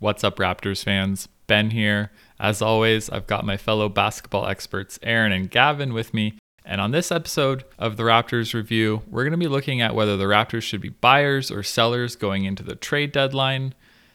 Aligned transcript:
What's 0.00 0.22
up, 0.22 0.36
Raptors 0.36 0.84
fans? 0.84 1.26
Ben 1.48 1.70
here. 1.70 2.12
As 2.38 2.62
always, 2.62 3.10
I've 3.10 3.26
got 3.26 3.44
my 3.44 3.56
fellow 3.56 3.88
basketball 3.88 4.46
experts, 4.46 4.96
Aaron 5.02 5.32
and 5.32 5.50
Gavin, 5.50 5.92
with 5.92 6.14
me. 6.14 6.38
And 6.64 6.80
on 6.80 6.92
this 6.92 7.10
episode 7.10 7.64
of 7.80 7.96
the 7.96 8.04
Raptors 8.04 8.54
Review, 8.54 9.02
we're 9.08 9.24
going 9.24 9.32
to 9.32 9.36
be 9.36 9.48
looking 9.48 9.80
at 9.80 9.96
whether 9.96 10.16
the 10.16 10.26
Raptors 10.26 10.62
should 10.62 10.80
be 10.80 10.90
buyers 10.90 11.50
or 11.50 11.64
sellers 11.64 12.14
going 12.14 12.44
into 12.44 12.62
the 12.62 12.76
trade 12.76 13.10
deadline. 13.10 13.74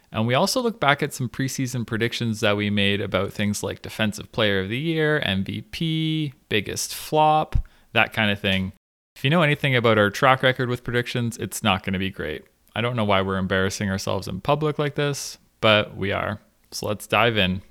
And 0.09 0.25
we 0.25 0.35
also 0.35 0.61
look 0.61 0.79
back 0.79 1.03
at 1.03 1.13
some 1.13 1.27
preseason 1.27 1.85
predictions 1.85 2.39
that 2.39 2.55
we 2.55 2.69
made 2.69 3.01
about 3.01 3.33
things 3.33 3.61
like 3.61 3.81
Defensive 3.81 4.31
Player 4.31 4.61
of 4.61 4.69
the 4.69 4.79
Year, 4.79 5.21
MVP, 5.25 6.31
biggest 6.47 6.95
flop, 6.95 7.57
that 7.91 8.13
kind 8.13 8.31
of 8.31 8.39
thing. 8.39 8.71
If 9.17 9.25
you 9.25 9.29
know 9.29 9.41
anything 9.41 9.75
about 9.75 9.97
our 9.97 10.09
track 10.09 10.43
record 10.43 10.69
with 10.69 10.85
predictions, 10.85 11.35
it's 11.39 11.61
not 11.61 11.83
going 11.83 11.91
to 11.91 11.99
be 11.99 12.09
great. 12.09 12.45
I 12.73 12.79
don't 12.79 12.95
know 12.95 13.03
why 13.03 13.21
we're 13.21 13.37
embarrassing 13.37 13.89
ourselves 13.89 14.29
in 14.29 14.39
public 14.39 14.79
like 14.79 14.95
this, 14.95 15.39
but 15.63 15.95
we 15.95 16.11
are. 16.11 16.41
So 16.71 16.87
let's 16.87 17.07
dive 17.07 17.37
in. 17.37 17.61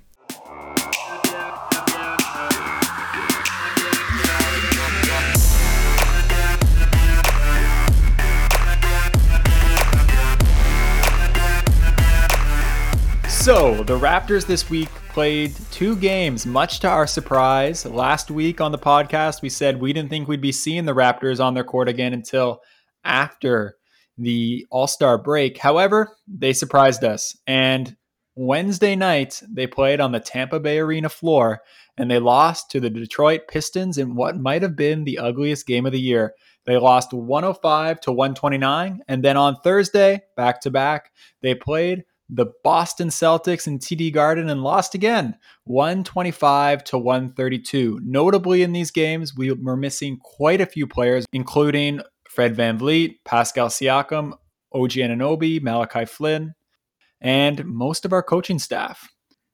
So, 13.29 13.83
the 13.83 13.99
Raptors 13.99 14.47
this 14.47 14.71
week 14.71 14.89
played 15.09 15.53
two 15.69 15.95
games, 15.97 16.47
much 16.47 16.79
to 16.79 16.87
our 16.87 17.05
surprise. 17.05 17.85
Last 17.85 18.31
week 18.31 18.59
on 18.59 18.71
the 18.71 18.79
podcast, 18.79 19.43
we 19.43 19.49
said 19.49 19.79
we 19.79 19.93
didn't 19.93 20.09
think 20.09 20.27
we'd 20.27 20.41
be 20.41 20.51
seeing 20.51 20.85
the 20.85 20.95
Raptors 20.95 21.39
on 21.39 21.53
their 21.53 21.63
court 21.63 21.89
again 21.89 22.13
until 22.13 22.61
after 23.03 23.75
the 24.17 24.65
All 24.69 24.87
Star 24.87 25.17
break. 25.17 25.57
However, 25.57 26.15
they 26.27 26.53
surprised 26.53 27.03
us. 27.03 27.37
And 27.47 27.95
Wednesday 28.35 28.95
night, 28.95 29.41
they 29.49 29.67
played 29.67 29.99
on 29.99 30.11
the 30.11 30.19
Tampa 30.19 30.59
Bay 30.59 30.79
Arena 30.79 31.09
floor 31.09 31.61
and 31.97 32.09
they 32.09 32.19
lost 32.19 32.71
to 32.71 32.79
the 32.79 32.89
Detroit 32.89 33.41
Pistons 33.47 33.97
in 33.97 34.15
what 34.15 34.37
might 34.37 34.63
have 34.63 34.75
been 34.75 35.03
the 35.03 35.19
ugliest 35.19 35.67
game 35.67 35.85
of 35.85 35.91
the 35.91 35.99
year. 35.99 36.33
They 36.65 36.77
lost 36.77 37.13
105 37.13 37.99
to 38.01 38.11
129. 38.11 39.01
And 39.07 39.23
then 39.23 39.37
on 39.37 39.57
Thursday, 39.57 40.23
back 40.35 40.61
to 40.61 40.71
back, 40.71 41.11
they 41.41 41.53
played 41.53 42.05
the 42.29 42.47
Boston 42.63 43.09
Celtics 43.09 43.67
in 43.67 43.77
TD 43.77 44.11
Garden 44.11 44.49
and 44.49 44.63
lost 44.63 44.95
again 44.95 45.37
125 45.65 46.83
to 46.85 46.97
132. 46.97 47.99
Notably 48.03 48.63
in 48.63 48.71
these 48.71 48.91
games, 48.91 49.35
we 49.35 49.51
were 49.51 49.77
missing 49.77 50.17
quite 50.17 50.61
a 50.61 50.65
few 50.65 50.87
players, 50.87 51.25
including 51.33 52.01
Fred 52.33 52.55
Van 52.55 52.79
VanVleet, 52.79 53.17
Pascal 53.25 53.67
Siakam, 53.67 54.33
OG 54.73 54.91
Anunoby, 54.91 55.61
Malachi 55.61 56.05
Flynn, 56.05 56.55
and 57.21 57.63
most 57.65 58.05
of 58.05 58.13
our 58.13 58.23
coaching 58.23 58.57
staff. 58.57 59.07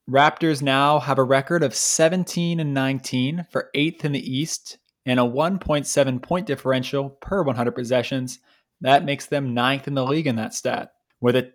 Raptors 0.09 0.61
now 0.61 0.99
have 0.99 1.19
a 1.19 1.23
record 1.23 1.61
of 1.61 1.75
17 1.75 2.59
and 2.59 2.73
19 2.73 3.45
for 3.51 3.69
eighth 3.75 4.05
in 4.05 4.13
the 4.13 4.37
East 4.37 4.77
and 5.05 5.19
a 5.19 5.23
1.7 5.23 6.21
point 6.21 6.47
differential 6.47 7.09
per 7.09 7.43
100 7.43 7.71
possessions. 7.73 8.39
That 8.79 9.03
makes 9.03 9.25
them 9.25 9.53
ninth 9.53 9.87
in 9.87 9.93
the 9.93 10.05
league 10.05 10.27
in 10.27 10.37
that 10.37 10.53
stat 10.53 10.93
with 11.19 11.35
a 11.35 11.51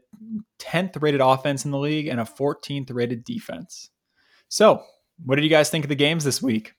10th 0.60 1.00
rated 1.02 1.22
offense 1.22 1.64
in 1.64 1.70
the 1.70 1.78
league 1.78 2.06
and 2.06 2.20
a 2.20 2.24
14th 2.24 2.92
rated 2.92 3.24
defense. 3.24 3.88
So, 4.48 4.82
what 5.24 5.36
did 5.36 5.44
you 5.44 5.50
guys 5.50 5.70
think 5.70 5.86
of 5.86 5.88
the 5.88 5.94
games 5.94 6.24
this 6.24 6.42
week? 6.42 6.74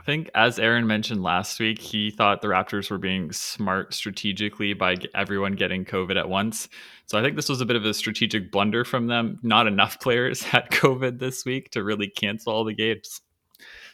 I 0.00 0.02
think, 0.02 0.30
as 0.34 0.58
Aaron 0.58 0.86
mentioned 0.86 1.22
last 1.22 1.60
week, 1.60 1.78
he 1.78 2.10
thought 2.10 2.40
the 2.40 2.48
Raptors 2.48 2.90
were 2.90 2.96
being 2.96 3.32
smart 3.32 3.92
strategically 3.92 4.72
by 4.72 4.96
everyone 5.14 5.52
getting 5.52 5.84
COVID 5.84 6.18
at 6.18 6.30
once. 6.30 6.70
So 7.04 7.18
I 7.18 7.22
think 7.22 7.36
this 7.36 7.50
was 7.50 7.60
a 7.60 7.66
bit 7.66 7.76
of 7.76 7.84
a 7.84 7.92
strategic 7.92 8.50
blunder 8.50 8.82
from 8.82 9.08
them. 9.08 9.38
Not 9.42 9.66
enough 9.66 10.00
players 10.00 10.42
had 10.42 10.70
COVID 10.70 11.18
this 11.18 11.44
week 11.44 11.70
to 11.72 11.84
really 11.84 12.08
cancel 12.08 12.50
all 12.50 12.64
the 12.64 12.72
games. 12.72 13.20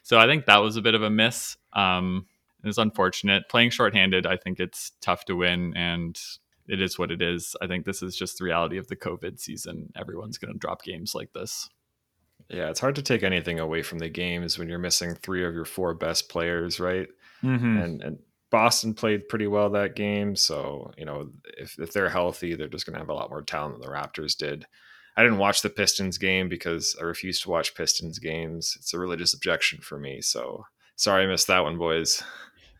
So 0.05 0.17
I 0.17 0.27
think 0.27 0.47
that 0.47 0.59
was 0.59 0.77
a 0.77 0.81
bit 0.83 0.95
of 0.95 1.03
a 1.03 1.11
miss. 1.11 1.57
Um, 1.73 2.27
it 2.63 2.69
was 2.69 2.79
unfortunate. 2.79 3.49
Playing 3.49 3.71
shorthanded, 3.71 4.27
I 4.27 4.37
think 4.37 4.61
it's 4.61 4.93
tough 5.01 5.25
to 5.25 5.35
win. 5.35 5.77
And 5.77 6.17
it 6.69 6.81
is 6.81 7.01
what 7.01 7.11
it 7.11 7.21
is. 7.21 7.57
I 7.61 7.67
think 7.67 7.85
this 7.85 8.01
is 8.01 8.15
just 8.15 8.39
the 8.39 8.45
reality 8.45 8.79
of 8.79 8.87
the 8.87 8.95
COVID 8.95 9.41
season. 9.41 9.93
Everyone's 9.97 10.39
going 10.39 10.53
to 10.53 10.59
drop 10.59 10.85
games 10.85 11.17
like 11.17 11.33
this. 11.33 11.69
Yeah, 12.49 12.71
it's 12.71 12.81
hard 12.81 12.95
to 12.97 13.03
take 13.03 13.23
anything 13.23 13.59
away 13.59 13.83
from 13.83 13.99
the 13.99 14.09
games 14.09 14.59
when 14.59 14.69
you're 14.69 14.79
missing 14.79 15.15
three 15.15 15.45
of 15.45 15.55
your 15.55 15.65
four 15.65 15.95
best 15.95 16.29
players, 16.29 16.79
right? 16.79 17.09
Mm-hmm. 17.43 17.77
And 17.79 18.03
and 18.03 18.19
Boston 18.51 18.95
played 18.95 19.29
pretty 19.29 19.47
well 19.47 19.71
that 19.71 19.97
game, 19.97 20.37
so 20.37 20.93
you 20.97 21.05
know 21.05 21.31
if 21.59 21.79
if 21.79 21.93
they're 21.93 22.09
healthy, 22.09 22.55
they're 22.55 22.69
just 22.69 22.87
going 22.87 22.95
to 22.95 23.01
have 23.01 23.09
a 23.09 23.15
lot 23.15 23.31
more 23.31 23.43
talent 23.43 23.75
than 23.75 23.83
the 23.83 23.95
Raptors 23.95 24.37
did. 24.37 24.67
I 25.17 25.23
didn't 25.23 25.39
watch 25.39 25.63
the 25.63 25.71
Pistons 25.71 26.19
game 26.19 26.49
because 26.49 26.95
I 27.01 27.05
refuse 27.05 27.41
to 27.41 27.51
watch 27.51 27.75
Pistons 27.75 28.19
games. 28.19 28.77
It's 28.79 28.95
a 28.95 28.99
religious 28.99 29.35
objection 29.35 29.81
for 29.81 29.99
me, 29.99 30.21
so 30.21 30.67
sorry 30.95 31.25
I 31.25 31.27
missed 31.27 31.49
that 31.49 31.65
one, 31.65 31.79
boys. 31.79 32.23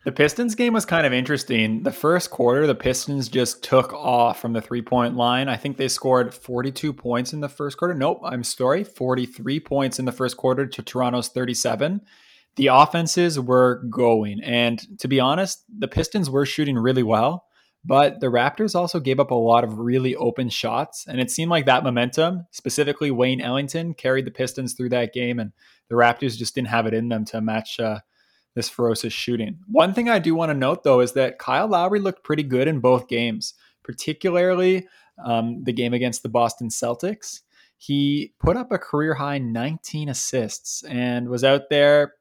The 0.07 0.13
Pistons 0.13 0.55
game 0.55 0.71
was 0.71 0.85
kind 0.85 1.05
of 1.05 1.11
interesting. 1.11 1.83
The 1.83 1.91
first 1.91 2.31
quarter, 2.31 2.65
the 2.65 2.73
Pistons 2.73 3.27
just 3.27 3.61
took 3.61 3.91
off 3.91 4.39
from 4.39 4.53
the 4.53 4.61
three 4.61 4.81
point 4.81 5.17
line. 5.17 5.49
I 5.49 5.57
think 5.57 5.75
they 5.75 5.89
scored 5.89 6.33
42 6.33 6.93
points 6.93 7.33
in 7.33 7.41
the 7.41 7.49
first 7.49 7.75
quarter. 7.75 7.93
Nope, 7.93 8.21
I'm 8.23 8.45
sorry, 8.45 8.85
43 8.85 9.59
points 9.59 9.99
in 9.99 10.05
the 10.05 10.13
first 10.13 10.37
quarter 10.37 10.65
to 10.65 10.81
Toronto's 10.81 11.27
37. 11.27 11.99
The 12.55 12.67
offenses 12.67 13.37
were 13.37 13.83
going. 13.89 14.39
And 14.41 14.79
to 14.99 15.09
be 15.09 15.19
honest, 15.19 15.65
the 15.77 15.89
Pistons 15.89 16.29
were 16.29 16.45
shooting 16.45 16.77
really 16.77 17.03
well, 17.03 17.43
but 17.83 18.21
the 18.21 18.27
Raptors 18.27 18.75
also 18.75 19.01
gave 19.01 19.19
up 19.19 19.31
a 19.31 19.35
lot 19.35 19.65
of 19.65 19.77
really 19.77 20.15
open 20.15 20.47
shots. 20.47 21.05
And 21.05 21.19
it 21.19 21.31
seemed 21.31 21.51
like 21.51 21.65
that 21.65 21.83
momentum, 21.83 22.47
specifically 22.51 23.11
Wayne 23.11 23.41
Ellington, 23.41 23.93
carried 23.93 24.23
the 24.23 24.31
Pistons 24.31 24.71
through 24.71 24.91
that 24.91 25.11
game. 25.11 25.37
And 25.37 25.51
the 25.89 25.95
Raptors 25.95 26.37
just 26.37 26.55
didn't 26.55 26.69
have 26.69 26.87
it 26.87 26.93
in 26.93 27.09
them 27.09 27.25
to 27.25 27.41
match. 27.41 27.77
Uh, 27.77 27.99
this 28.57 28.67
ferocious 28.69 29.13
shooting. 29.13 29.59
One 29.67 29.93
thing 29.93 30.09
I 30.09 30.17
do 30.17 30.33
want 30.33 30.49
to 30.49 30.57
note, 30.57 30.83
though, 30.83 30.99
is 30.99 31.13
that 31.13 31.37
Kyle 31.37 31.67
Lowry 31.67 31.99
looked 31.99 32.23
pretty 32.23 32.41
good 32.41 32.67
in 32.67 32.79
both 32.79 33.07
games, 33.07 33.53
particularly 33.83 34.87
um, 35.23 35.63
the 35.63 35.71
game 35.71 35.93
against 35.93 36.23
the 36.23 36.29
Boston 36.29 36.69
Celtics. 36.69 37.41
He 37.77 38.33
put 38.39 38.57
up 38.57 38.71
a 38.71 38.79
career 38.79 39.13
high 39.13 39.37
19 39.37 40.09
assists 40.09 40.83
and 40.85 41.29
was 41.29 41.43
out 41.43 41.69
there, 41.69 42.15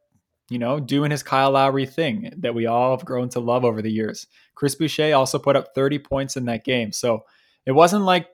you 0.51 0.59
know, 0.59 0.79
doing 0.79 1.11
his 1.11 1.23
Kyle 1.23 1.53
Lowry 1.53 1.87
thing 1.87 2.31
that 2.37 2.55
we 2.55 2.67
all 2.67 2.95
have 2.95 3.07
grown 3.07 3.31
to 3.31 3.41
love 3.41 3.65
over 3.65 3.81
the 3.81 3.91
years. 3.91 4.27
Chris 4.55 4.75
Boucher 4.75 5.15
also 5.15 5.39
put 5.39 5.57
up 5.57 5.75
30 5.75 6.01
points 6.01 6.37
in 6.37 6.45
that 6.45 6.65
game. 6.65 6.93
So 6.93 7.25
it 7.65 7.73
wasn't 7.73 8.05
like, 8.05 8.29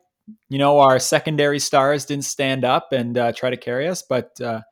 you 0.49 0.59
know, 0.59 0.81
our 0.81 0.99
secondary 0.99 1.61
stars 1.61 2.05
didn't 2.05 2.25
stand 2.25 2.65
up 2.65 2.93
and 2.93 3.17
uh, 3.17 3.33
try 3.33 3.51
to 3.51 3.57
carry 3.57 3.87
us, 3.87 4.03
but 4.03 4.41
uh, 4.41 4.63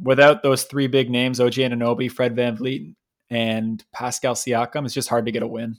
without 0.00 0.42
those 0.42 0.64
three 0.64 0.86
big 0.86 1.10
names, 1.10 1.40
OG 1.40 1.54
Anunoby, 1.54 2.10
Fred 2.10 2.34
Van 2.36 2.56
VanVleet, 2.56 2.94
and 3.30 3.84
Pascal 3.92 4.34
Siakam, 4.34 4.84
it's 4.84 4.94
just 4.94 5.08
hard 5.08 5.26
to 5.26 5.32
get 5.32 5.42
a 5.42 5.46
win. 5.46 5.76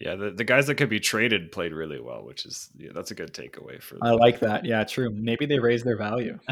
Yeah, 0.00 0.14
the, 0.14 0.30
the 0.30 0.44
guys 0.44 0.68
that 0.68 0.76
could 0.76 0.88
be 0.88 1.00
traded 1.00 1.50
played 1.50 1.72
really 1.72 2.00
well, 2.00 2.24
which 2.24 2.46
is 2.46 2.68
yeah, 2.76 2.90
that's 2.94 3.10
a 3.10 3.16
good 3.16 3.34
takeaway 3.34 3.82
for. 3.82 3.98
I 4.00 4.10
like 4.10 4.38
that. 4.40 4.64
Yeah, 4.64 4.84
true. 4.84 5.10
Maybe 5.10 5.44
they 5.44 5.58
raise 5.58 5.82
their 5.82 5.96
value. 5.96 6.38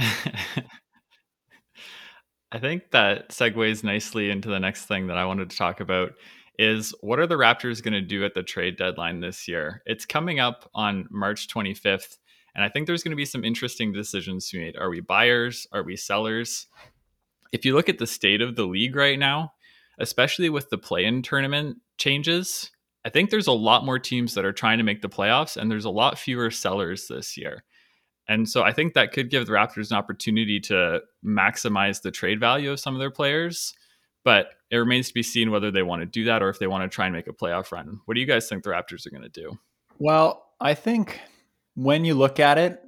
I 2.52 2.58
think 2.58 2.90
that 2.90 3.30
segues 3.30 3.84
nicely 3.84 4.30
into 4.30 4.48
the 4.48 4.58
next 4.58 4.86
thing 4.86 5.08
that 5.08 5.18
I 5.18 5.26
wanted 5.26 5.50
to 5.50 5.56
talk 5.56 5.80
about 5.80 6.14
is 6.58 6.94
what 7.00 7.18
are 7.18 7.26
the 7.26 7.34
Raptors 7.34 7.82
going 7.82 7.94
to 7.94 8.00
do 8.00 8.24
at 8.24 8.34
the 8.34 8.42
trade 8.42 8.76
deadline 8.76 9.20
this 9.20 9.46
year? 9.46 9.82
It's 9.84 10.06
coming 10.06 10.40
up 10.40 10.68
on 10.74 11.06
March 11.10 11.48
25th. 11.48 12.16
And 12.56 12.64
I 12.64 12.70
think 12.70 12.86
there's 12.86 13.02
going 13.02 13.12
to 13.12 13.16
be 13.16 13.26
some 13.26 13.44
interesting 13.44 13.92
decisions 13.92 14.48
to 14.48 14.56
be 14.56 14.64
made. 14.64 14.76
Are 14.78 14.88
we 14.88 15.00
buyers? 15.00 15.66
Are 15.72 15.82
we 15.82 15.94
sellers? 15.94 16.66
If 17.52 17.66
you 17.66 17.74
look 17.74 17.90
at 17.90 17.98
the 17.98 18.06
state 18.06 18.40
of 18.40 18.56
the 18.56 18.64
league 18.64 18.96
right 18.96 19.18
now, 19.18 19.52
especially 20.00 20.48
with 20.48 20.70
the 20.70 20.78
play 20.78 21.04
in 21.04 21.20
tournament 21.20 21.76
changes, 21.98 22.70
I 23.04 23.10
think 23.10 23.28
there's 23.28 23.46
a 23.46 23.52
lot 23.52 23.84
more 23.84 23.98
teams 23.98 24.34
that 24.34 24.46
are 24.46 24.52
trying 24.52 24.78
to 24.78 24.84
make 24.84 25.02
the 25.02 25.08
playoffs, 25.08 25.56
and 25.56 25.70
there's 25.70 25.84
a 25.84 25.90
lot 25.90 26.18
fewer 26.18 26.50
sellers 26.50 27.08
this 27.08 27.36
year. 27.36 27.62
And 28.26 28.48
so 28.48 28.62
I 28.62 28.72
think 28.72 28.94
that 28.94 29.12
could 29.12 29.30
give 29.30 29.46
the 29.46 29.52
Raptors 29.52 29.90
an 29.90 29.98
opportunity 29.98 30.58
to 30.60 31.02
maximize 31.24 32.02
the 32.02 32.10
trade 32.10 32.40
value 32.40 32.72
of 32.72 32.80
some 32.80 32.94
of 32.94 33.00
their 33.00 33.10
players. 33.10 33.74
But 34.24 34.48
it 34.70 34.78
remains 34.78 35.08
to 35.08 35.14
be 35.14 35.22
seen 35.22 35.52
whether 35.52 35.70
they 35.70 35.84
want 35.84 36.02
to 36.02 36.06
do 36.06 36.24
that 36.24 36.42
or 36.42 36.48
if 36.48 36.58
they 36.58 36.66
want 36.66 36.90
to 36.90 36.92
try 36.92 37.06
and 37.06 37.14
make 37.14 37.28
a 37.28 37.32
playoff 37.32 37.70
run. 37.70 38.00
What 38.06 38.14
do 38.14 38.20
you 38.20 38.26
guys 38.26 38.48
think 38.48 38.64
the 38.64 38.70
Raptors 38.70 39.06
are 39.06 39.10
going 39.10 39.22
to 39.22 39.28
do? 39.28 39.56
Well, 39.98 40.44
I 40.60 40.74
think 40.74 41.20
when 41.76 42.04
you 42.04 42.14
look 42.14 42.40
at 42.40 42.58
it, 42.58 42.82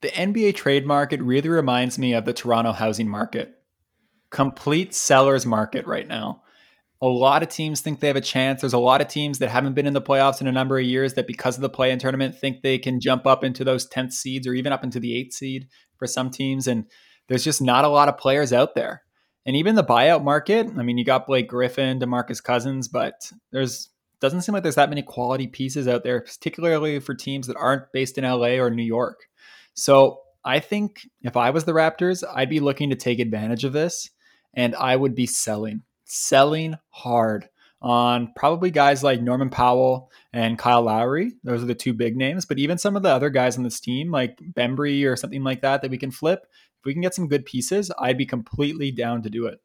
the 0.00 0.08
NBA 0.08 0.56
trade 0.56 0.86
market 0.86 1.20
really 1.20 1.50
reminds 1.50 1.98
me 1.98 2.14
of 2.14 2.24
the 2.24 2.32
Toronto 2.32 2.72
housing 2.72 3.08
market. 3.08 3.54
Complete 4.30 4.94
seller's 4.94 5.44
market 5.44 5.86
right 5.86 6.08
now. 6.08 6.42
A 7.02 7.06
lot 7.06 7.42
of 7.42 7.50
teams 7.50 7.80
think 7.80 8.00
they 8.00 8.06
have 8.06 8.16
a 8.16 8.22
chance. 8.22 8.62
There's 8.62 8.72
a 8.72 8.78
lot 8.78 9.02
of 9.02 9.08
teams 9.08 9.38
that 9.38 9.50
haven't 9.50 9.74
been 9.74 9.86
in 9.86 9.92
the 9.92 10.00
playoffs 10.00 10.40
in 10.40 10.46
a 10.46 10.52
number 10.52 10.78
of 10.78 10.84
years 10.84 11.14
that, 11.14 11.26
because 11.26 11.56
of 11.56 11.62
the 11.62 11.68
play 11.68 11.90
in 11.90 11.98
tournament, 11.98 12.34
think 12.34 12.62
they 12.62 12.78
can 12.78 13.00
jump 13.00 13.26
up 13.26 13.44
into 13.44 13.64
those 13.64 13.88
10th 13.88 14.12
seeds 14.12 14.46
or 14.46 14.54
even 14.54 14.72
up 14.72 14.82
into 14.82 15.00
the 15.00 15.12
8th 15.12 15.32
seed 15.32 15.68
for 15.98 16.06
some 16.06 16.30
teams. 16.30 16.66
And 16.66 16.86
there's 17.28 17.44
just 17.44 17.60
not 17.60 17.84
a 17.84 17.88
lot 17.88 18.08
of 18.08 18.16
players 18.16 18.52
out 18.52 18.74
there. 18.74 19.02
And 19.44 19.56
even 19.56 19.74
the 19.74 19.84
buyout 19.84 20.24
market, 20.24 20.68
I 20.78 20.82
mean, 20.82 20.96
you 20.96 21.04
got 21.04 21.26
Blake 21.26 21.48
Griffin, 21.48 21.98
DeMarcus 21.98 22.42
Cousins, 22.42 22.88
but 22.88 23.14
there's 23.52 23.89
doesn't 24.20 24.42
seem 24.42 24.52
like 24.52 24.62
there's 24.62 24.74
that 24.74 24.90
many 24.90 25.02
quality 25.02 25.46
pieces 25.46 25.88
out 25.88 26.04
there, 26.04 26.20
particularly 26.20 27.00
for 27.00 27.14
teams 27.14 27.46
that 27.46 27.56
aren't 27.56 27.90
based 27.92 28.18
in 28.18 28.24
LA 28.24 28.58
or 28.58 28.70
New 28.70 28.82
York. 28.82 29.28
So 29.74 30.20
I 30.44 30.60
think 30.60 31.06
if 31.22 31.36
I 31.36 31.50
was 31.50 31.64
the 31.64 31.72
Raptors, 31.72 32.22
I'd 32.32 32.50
be 32.50 32.60
looking 32.60 32.90
to 32.90 32.96
take 32.96 33.18
advantage 33.18 33.64
of 33.64 33.72
this 33.72 34.10
and 34.54 34.74
I 34.74 34.96
would 34.96 35.14
be 35.14 35.26
selling, 35.26 35.82
selling 36.04 36.74
hard 36.90 37.48
on 37.82 38.32
probably 38.36 38.70
guys 38.70 39.02
like 39.02 39.22
Norman 39.22 39.48
Powell 39.48 40.10
and 40.32 40.58
Kyle 40.58 40.82
Lowry. 40.82 41.32
Those 41.44 41.62
are 41.62 41.66
the 41.66 41.74
two 41.74 41.94
big 41.94 42.16
names, 42.16 42.44
but 42.44 42.58
even 42.58 42.78
some 42.78 42.96
of 42.96 43.02
the 43.02 43.08
other 43.10 43.30
guys 43.30 43.56
on 43.56 43.62
this 43.62 43.80
team, 43.80 44.10
like 44.10 44.38
Bembry 44.38 45.06
or 45.06 45.16
something 45.16 45.42
like 45.42 45.62
that, 45.62 45.82
that 45.82 45.90
we 45.90 45.98
can 45.98 46.10
flip. 46.10 46.46
If 46.80 46.84
we 46.84 46.92
can 46.92 47.02
get 47.02 47.14
some 47.14 47.28
good 47.28 47.44
pieces, 47.44 47.90
I'd 47.98 48.18
be 48.18 48.26
completely 48.26 48.90
down 48.90 49.22
to 49.22 49.30
do 49.30 49.46
it. 49.46 49.60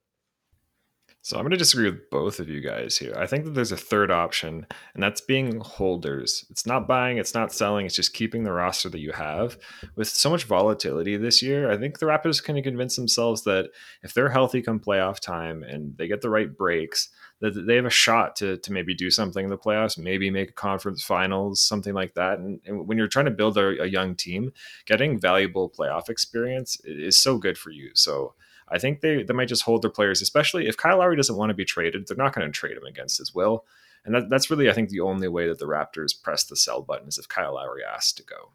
So 1.25 1.37
I'm 1.37 1.41
going 1.41 1.53
to 1.53 1.57
disagree 1.57 1.89
with 1.89 2.07
both 2.11 2.39
of 2.39 2.49
you 2.49 2.61
guys 2.61 2.99
here. 2.99 3.15
I 3.17 3.25
think 3.25 3.45
that 3.45 3.55
there's 3.55 3.71
a 3.71 3.77
third 3.77 4.11
option, 4.11 4.67
and 4.93 5.01
that's 5.01 5.21
being 5.21 5.59
holders. 5.59 6.45
It's 6.51 6.67
not 6.67 6.87
buying, 6.87 7.17
it's 7.17 7.33
not 7.33 7.51
selling, 7.51 7.87
it's 7.87 7.95
just 7.95 8.13
keeping 8.13 8.43
the 8.43 8.51
roster 8.51 8.89
that 8.89 8.99
you 8.99 9.11
have. 9.11 9.57
With 9.95 10.07
so 10.07 10.29
much 10.29 10.43
volatility 10.43 11.17
this 11.17 11.41
year, 11.41 11.71
I 11.71 11.77
think 11.77 11.97
the 11.97 12.05
Raptors 12.05 12.43
can 12.43 12.61
convince 12.61 12.95
themselves 12.95 13.43
that 13.45 13.71
if 14.03 14.13
they're 14.13 14.29
healthy 14.29 14.61
come 14.61 14.79
playoff 14.79 15.19
time 15.19 15.63
and 15.63 15.97
they 15.97 16.07
get 16.07 16.21
the 16.21 16.29
right 16.29 16.55
breaks, 16.55 17.09
that 17.39 17.55
they 17.65 17.75
have 17.77 17.85
a 17.85 17.89
shot 17.89 18.35
to 18.35 18.57
to 18.57 18.71
maybe 18.71 18.93
do 18.93 19.09
something 19.09 19.45
in 19.45 19.49
the 19.49 19.57
playoffs, 19.57 19.97
maybe 19.97 20.29
make 20.29 20.51
a 20.51 20.53
conference 20.53 21.03
finals, 21.03 21.59
something 21.59 21.95
like 21.95 22.13
that. 22.13 22.37
And, 22.37 22.59
and 22.67 22.87
when 22.87 22.99
you're 22.99 23.07
trying 23.07 23.25
to 23.25 23.31
build 23.31 23.57
a, 23.57 23.81
a 23.81 23.87
young 23.87 24.13
team, 24.13 24.51
getting 24.85 25.19
valuable 25.19 25.71
playoff 25.71 26.07
experience 26.07 26.79
is 26.85 27.17
so 27.17 27.39
good 27.39 27.57
for 27.57 27.71
you. 27.71 27.89
So 27.95 28.35
I 28.67 28.79
think 28.79 29.01
they, 29.01 29.23
they 29.23 29.33
might 29.33 29.47
just 29.47 29.63
hold 29.63 29.81
their 29.81 29.91
players, 29.91 30.21
especially 30.21 30.67
if 30.67 30.77
Kyle 30.77 30.97
Lowry 30.97 31.15
doesn't 31.15 31.35
want 31.35 31.49
to 31.49 31.55
be 31.55 31.65
traded. 31.65 32.07
They're 32.07 32.17
not 32.17 32.33
going 32.33 32.47
to 32.47 32.51
trade 32.51 32.77
him 32.77 32.85
against 32.85 33.17
his 33.17 33.33
will. 33.33 33.65
And 34.05 34.13
that, 34.13 34.29
that's 34.29 34.49
really, 34.49 34.69
I 34.69 34.73
think, 34.73 34.89
the 34.89 35.01
only 35.01 35.27
way 35.27 35.47
that 35.47 35.59
the 35.59 35.65
Raptors 35.65 36.19
press 36.19 36.43
the 36.43 36.55
sell 36.55 36.81
button 36.81 37.07
is 37.07 37.17
if 37.17 37.27
Kyle 37.27 37.55
Lowry 37.55 37.83
asks 37.83 38.13
to 38.13 38.23
go. 38.23 38.51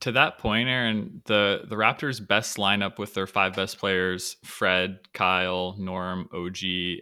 To 0.00 0.12
that 0.12 0.38
point, 0.38 0.68
Aaron, 0.68 1.22
the, 1.24 1.62
the 1.68 1.76
Raptors' 1.76 2.26
best 2.26 2.58
lineup 2.58 2.98
with 2.98 3.14
their 3.14 3.26
five 3.26 3.54
best 3.54 3.78
players 3.78 4.36
Fred, 4.44 4.98
Kyle, 5.14 5.74
Norm, 5.78 6.28
OG, 6.32 6.58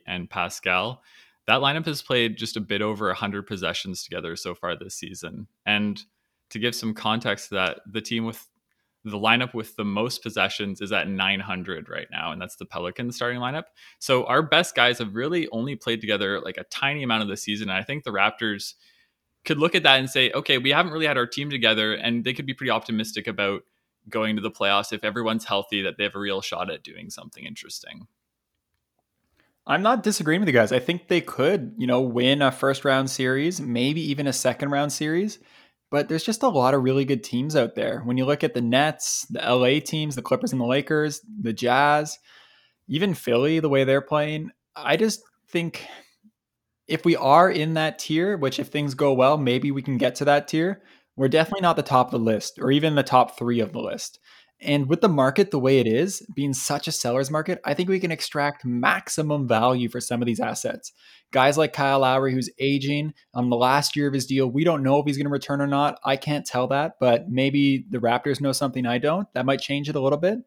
and 0.06 0.30
Pascal 0.30 1.02
that 1.46 1.60
lineup 1.60 1.86
has 1.86 2.02
played 2.02 2.36
just 2.36 2.56
a 2.56 2.60
bit 2.60 2.82
over 2.82 3.06
100 3.08 3.46
possessions 3.46 4.02
together 4.02 4.36
so 4.36 4.54
far 4.54 4.76
this 4.76 4.94
season. 4.94 5.46
And 5.66 6.02
to 6.50 6.58
give 6.58 6.74
some 6.74 6.94
context 6.94 7.48
to 7.48 7.56
that, 7.56 7.80
the 7.90 8.00
team 8.00 8.24
with 8.24 8.46
the 9.04 9.18
lineup 9.18 9.52
with 9.52 9.76
the 9.76 9.84
most 9.84 10.22
possessions 10.22 10.80
is 10.80 10.90
at 10.90 11.08
900 11.08 11.88
right 11.88 12.06
now, 12.10 12.32
and 12.32 12.40
that's 12.40 12.56
the 12.56 12.64
Pelicans 12.64 13.16
starting 13.16 13.38
lineup. 13.38 13.64
So 13.98 14.24
our 14.24 14.42
best 14.42 14.74
guys 14.74 14.98
have 14.98 15.14
really 15.14 15.46
only 15.52 15.76
played 15.76 16.00
together 16.00 16.40
like 16.40 16.56
a 16.56 16.64
tiny 16.64 17.02
amount 17.02 17.22
of 17.22 17.28
the 17.28 17.36
season. 17.36 17.68
And 17.68 17.78
I 17.78 17.82
think 17.82 18.04
the 18.04 18.12
Raptors 18.12 18.74
could 19.44 19.58
look 19.58 19.74
at 19.74 19.82
that 19.82 19.98
and 19.98 20.08
say, 20.08 20.32
okay, 20.32 20.56
we 20.56 20.70
haven't 20.70 20.92
really 20.92 21.06
had 21.06 21.18
our 21.18 21.26
team 21.26 21.50
together, 21.50 21.92
and 21.92 22.24
they 22.24 22.32
could 22.32 22.46
be 22.46 22.54
pretty 22.54 22.70
optimistic 22.70 23.26
about 23.26 23.62
going 24.08 24.36
to 24.36 24.42
the 24.42 24.50
playoffs 24.50 24.92
if 24.92 25.04
everyone's 25.04 25.44
healthy, 25.44 25.82
that 25.82 25.96
they 25.98 26.04
have 26.04 26.14
a 26.14 26.18
real 26.18 26.40
shot 26.40 26.70
at 26.70 26.82
doing 26.82 27.10
something 27.10 27.44
interesting. 27.44 28.06
I'm 29.66 29.82
not 29.82 30.02
disagreeing 30.02 30.40
with 30.40 30.48
you 30.48 30.54
guys. 30.54 30.72
I 30.72 30.78
think 30.78 31.08
they 31.08 31.22
could, 31.22 31.74
you 31.78 31.86
know, 31.86 32.00
win 32.00 32.42
a 32.42 32.52
first 32.52 32.84
round 32.84 33.10
series, 33.10 33.60
maybe 33.60 34.00
even 34.10 34.26
a 34.26 34.32
second 34.32 34.70
round 34.70 34.92
series. 34.92 35.38
But 35.94 36.08
there's 36.08 36.24
just 36.24 36.42
a 36.42 36.48
lot 36.48 36.74
of 36.74 36.82
really 36.82 37.04
good 37.04 37.22
teams 37.22 37.54
out 37.54 37.76
there. 37.76 38.00
When 38.00 38.16
you 38.16 38.24
look 38.24 38.42
at 38.42 38.52
the 38.52 38.60
Nets, 38.60 39.28
the 39.30 39.38
LA 39.38 39.78
teams, 39.78 40.16
the 40.16 40.22
Clippers 40.22 40.50
and 40.50 40.60
the 40.60 40.66
Lakers, 40.66 41.20
the 41.40 41.52
Jazz, 41.52 42.18
even 42.88 43.14
Philly, 43.14 43.60
the 43.60 43.68
way 43.68 43.84
they're 43.84 44.00
playing, 44.00 44.50
I 44.74 44.96
just 44.96 45.22
think 45.50 45.86
if 46.88 47.04
we 47.04 47.14
are 47.14 47.48
in 47.48 47.74
that 47.74 48.00
tier, 48.00 48.36
which 48.36 48.58
if 48.58 48.66
things 48.66 48.94
go 48.94 49.12
well, 49.12 49.38
maybe 49.38 49.70
we 49.70 49.82
can 49.82 49.96
get 49.96 50.16
to 50.16 50.24
that 50.24 50.48
tier, 50.48 50.82
we're 51.14 51.28
definitely 51.28 51.62
not 51.62 51.76
the 51.76 51.82
top 51.84 52.08
of 52.08 52.10
the 52.10 52.18
list 52.18 52.58
or 52.58 52.72
even 52.72 52.96
the 52.96 53.04
top 53.04 53.38
three 53.38 53.60
of 53.60 53.72
the 53.72 53.78
list. 53.78 54.18
And 54.64 54.88
with 54.88 55.02
the 55.02 55.08
market 55.08 55.50
the 55.50 55.58
way 55.58 55.78
it 55.78 55.86
is, 55.86 56.26
being 56.34 56.54
such 56.54 56.88
a 56.88 56.92
seller's 56.92 57.30
market, 57.30 57.60
I 57.64 57.74
think 57.74 57.88
we 57.88 58.00
can 58.00 58.10
extract 58.10 58.64
maximum 58.64 59.46
value 59.46 59.88
for 59.88 60.00
some 60.00 60.22
of 60.22 60.26
these 60.26 60.40
assets. 60.40 60.92
Guys 61.32 61.58
like 61.58 61.72
Kyle 61.72 62.00
Lowry, 62.00 62.32
who's 62.32 62.50
aging 62.58 63.12
on 63.34 63.50
the 63.50 63.56
last 63.56 63.94
year 63.94 64.08
of 64.08 64.14
his 64.14 64.26
deal, 64.26 64.50
we 64.50 64.64
don't 64.64 64.82
know 64.82 64.98
if 64.98 65.06
he's 65.06 65.16
going 65.16 65.26
to 65.26 65.30
return 65.30 65.60
or 65.60 65.66
not. 65.66 65.98
I 66.04 66.16
can't 66.16 66.46
tell 66.46 66.66
that, 66.68 66.94
but 66.98 67.28
maybe 67.28 67.84
the 67.90 67.98
Raptors 67.98 68.40
know 68.40 68.52
something 68.52 68.86
I 68.86 68.98
don't. 68.98 69.28
That 69.34 69.46
might 69.46 69.60
change 69.60 69.88
it 69.88 69.96
a 69.96 70.00
little 70.00 70.18
bit. 70.18 70.38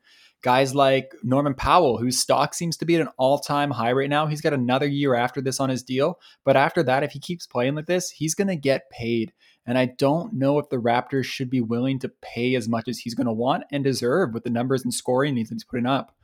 Guys 0.44 0.76
like 0.76 1.14
Norman 1.24 1.56
Powell, 1.56 1.98
whose 1.98 2.20
stock 2.20 2.54
seems 2.54 2.78
to 2.78 2.86
be 2.86 2.96
at 2.96 3.02
an 3.02 3.10
all 3.18 3.40
time 3.40 3.72
high 3.72 3.92
right 3.92 4.10
now. 4.10 4.28
He's 4.28 4.42
got 4.42 4.54
another 4.54 4.88
year 4.88 5.16
after 5.16 5.42
this 5.42 5.60
on 5.60 5.70
his 5.70 5.82
deal. 5.84 6.20
But 6.44 6.56
after 6.56 6.84
that, 6.84 7.04
if 7.04 7.12
he 7.12 7.20
keeps 7.20 7.48
playing 7.48 7.76
like 7.76 7.88
this, 7.88 8.12
he's 8.12 8.36
going 8.36 8.48
to 8.48 8.56
get 8.56 8.90
paid. 8.92 9.34
And 9.68 9.78
I 9.78 9.86
don't 9.86 10.34
know 10.34 10.58
if 10.58 10.70
the 10.70 10.78
Raptors 10.78 11.26
should 11.26 11.50
be 11.50 11.62
willing 11.62 12.00
to 12.00 12.12
pay 12.22 12.56
as 12.56 12.70
much 12.70 12.88
as 12.88 13.00
he's 13.00 13.14
going 13.14 13.28
to 13.28 13.34
want 13.34 13.66
and 13.72 13.84
deserve 13.84 14.34
with 14.34 14.46
the 14.46 14.50
numbers 14.50 14.84
and 14.84 14.94
scoring 14.94 15.36
he's 15.36 15.64
putting 15.66 15.86
up. 15.86 16.16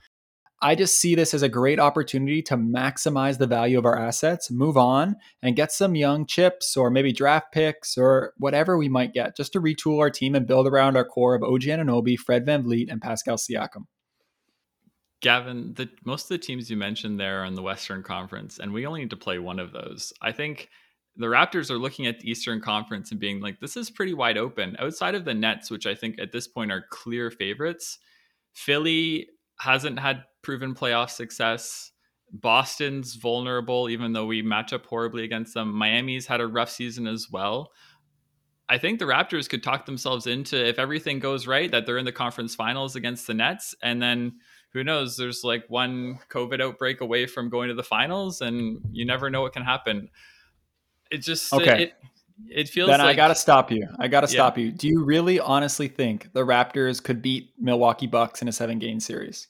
I 0.62 0.75
just 0.75 1.01
see 1.01 1.13
this 1.13 1.34
as 1.34 1.42
a 1.42 1.50
great 1.50 1.78
opportunity 1.78 2.42
to 2.44 2.56
maximize 2.56 3.38
the 3.38 3.48
value 3.48 3.78
of 3.78 3.86
our 3.86 4.00
assets, 4.00 4.50
move 4.50 4.78
on, 4.78 5.18
and 5.42 5.57
get 5.57 5.74
some 5.74 5.94
young 5.94 6.25
chips 6.25 6.78
or 6.78 6.90
maybe 6.90 7.12
draft 7.12 7.51
picks 7.51 7.98
or 7.98 8.34
whatever 8.38 8.78
we 8.78 8.88
might 8.88 9.13
get 9.13 9.36
just 9.36 9.51
to 9.54 9.60
retool 9.60 10.00
our 10.00 10.10
team 10.10 10.36
and 10.36 10.48
build 10.48 10.66
around 10.66 10.96
our 10.96 11.04
core 11.04 11.36
of 11.36 11.44
OG 11.44 11.63
Anunoby, 11.63 12.18
Fred 12.18 12.46
Van 12.46 12.63
VanVleet, 12.63 12.89
and 12.89 13.01
Pascal 13.01 13.36
Siakam. 13.36 13.88
Gavin, 15.19 15.74
the, 15.74 15.89
most 16.06 16.24
of 16.24 16.30
the 16.30 16.38
teams 16.38 16.69
you 16.69 16.78
mentioned 16.78 17.19
there 17.19 17.42
are 17.42 17.46
in 17.46 17.56
the 17.56 17.62
Western 17.62 18.01
Conference, 18.01 18.57
and 18.57 18.72
we 18.72 18.86
only 18.86 19.01
need 19.01 19.10
to 19.10 19.18
play 19.18 19.39
one 19.39 19.60
of 19.60 19.74
those. 19.74 20.13
I 20.22 20.31
think 20.31 20.69
the 21.15 21.27
Raptors 21.27 21.69
are 21.69 21.77
looking 21.77 22.07
at 22.07 22.19
the 22.19 22.30
Eastern 22.30 22.60
Conference 22.60 23.12
and 23.12 23.19
being 23.19 23.39
like, 23.39 23.60
this 23.60 23.77
is 23.77 23.92
pretty 23.92 24.13
wide 24.13 24.38
open. 24.38 24.75
Outside 24.80 25.13
of 25.13 25.25
the 25.25 25.33
Nets, 25.33 25.69
which 25.69 25.86
I 25.86 25.94
think 25.94 26.19
at 26.19 26.31
this 26.31 26.48
point 26.48 26.71
are 26.71 26.86
clear 26.89 27.30
favorites, 27.30 28.00
Philly 28.54 29.27
hasn't 29.60 30.00
had 30.00 30.24
proven 30.42 30.74
playoff 30.74 31.12
success. 31.12 31.92
Boston's 32.31 33.13
vulnerable, 33.13 33.89
even 33.89 34.13
though 34.13 34.25
we 34.25 34.42
match 34.42 34.74
up 34.74 34.88
horribly 34.88 35.24
against 35.24 35.54
them. 35.54 35.71
Miami's 35.71 36.25
had 36.25 36.42
a 36.42 36.48
rough 36.48 36.71
season 36.71 37.06
as 37.06 37.30
well. 37.30 37.71
I 38.68 38.80
think 38.80 38.98
the 38.98 39.06
Raptors 39.06 39.48
could 39.48 39.62
talk 39.62 39.86
themselves 39.86 40.25
into, 40.25 40.68
if 40.68 40.80
everything 40.80 41.19
goes 41.19 41.45
right, 41.45 41.69
that 41.69 41.86
they're 41.86 42.00
in 42.00 42.06
the 42.06 42.12
conference 42.12 42.56
finals 42.56 42.95
against 42.95 43.27
the 43.27 43.36
Nets. 43.36 43.75
And 43.83 44.01
then 44.01 44.39
who 44.71 44.83
knows, 44.83 45.15
there's 45.15 45.44
like 45.44 45.65
one 45.68 46.18
COVID 46.31 46.60
outbreak 46.60 47.01
away 47.01 47.27
from 47.27 47.50
going 47.50 47.69
to 47.69 47.75
the 47.75 47.83
finals, 47.83 48.42
and 48.42 48.80
you 48.92 49.06
never 49.06 49.30
know 49.30 49.42
what 49.42 49.54
can 49.54 49.63
happen 49.63 50.10
it 51.13 51.19
just 51.19 51.54
okay. 51.54 51.83
It, 51.83 51.94
it 52.50 52.69
feels 52.69 52.89
then 52.89 53.00
like, 53.00 53.10
I 53.10 53.13
gotta 53.13 53.36
stop 53.36 53.71
you. 53.71 53.88
I 54.00 54.07
gotta 54.07 54.25
yeah. 54.25 54.38
stop 54.38 54.57
you. 54.57 54.71
Do 54.71 54.88
you 54.88 55.04
really 55.04 55.39
honestly 55.39 55.88
think 55.88 56.33
the 56.33 56.42
Raptors 56.42 57.01
could 57.01 57.21
beat 57.21 57.51
Milwaukee 57.60 58.07
Bucks 58.07 58.41
in 58.41 58.48
a 58.48 58.51
seven 58.51 58.79
game 58.79 59.00
series? 59.00 59.48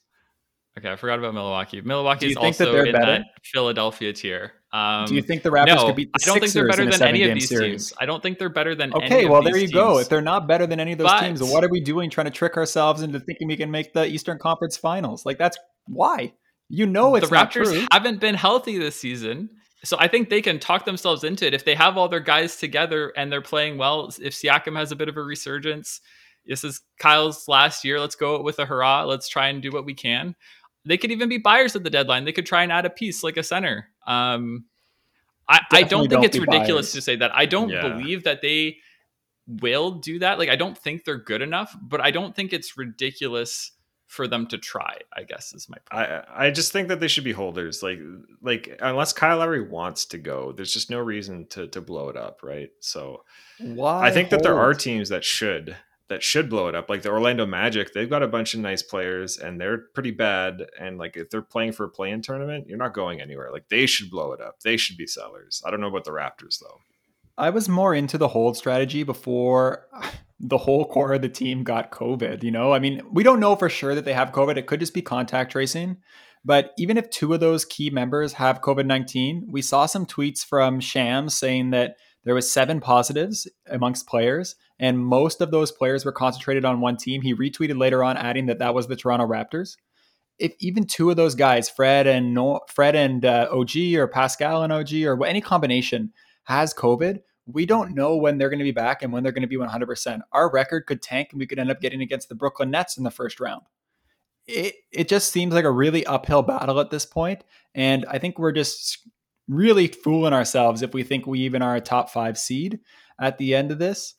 Okay, 0.76 0.90
I 0.90 0.96
forgot 0.96 1.18
about 1.18 1.34
Milwaukee. 1.34 1.80
Milwaukee 1.80 2.32
is 2.32 2.36
also 2.36 2.72
that 2.72 2.86
in 2.88 2.92
better? 2.92 3.06
that 3.06 3.26
Philadelphia 3.44 4.12
tier. 4.12 4.52
Um, 4.72 5.06
Do 5.06 5.14
you 5.14 5.22
think 5.22 5.44
the 5.44 5.50
Raptors 5.50 5.76
no, 5.76 5.86
could 5.86 5.96
beat 5.96 6.12
the 6.12 6.20
I 6.20 6.26
don't 6.26 6.34
Sixers 6.34 6.52
think 6.52 6.52
they're 6.52 6.86
better 6.86 6.98
than 6.98 7.08
any 7.08 7.22
of 7.22 7.34
these 7.34 7.48
series? 7.48 7.90
teams. 7.90 7.92
I 8.00 8.06
don't 8.06 8.22
think 8.22 8.40
they're 8.40 8.48
better 8.48 8.74
than 8.74 8.92
okay. 8.92 9.26
well, 9.26 9.40
there 9.40 9.54
you 9.54 9.68
teams. 9.68 9.72
go. 9.72 9.98
If 9.98 10.08
they're 10.08 10.20
not 10.20 10.48
better 10.48 10.66
than 10.66 10.80
any 10.80 10.92
of 10.92 10.98
those 10.98 11.06
but, 11.06 11.20
teams, 11.20 11.42
what 11.42 11.62
are 11.62 11.68
we 11.68 11.80
doing 11.80 12.10
trying 12.10 12.26
to 12.26 12.32
trick 12.32 12.56
ourselves 12.56 13.02
into 13.02 13.20
thinking 13.20 13.46
we 13.46 13.56
can 13.56 13.70
make 13.70 13.92
the 13.94 14.04
Eastern 14.04 14.38
Conference 14.38 14.76
Finals? 14.76 15.24
Like 15.24 15.38
that's 15.38 15.58
why. 15.86 16.34
You 16.68 16.86
know 16.86 17.14
it's 17.14 17.28
the 17.28 17.36
Raptors 17.36 17.86
haven't 17.92 18.20
been 18.20 18.34
healthy 18.34 18.78
this 18.78 18.96
season. 18.96 19.50
So 19.84 19.96
I 20.00 20.08
think 20.08 20.30
they 20.30 20.42
can 20.42 20.58
talk 20.58 20.84
themselves 20.84 21.24
into 21.24 21.46
it 21.46 21.54
if 21.54 21.64
they 21.64 21.74
have 21.74 21.96
all 21.96 22.08
their 22.08 22.20
guys 22.20 22.56
together 22.56 23.12
and 23.16 23.30
they're 23.30 23.42
playing 23.42 23.76
well. 23.78 24.10
If 24.20 24.32
Siakam 24.32 24.76
has 24.76 24.92
a 24.92 24.96
bit 24.96 25.08
of 25.08 25.16
a 25.16 25.22
resurgence, 25.22 26.00
this 26.46 26.64
is 26.64 26.80
Kyle's 26.98 27.48
last 27.48 27.84
year. 27.84 28.00
Let's 28.00 28.16
go 28.16 28.42
with 28.42 28.58
a 28.58 28.66
hurrah. 28.66 29.04
Let's 29.04 29.28
try 29.28 29.48
and 29.48 29.62
do 29.62 29.70
what 29.70 29.84
we 29.84 29.94
can. 29.94 30.34
They 30.84 30.98
could 30.98 31.10
even 31.10 31.28
be 31.28 31.38
buyers 31.38 31.76
at 31.76 31.84
the 31.84 31.90
deadline. 31.90 32.24
They 32.24 32.32
could 32.32 32.46
try 32.46 32.62
and 32.62 32.72
add 32.72 32.84
a 32.84 32.90
piece 32.90 33.22
like 33.22 33.36
a 33.36 33.42
center. 33.42 33.88
Um, 34.06 34.64
I, 35.48 35.60
I, 35.72 35.82
don't 35.82 36.08
think 36.08 36.10
don't 36.10 36.24
it's 36.24 36.38
ridiculous 36.38 36.92
to 36.92 37.00
say 37.00 37.16
that. 37.16 37.30
I 37.34 37.46
don't 37.46 37.70
yeah. 37.70 37.82
believe 37.88 38.24
that 38.24 38.40
they 38.40 38.78
will 39.46 39.92
do 39.92 40.18
that. 40.18 40.38
Like 40.38 40.48
I 40.48 40.56
don't 40.56 40.76
think 40.76 41.04
they're 41.04 41.18
good 41.18 41.42
enough, 41.42 41.76
but 41.82 42.00
I 42.00 42.10
don't 42.10 42.34
think 42.34 42.52
it's 42.52 42.76
ridiculous 42.76 43.72
for 44.06 44.28
them 44.28 44.46
to 44.48 44.58
try. 44.58 44.98
I 45.12 45.22
guess 45.22 45.54
is 45.54 45.68
my 45.68 45.78
point. 45.90 46.08
I 46.10 46.46
I 46.46 46.50
just 46.50 46.72
think 46.72 46.88
that 46.88 47.00
they 47.00 47.08
should 47.08 47.24
be 47.24 47.32
holders. 47.32 47.82
Like 47.82 47.98
like 48.42 48.76
unless 48.80 49.12
Kyle 49.12 49.38
Lowry 49.38 49.66
wants 49.66 50.04
to 50.06 50.18
go, 50.18 50.52
there's 50.52 50.72
just 50.72 50.90
no 50.90 51.00
reason 51.00 51.46
to 51.50 51.68
to 51.68 51.80
blow 51.80 52.08
it 52.08 52.16
up, 52.16 52.40
right? 52.42 52.70
So 52.80 53.24
why 53.58 54.06
I 54.06 54.10
think 54.10 54.28
hold? 54.28 54.40
that 54.40 54.44
there 54.44 54.58
are 54.58 54.74
teams 54.74 55.08
that 55.08 55.24
should 55.24 55.76
that 56.08 56.22
should 56.22 56.50
blow 56.50 56.68
it 56.68 56.74
up. 56.74 56.90
Like 56.90 57.02
the 57.02 57.10
Orlando 57.10 57.46
Magic, 57.46 57.92
they've 57.92 58.10
got 58.10 58.22
a 58.22 58.28
bunch 58.28 58.54
of 58.54 58.60
nice 58.60 58.82
players 58.82 59.38
and 59.38 59.60
they're 59.60 59.78
pretty 59.78 60.10
bad. 60.10 60.66
And 60.78 60.98
like 60.98 61.16
if 61.16 61.30
they're 61.30 61.42
playing 61.42 61.72
for 61.72 61.84
a 61.84 61.88
play-in 61.88 62.20
tournament, 62.20 62.66
you're 62.68 62.78
not 62.78 62.94
going 62.94 63.20
anywhere. 63.20 63.50
Like 63.50 63.68
they 63.68 63.86
should 63.86 64.10
blow 64.10 64.32
it 64.32 64.40
up. 64.40 64.60
They 64.60 64.76
should 64.76 64.96
be 64.96 65.06
sellers. 65.06 65.62
I 65.64 65.70
don't 65.70 65.80
know 65.80 65.88
about 65.88 66.04
the 66.04 66.10
Raptors 66.10 66.60
though. 66.60 66.78
I 67.36 67.50
was 67.50 67.68
more 67.68 67.94
into 67.94 68.18
the 68.18 68.28
hold 68.28 68.56
strategy 68.56 69.02
before 69.02 69.86
the 70.40 70.58
whole 70.58 70.86
core 70.86 71.14
of 71.14 71.22
the 71.22 71.28
team 71.28 71.62
got 71.62 71.92
COVID. 71.92 72.42
You 72.42 72.50
know, 72.50 72.72
I 72.72 72.78
mean, 72.78 73.02
we 73.10 73.22
don't 73.22 73.40
know 73.40 73.56
for 73.56 73.68
sure 73.68 73.94
that 73.94 74.04
they 74.04 74.12
have 74.12 74.32
COVID. 74.32 74.56
It 74.56 74.66
could 74.66 74.80
just 74.80 74.94
be 74.94 75.02
contact 75.02 75.52
tracing. 75.52 75.98
But 76.44 76.72
even 76.76 76.98
if 76.98 77.08
two 77.08 77.32
of 77.32 77.40
those 77.40 77.64
key 77.64 77.88
members 77.90 78.34
have 78.34 78.60
COVID 78.60 78.86
19, 78.86 79.46
we 79.48 79.62
saw 79.62 79.86
some 79.86 80.06
tweets 80.06 80.44
from 80.44 80.80
Shams 80.80 81.34
saying 81.34 81.70
that 81.70 81.96
there 82.24 82.34
was 82.34 82.52
seven 82.52 82.80
positives 82.80 83.48
amongst 83.68 84.06
players, 84.06 84.56
and 84.78 84.98
most 84.98 85.40
of 85.40 85.50
those 85.50 85.72
players 85.72 86.04
were 86.04 86.12
concentrated 86.12 86.64
on 86.64 86.80
one 86.80 86.96
team. 86.96 87.22
He 87.22 87.34
retweeted 87.34 87.78
later 87.78 88.02
on, 88.02 88.16
adding 88.16 88.46
that 88.46 88.58
that 88.58 88.74
was 88.74 88.88
the 88.88 88.96
Toronto 88.96 89.26
Raptors. 89.26 89.76
If 90.38 90.52
even 90.58 90.84
two 90.86 91.10
of 91.10 91.16
those 91.16 91.34
guys, 91.34 91.70
Fred 91.70 92.06
and 92.06 92.34
no, 92.34 92.60
Fred 92.68 92.96
and 92.96 93.24
uh, 93.24 93.48
OG 93.52 93.94
or 93.94 94.08
Pascal 94.08 94.62
and 94.62 94.72
OG 94.72 94.94
or 95.04 95.24
any 95.24 95.40
combination, 95.40 96.12
has 96.44 96.74
COVID, 96.74 97.20
we 97.46 97.66
don't 97.66 97.94
know 97.94 98.16
when 98.16 98.38
they're 98.38 98.48
going 98.48 98.58
to 98.58 98.64
be 98.64 98.72
back 98.72 99.02
and 99.02 99.12
when 99.12 99.22
they're 99.22 99.32
going 99.32 99.42
to 99.42 99.48
be 99.48 99.56
100%. 99.56 100.20
Our 100.32 100.50
record 100.50 100.86
could 100.86 101.02
tank 101.02 101.28
and 101.32 101.38
we 101.38 101.46
could 101.46 101.58
end 101.58 101.70
up 101.70 101.80
getting 101.80 102.00
against 102.00 102.28
the 102.28 102.34
Brooklyn 102.34 102.70
Nets 102.70 102.96
in 102.96 103.04
the 103.04 103.10
first 103.10 103.40
round. 103.40 103.62
It, 104.46 104.74
it 104.90 105.08
just 105.08 105.32
seems 105.32 105.54
like 105.54 105.64
a 105.64 105.70
really 105.70 106.04
uphill 106.06 106.42
battle 106.42 106.80
at 106.80 106.90
this 106.90 107.06
point, 107.06 107.44
And 107.74 108.04
I 108.08 108.18
think 108.18 108.38
we're 108.38 108.52
just 108.52 109.06
really 109.48 109.88
fooling 109.88 110.32
ourselves 110.32 110.82
if 110.82 110.94
we 110.94 111.02
think 111.02 111.26
we 111.26 111.40
even 111.40 111.62
are 111.62 111.76
a 111.76 111.80
top 111.80 112.10
five 112.10 112.38
seed 112.38 112.80
at 113.20 113.38
the 113.38 113.54
end 113.54 113.70
of 113.70 113.78
this. 113.78 114.14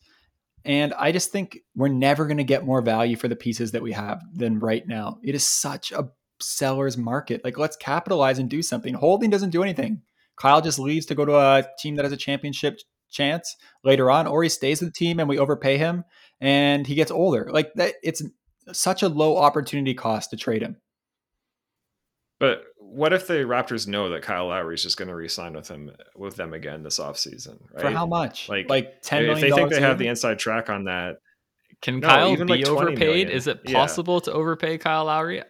And 0.63 0.93
I 0.95 1.11
just 1.11 1.31
think 1.31 1.59
we're 1.75 1.87
never 1.89 2.25
going 2.25 2.37
to 2.37 2.43
get 2.43 2.65
more 2.65 2.81
value 2.81 3.15
for 3.15 3.27
the 3.27 3.35
pieces 3.35 3.71
that 3.71 3.83
we 3.83 3.91
have 3.91 4.21
than 4.33 4.59
right 4.59 4.87
now. 4.87 5.19
It 5.23 5.35
is 5.35 5.45
such 5.45 5.91
a 5.91 6.09
seller's 6.39 6.97
market. 6.97 7.41
Like, 7.43 7.57
let's 7.57 7.75
capitalize 7.75 8.39
and 8.39 8.49
do 8.49 8.63
something. 8.63 8.95
Holding 8.95 9.29
doesn't 9.29 9.51
do 9.51 9.61
anything. 9.61 10.01
Kyle 10.37 10.61
just 10.61 10.79
leaves 10.79 11.05
to 11.07 11.15
go 11.15 11.23
to 11.23 11.35
a 11.35 11.65
team 11.79 11.95
that 11.95 12.05
has 12.05 12.11
a 12.11 12.17
championship 12.17 12.79
chance 13.11 13.55
later 13.83 14.09
on, 14.11 14.27
or 14.27 14.43
he 14.43 14.49
stays 14.49 14.81
with 14.81 14.93
the 14.93 14.97
team 14.97 15.19
and 15.19 15.29
we 15.29 15.39
overpay 15.39 15.77
him 15.77 16.03
and 16.41 16.85
he 16.87 16.95
gets 16.95 17.11
older. 17.11 17.49
Like 17.51 17.73
that, 17.75 17.95
it's 18.03 18.23
such 18.71 19.03
a 19.03 19.09
low 19.09 19.37
opportunity 19.37 19.93
cost 19.93 20.31
to 20.31 20.37
trade 20.37 20.61
him. 20.61 20.77
But 22.39 22.63
what 22.77 23.13
if 23.13 23.27
the 23.27 23.35
Raptors 23.35 23.87
know 23.87 24.09
that 24.09 24.21
Kyle 24.21 24.47
Lowry 24.47 24.75
is 24.75 24.83
just 24.83 24.97
going 24.97 25.07
to 25.07 25.15
re-sign 25.15 25.53
with 25.53 25.69
him 25.69 25.91
with 26.15 26.35
them 26.35 26.53
again 26.53 26.83
this 26.83 26.99
offseason? 26.99 27.59
Right? 27.73 27.81
For 27.81 27.89
how 27.91 28.05
much? 28.05 28.49
Like 28.49 28.69
like 28.69 29.01
ten 29.01 29.25
If 29.25 29.39
they 29.39 29.51
think 29.51 29.69
they 29.69 29.81
have 29.81 29.97
the 29.97 30.07
inside 30.07 30.37
track 30.37 30.69
on 30.69 30.85
that, 30.85 31.15
can 31.81 31.99
no, 31.99 32.07
Kyle 32.07 32.35
be 32.35 32.43
like 32.43 32.67
overpaid? 32.67 32.99
Million. 32.99 33.29
Is 33.29 33.47
it 33.47 33.63
possible 33.65 34.15
yeah. 34.15 34.25
to 34.25 34.33
overpay 34.33 34.77
Kyle 34.77 35.05
Lowry? 35.05 35.43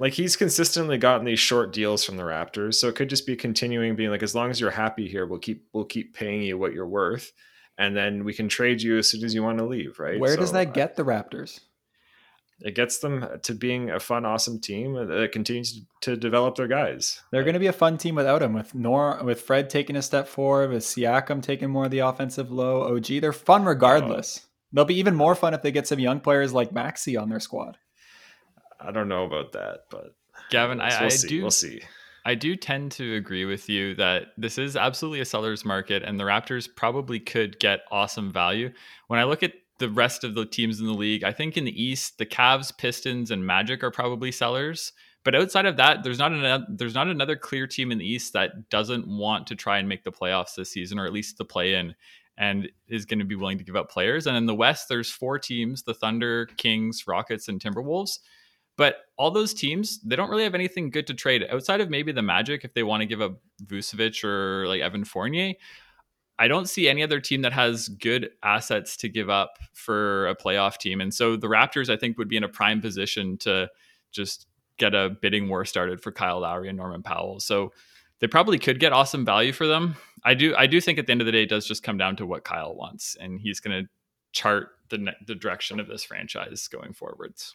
Like 0.00 0.14
he's 0.14 0.34
consistently 0.34 0.98
gotten 0.98 1.26
these 1.26 1.38
short 1.38 1.72
deals 1.72 2.04
from 2.04 2.16
the 2.16 2.24
Raptors, 2.24 2.74
so 2.74 2.88
it 2.88 2.96
could 2.96 3.10
just 3.10 3.26
be 3.26 3.36
continuing 3.36 3.94
being 3.94 4.10
like, 4.10 4.22
as 4.22 4.34
long 4.34 4.50
as 4.50 4.58
you're 4.58 4.70
happy 4.70 5.06
here, 5.06 5.26
we'll 5.26 5.38
keep 5.38 5.66
we'll 5.72 5.84
keep 5.84 6.14
paying 6.14 6.42
you 6.42 6.58
what 6.58 6.72
you're 6.72 6.88
worth, 6.88 7.32
and 7.78 7.96
then 7.96 8.24
we 8.24 8.34
can 8.34 8.48
trade 8.48 8.82
you 8.82 8.98
as 8.98 9.08
soon 9.08 9.22
as 9.22 9.34
you 9.34 9.42
want 9.42 9.58
to 9.58 9.66
leave. 9.66 10.00
Right? 10.00 10.18
Where 10.18 10.34
so, 10.34 10.40
does 10.40 10.52
that 10.52 10.74
get 10.74 10.96
the 10.96 11.04
Raptors? 11.04 11.60
it 12.62 12.74
gets 12.74 12.98
them 12.98 13.26
to 13.42 13.54
being 13.54 13.90
a 13.90 14.00
fun, 14.00 14.24
awesome 14.24 14.60
team 14.60 14.94
that 14.94 15.32
continues 15.32 15.82
to 16.02 16.16
develop 16.16 16.56
their 16.56 16.68
guys. 16.68 17.22
They're 17.30 17.44
going 17.44 17.54
to 17.54 17.60
be 17.60 17.68
a 17.68 17.72
fun 17.72 17.96
team 17.96 18.14
without 18.14 18.42
him. 18.42 18.52
With 18.52 18.74
Nor, 18.74 19.22
with 19.24 19.40
Fred 19.40 19.70
taking 19.70 19.96
a 19.96 20.02
step 20.02 20.28
forward, 20.28 20.70
with 20.70 20.82
Siakam 20.82 21.42
taking 21.42 21.70
more 21.70 21.86
of 21.86 21.90
the 21.90 22.00
offensive 22.00 22.50
low. 22.50 22.94
OG, 22.94 23.06
they're 23.20 23.32
fun 23.32 23.64
regardless. 23.64 24.40
Oh. 24.42 24.46
They'll 24.72 24.84
be 24.84 24.98
even 24.98 25.16
more 25.16 25.34
fun 25.34 25.54
if 25.54 25.62
they 25.62 25.72
get 25.72 25.86
some 25.86 25.98
young 25.98 26.20
players 26.20 26.52
like 26.52 26.70
Maxi 26.70 27.20
on 27.20 27.28
their 27.28 27.40
squad. 27.40 27.78
I 28.80 28.90
don't 28.92 29.08
know 29.08 29.24
about 29.24 29.52
that, 29.52 29.84
but 29.90 30.14
Gavin, 30.50 30.80
I, 30.80 30.88
we'll 30.88 31.06
I 31.06 31.08
see. 31.08 31.28
do. 31.28 31.40
We'll 31.42 31.50
see. 31.50 31.82
I 32.24 32.34
do 32.34 32.54
tend 32.54 32.92
to 32.92 33.14
agree 33.14 33.46
with 33.46 33.68
you 33.68 33.94
that 33.94 34.28
this 34.36 34.58
is 34.58 34.76
absolutely 34.76 35.20
a 35.20 35.24
seller's 35.24 35.64
market, 35.64 36.02
and 36.02 36.20
the 36.20 36.24
Raptors 36.24 36.68
probably 36.74 37.18
could 37.18 37.58
get 37.58 37.80
awesome 37.90 38.32
value. 38.32 38.72
When 39.08 39.18
I 39.18 39.24
look 39.24 39.42
at 39.42 39.54
the 39.80 39.88
rest 39.88 40.22
of 40.22 40.34
the 40.36 40.46
teams 40.46 40.78
in 40.78 40.86
the 40.86 40.92
league. 40.92 41.24
I 41.24 41.32
think 41.32 41.56
in 41.56 41.64
the 41.64 41.82
East, 41.82 42.18
the 42.18 42.26
Cavs, 42.26 42.76
Pistons, 42.76 43.32
and 43.32 43.44
Magic 43.44 43.82
are 43.82 43.90
probably 43.90 44.30
sellers. 44.30 44.92
But 45.24 45.34
outside 45.34 45.66
of 45.66 45.76
that, 45.78 46.04
there's 46.04 46.18
not 46.18 46.32
another 46.32 46.64
there's 46.68 46.94
not 46.94 47.08
another 47.08 47.36
clear 47.36 47.66
team 47.66 47.90
in 47.90 47.98
the 47.98 48.06
East 48.06 48.32
that 48.34 48.70
doesn't 48.70 49.08
want 49.08 49.48
to 49.48 49.56
try 49.56 49.78
and 49.78 49.88
make 49.88 50.04
the 50.04 50.12
playoffs 50.12 50.54
this 50.54 50.70
season, 50.70 50.98
or 50.98 51.04
at 51.04 51.12
least 51.12 51.36
the 51.36 51.44
play 51.44 51.74
in, 51.74 51.94
and 52.38 52.70
is 52.88 53.04
going 53.04 53.18
to 53.18 53.24
be 53.24 53.34
willing 53.34 53.58
to 53.58 53.64
give 53.64 53.76
up 53.76 53.90
players. 53.90 54.26
And 54.26 54.36
in 54.36 54.46
the 54.46 54.54
West, 54.54 54.88
there's 54.88 55.10
four 55.10 55.38
teams: 55.38 55.82
the 55.82 55.94
Thunder, 55.94 56.46
Kings, 56.56 57.06
Rockets, 57.06 57.48
and 57.48 57.60
Timberwolves. 57.60 58.18
But 58.80 59.04
all 59.18 59.30
those 59.30 59.52
teams, 59.52 60.00
they 60.00 60.16
don't 60.16 60.30
really 60.30 60.44
have 60.44 60.54
anything 60.54 60.88
good 60.88 61.06
to 61.08 61.12
trade 61.12 61.46
outside 61.50 61.82
of 61.82 61.90
maybe 61.90 62.12
the 62.12 62.22
Magic 62.22 62.64
if 62.64 62.72
they 62.72 62.82
want 62.82 63.02
to 63.02 63.06
give 63.06 63.20
up 63.20 63.38
Vucevic 63.62 64.24
or 64.24 64.66
like 64.68 64.80
Evan 64.80 65.04
Fournier. 65.04 65.52
I 66.38 66.48
don't 66.48 66.66
see 66.66 66.88
any 66.88 67.02
other 67.02 67.20
team 67.20 67.42
that 67.42 67.52
has 67.52 67.90
good 67.90 68.30
assets 68.42 68.96
to 68.96 69.10
give 69.10 69.28
up 69.28 69.58
for 69.74 70.28
a 70.28 70.34
playoff 70.34 70.78
team. 70.78 71.02
And 71.02 71.12
so 71.12 71.36
the 71.36 71.46
Raptors, 71.46 71.90
I 71.90 71.98
think, 71.98 72.16
would 72.16 72.30
be 72.30 72.38
in 72.38 72.42
a 72.42 72.48
prime 72.48 72.80
position 72.80 73.36
to 73.40 73.68
just 74.12 74.46
get 74.78 74.94
a 74.94 75.10
bidding 75.10 75.50
war 75.50 75.66
started 75.66 76.00
for 76.00 76.10
Kyle 76.10 76.40
Lowry 76.40 76.70
and 76.70 76.78
Norman 76.78 77.02
Powell. 77.02 77.38
So 77.38 77.74
they 78.20 78.28
probably 78.28 78.58
could 78.58 78.80
get 78.80 78.94
awesome 78.94 79.26
value 79.26 79.52
for 79.52 79.66
them. 79.66 79.94
I 80.24 80.32
do 80.32 80.54
I 80.56 80.66
do 80.66 80.80
think 80.80 80.98
at 80.98 81.04
the 81.04 81.12
end 81.12 81.20
of 81.20 81.26
the 81.26 81.32
day 81.32 81.42
it 81.42 81.50
does 81.50 81.66
just 81.66 81.82
come 81.82 81.98
down 81.98 82.16
to 82.16 82.24
what 82.24 82.44
Kyle 82.44 82.74
wants 82.74 83.14
and 83.20 83.42
he's 83.42 83.60
going 83.60 83.84
to 83.84 83.90
chart 84.32 84.70
the 84.88 85.12
the 85.26 85.34
direction 85.34 85.80
of 85.80 85.86
this 85.86 86.02
franchise 86.02 86.66
going 86.66 86.94
forwards. 86.94 87.54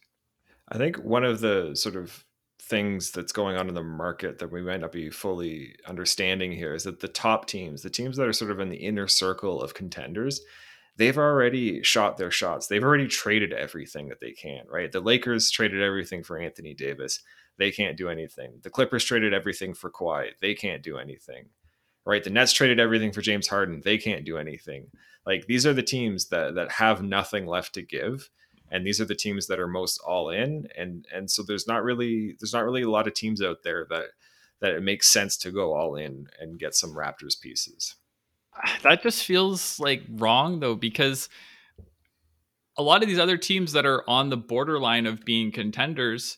I 0.70 0.78
think 0.78 0.98
one 0.98 1.24
of 1.24 1.42
the 1.42 1.76
sort 1.76 1.96
of 1.96 2.26
things 2.60 3.12
that's 3.12 3.32
going 3.32 3.56
on 3.56 3.68
in 3.70 3.76
the 3.76 3.84
market 3.84 4.40
that 4.40 4.52
we 4.52 4.62
might 4.62 4.82
not 4.82 4.92
be 4.92 5.10
fully 5.12 5.76
understanding 5.88 6.52
here 6.52 6.74
is 6.74 6.84
that 6.84 7.00
the 7.00 7.08
top 7.08 7.46
teams, 7.46 7.84
the 7.84 7.90
teams 7.90 8.18
that 8.18 8.28
are 8.28 8.34
sort 8.34 8.50
of 8.50 8.60
in 8.60 8.70
the 8.70 8.78
inner 8.78 9.08
circle 9.08 9.62
of 9.62 9.76
contenders, 9.76 10.42
they've 10.98 11.18
already 11.18 11.84
shot 11.84 12.18
their 12.18 12.32
shots. 12.32 12.66
They've 12.66 12.84
already 12.84 13.08
traded 13.08 13.54
everything 13.54 14.10
that 14.10 14.20
they 14.20 14.32
can, 14.32 14.66
right? 14.68 14.92
The 14.92 15.00
Lakers 15.00 15.52
traded 15.52 15.82
everything 15.82 16.24
for 16.24 16.40
Anthony 16.40 16.74
Davis. 16.74 17.22
They 17.58 17.72
can't 17.72 17.98
do 17.98 18.10
anything. 18.10 18.60
The 18.64 18.72
Clippers 18.72 19.06
traded 19.06 19.34
everything 19.34 19.76
for 19.76 19.92
Kawhi. 19.92 20.32
They 20.42 20.56
can't 20.56 20.82
do 20.82 20.98
anything. 20.98 21.46
Right? 22.04 22.24
The 22.24 22.30
Nets 22.30 22.54
traded 22.54 22.80
everything 22.80 23.12
for 23.12 23.22
James 23.22 23.48
Harden. 23.48 23.82
They 23.84 23.98
can't 23.98 24.26
do 24.26 24.38
anything. 24.38 24.88
Like 25.26 25.48
these 25.48 25.66
are 25.66 25.74
the 25.74 25.82
teams 25.82 26.28
that 26.28 26.54
that 26.54 26.72
have 26.74 27.02
nothing 27.02 27.48
left 27.48 27.74
to 27.74 27.82
give 27.82 28.30
and 28.72 28.86
these 28.86 29.00
are 29.00 29.06
the 29.06 29.16
teams 29.16 29.48
that 29.48 29.60
are 29.60 29.68
most 29.68 30.00
all 30.06 30.30
in 30.30 30.68
and 30.78 31.08
and 31.14 31.30
so 31.30 31.44
there's 31.44 31.68
not 31.68 31.84
really 31.84 32.36
there's 32.40 32.54
not 32.54 32.64
really 32.64 32.82
a 32.82 32.90
lot 32.90 33.08
of 33.08 33.14
teams 33.14 33.42
out 33.42 33.64
there 33.64 33.86
that 33.90 34.06
that 34.62 34.74
it 34.74 34.84
makes 34.84 35.08
sense 35.08 35.38
to 35.38 35.52
go 35.52 35.74
all 35.74 35.96
in 35.96 36.28
and 36.40 36.60
get 36.60 36.74
some 36.76 36.96
Raptors 36.96 37.40
pieces. 37.40 37.96
That 38.84 39.04
just 39.04 39.26
feels 39.26 39.80
like 39.80 40.04
wrong 40.10 40.60
though 40.60 40.76
because 40.76 41.30
a 42.78 42.84
lot 42.84 43.02
of 43.02 43.08
these 43.08 43.20
other 43.20 43.38
teams 43.38 43.74
that 43.74 43.86
are 43.86 44.04
on 44.10 44.30
the 44.30 44.38
borderline 44.38 45.06
of 45.06 45.26
being 45.26 45.52
contenders 45.52 46.38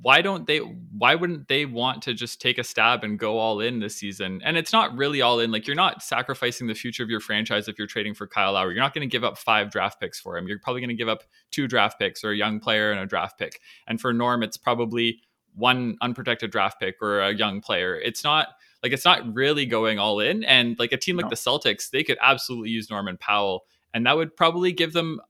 why 0.00 0.22
don't 0.22 0.46
they 0.46 0.58
why 0.58 1.14
wouldn't 1.14 1.48
they 1.48 1.64
want 1.64 2.02
to 2.02 2.14
just 2.14 2.40
take 2.40 2.58
a 2.58 2.64
stab 2.64 3.04
and 3.04 3.18
go 3.18 3.38
all 3.38 3.60
in 3.60 3.80
this 3.80 3.96
season? 3.96 4.40
And 4.44 4.56
it's 4.56 4.72
not 4.72 4.96
really 4.96 5.22
all 5.22 5.40
in 5.40 5.50
like 5.50 5.66
you're 5.66 5.76
not 5.76 6.02
sacrificing 6.02 6.66
the 6.66 6.74
future 6.74 7.02
of 7.02 7.10
your 7.10 7.20
franchise 7.20 7.68
if 7.68 7.78
you're 7.78 7.86
trading 7.86 8.14
for 8.14 8.26
Kyle 8.26 8.52
Lowry. 8.52 8.74
You're 8.74 8.82
not 8.82 8.94
going 8.94 9.08
to 9.08 9.12
give 9.12 9.24
up 9.24 9.38
five 9.38 9.70
draft 9.70 10.00
picks 10.00 10.20
for 10.20 10.36
him. 10.36 10.48
You're 10.48 10.58
probably 10.58 10.80
going 10.80 10.88
to 10.90 10.94
give 10.94 11.08
up 11.08 11.24
two 11.50 11.68
draft 11.68 11.98
picks 11.98 12.24
or 12.24 12.30
a 12.30 12.36
young 12.36 12.60
player 12.60 12.90
and 12.90 13.00
a 13.00 13.06
draft 13.06 13.38
pick. 13.38 13.60
And 13.86 14.00
for 14.00 14.12
Norm 14.12 14.42
it's 14.42 14.56
probably 14.56 15.20
one 15.54 15.96
unprotected 16.00 16.50
draft 16.50 16.80
pick 16.80 16.96
or 17.02 17.20
a 17.20 17.34
young 17.34 17.60
player. 17.60 17.96
It's 17.96 18.24
not 18.24 18.48
like 18.82 18.92
it's 18.92 19.04
not 19.04 19.34
really 19.34 19.66
going 19.66 19.98
all 19.98 20.20
in. 20.20 20.44
And 20.44 20.78
like 20.78 20.92
a 20.92 20.96
team 20.96 21.16
like 21.16 21.26
no. 21.26 21.30
the 21.30 21.36
Celtics 21.36 21.90
they 21.90 22.04
could 22.04 22.18
absolutely 22.20 22.70
use 22.70 22.90
Norman 22.90 23.16
Powell. 23.16 23.64
And 23.94 24.06
that 24.06 24.16
would 24.16 24.36
probably 24.36 24.72
give 24.72 24.92
them 24.92 25.20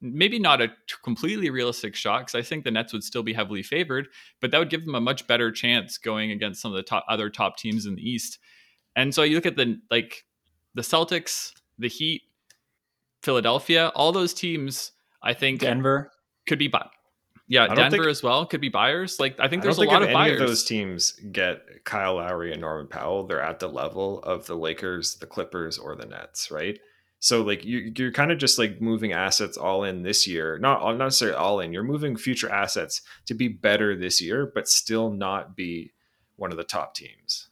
maybe 0.00 0.38
not 0.38 0.60
a 0.60 0.72
completely 1.02 1.50
realistic 1.50 1.94
shot 1.94 2.20
because 2.20 2.34
I 2.34 2.42
think 2.42 2.64
the 2.64 2.70
Nets 2.70 2.92
would 2.92 3.04
still 3.04 3.22
be 3.22 3.32
heavily 3.32 3.62
favored, 3.62 4.08
but 4.40 4.50
that 4.50 4.58
would 4.58 4.70
give 4.70 4.84
them 4.84 4.94
a 4.94 5.00
much 5.00 5.26
better 5.26 5.50
chance 5.50 5.98
going 5.98 6.30
against 6.30 6.60
some 6.60 6.72
of 6.72 6.76
the 6.76 6.82
top 6.82 7.04
other 7.08 7.30
top 7.30 7.56
teams 7.56 7.86
in 7.86 7.94
the 7.94 8.08
East. 8.08 8.38
And 8.94 9.14
so 9.14 9.22
you 9.22 9.34
look 9.34 9.46
at 9.46 9.56
the 9.56 9.80
like 9.90 10.24
the 10.74 10.82
Celtics, 10.82 11.52
the 11.78 11.88
Heat, 11.88 12.22
Philadelphia, 13.22 13.92
all 13.94 14.12
those 14.12 14.34
teams. 14.34 14.92
I 15.22 15.32
think 15.32 15.60
Denver 15.60 16.12
could 16.46 16.58
be 16.58 16.68
but 16.68 16.90
yeah, 17.48 17.68
Denver 17.68 17.90
think, 17.90 18.06
as 18.06 18.22
well 18.22 18.44
could 18.44 18.60
be 18.60 18.68
buyers. 18.68 19.20
Like 19.20 19.38
I 19.38 19.48
think 19.48 19.62
there's 19.62 19.78
I 19.78 19.84
a 19.84 19.86
lot 19.86 20.02
of 20.02 20.08
any 20.08 20.14
buyers. 20.14 20.40
Of 20.40 20.48
those 20.48 20.64
teams 20.64 21.12
get 21.32 21.84
Kyle 21.84 22.16
Lowry 22.16 22.52
and 22.52 22.60
Norman 22.60 22.88
Powell. 22.88 23.26
They're 23.26 23.40
at 23.40 23.60
the 23.60 23.68
level 23.68 24.20
of 24.22 24.46
the 24.46 24.56
Lakers, 24.56 25.16
the 25.16 25.26
Clippers, 25.26 25.78
or 25.78 25.94
the 25.94 26.06
Nets, 26.06 26.50
right? 26.50 26.78
So 27.18 27.42
like 27.42 27.64
you, 27.64 27.92
you're 27.96 28.12
kind 28.12 28.30
of 28.30 28.38
just 28.38 28.58
like 28.58 28.80
moving 28.80 29.12
assets 29.12 29.56
all 29.56 29.84
in 29.84 30.02
this 30.02 30.26
year, 30.26 30.58
not 30.58 30.82
not 30.82 30.98
necessarily 30.98 31.36
all 31.36 31.60
in. 31.60 31.72
You're 31.72 31.82
moving 31.82 32.16
future 32.16 32.50
assets 32.50 33.02
to 33.26 33.34
be 33.34 33.48
better 33.48 33.96
this 33.96 34.20
year, 34.20 34.50
but 34.54 34.68
still 34.68 35.10
not 35.10 35.56
be 35.56 35.92
one 36.36 36.50
of 36.50 36.58
the 36.58 36.64
top 36.64 36.94
teams. 36.94 37.48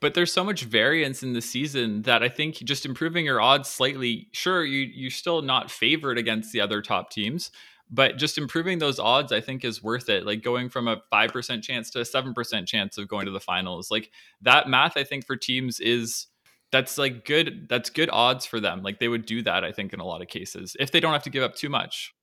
But 0.00 0.14
there's 0.14 0.32
so 0.32 0.42
much 0.42 0.64
variance 0.64 1.22
in 1.22 1.34
the 1.34 1.42
season 1.42 2.02
that 2.02 2.22
I 2.22 2.28
think 2.28 2.56
just 2.56 2.86
improving 2.86 3.26
your 3.26 3.40
odds 3.40 3.68
slightly. 3.68 4.28
Sure, 4.32 4.64
you 4.64 4.80
you're 4.80 5.10
still 5.10 5.42
not 5.42 5.70
favored 5.70 6.18
against 6.18 6.52
the 6.52 6.60
other 6.60 6.82
top 6.82 7.10
teams, 7.10 7.50
but 7.92 8.16
just 8.16 8.38
improving 8.38 8.78
those 8.78 8.98
odds 8.98 9.30
i 9.30 9.40
think 9.40 9.64
is 9.64 9.82
worth 9.82 10.08
it 10.08 10.24
like 10.24 10.42
going 10.42 10.68
from 10.68 10.88
a 10.88 11.02
5% 11.12 11.62
chance 11.62 11.90
to 11.90 12.00
a 12.00 12.04
7% 12.04 12.66
chance 12.66 12.98
of 12.98 13.06
going 13.06 13.26
to 13.26 13.32
the 13.32 13.38
finals 13.38 13.90
like 13.90 14.10
that 14.40 14.68
math 14.68 14.96
i 14.96 15.04
think 15.04 15.26
for 15.26 15.36
teams 15.36 15.78
is 15.78 16.26
that's 16.72 16.98
like 16.98 17.24
good 17.24 17.66
that's 17.68 17.90
good 17.90 18.10
odds 18.12 18.44
for 18.44 18.58
them 18.58 18.82
like 18.82 18.98
they 18.98 19.08
would 19.08 19.26
do 19.26 19.42
that 19.42 19.62
i 19.62 19.70
think 19.70 19.92
in 19.92 20.00
a 20.00 20.04
lot 20.04 20.20
of 20.22 20.28
cases 20.28 20.76
if 20.80 20.90
they 20.90 20.98
don't 20.98 21.12
have 21.12 21.22
to 21.22 21.30
give 21.30 21.42
up 21.42 21.54
too 21.54 21.68
much 21.68 22.14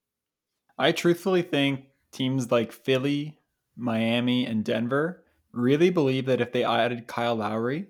i 0.78 0.92
truthfully 0.92 1.42
think 1.42 1.86
teams 2.12 2.52
like 2.52 2.72
philly 2.72 3.40
Miami, 3.80 4.46
and 4.46 4.64
Denver 4.64 5.24
really 5.52 5.90
believe 5.90 6.26
that 6.26 6.42
if 6.42 6.52
they 6.52 6.64
added 6.64 7.08
Kyle 7.08 7.36
Lowry, 7.36 7.88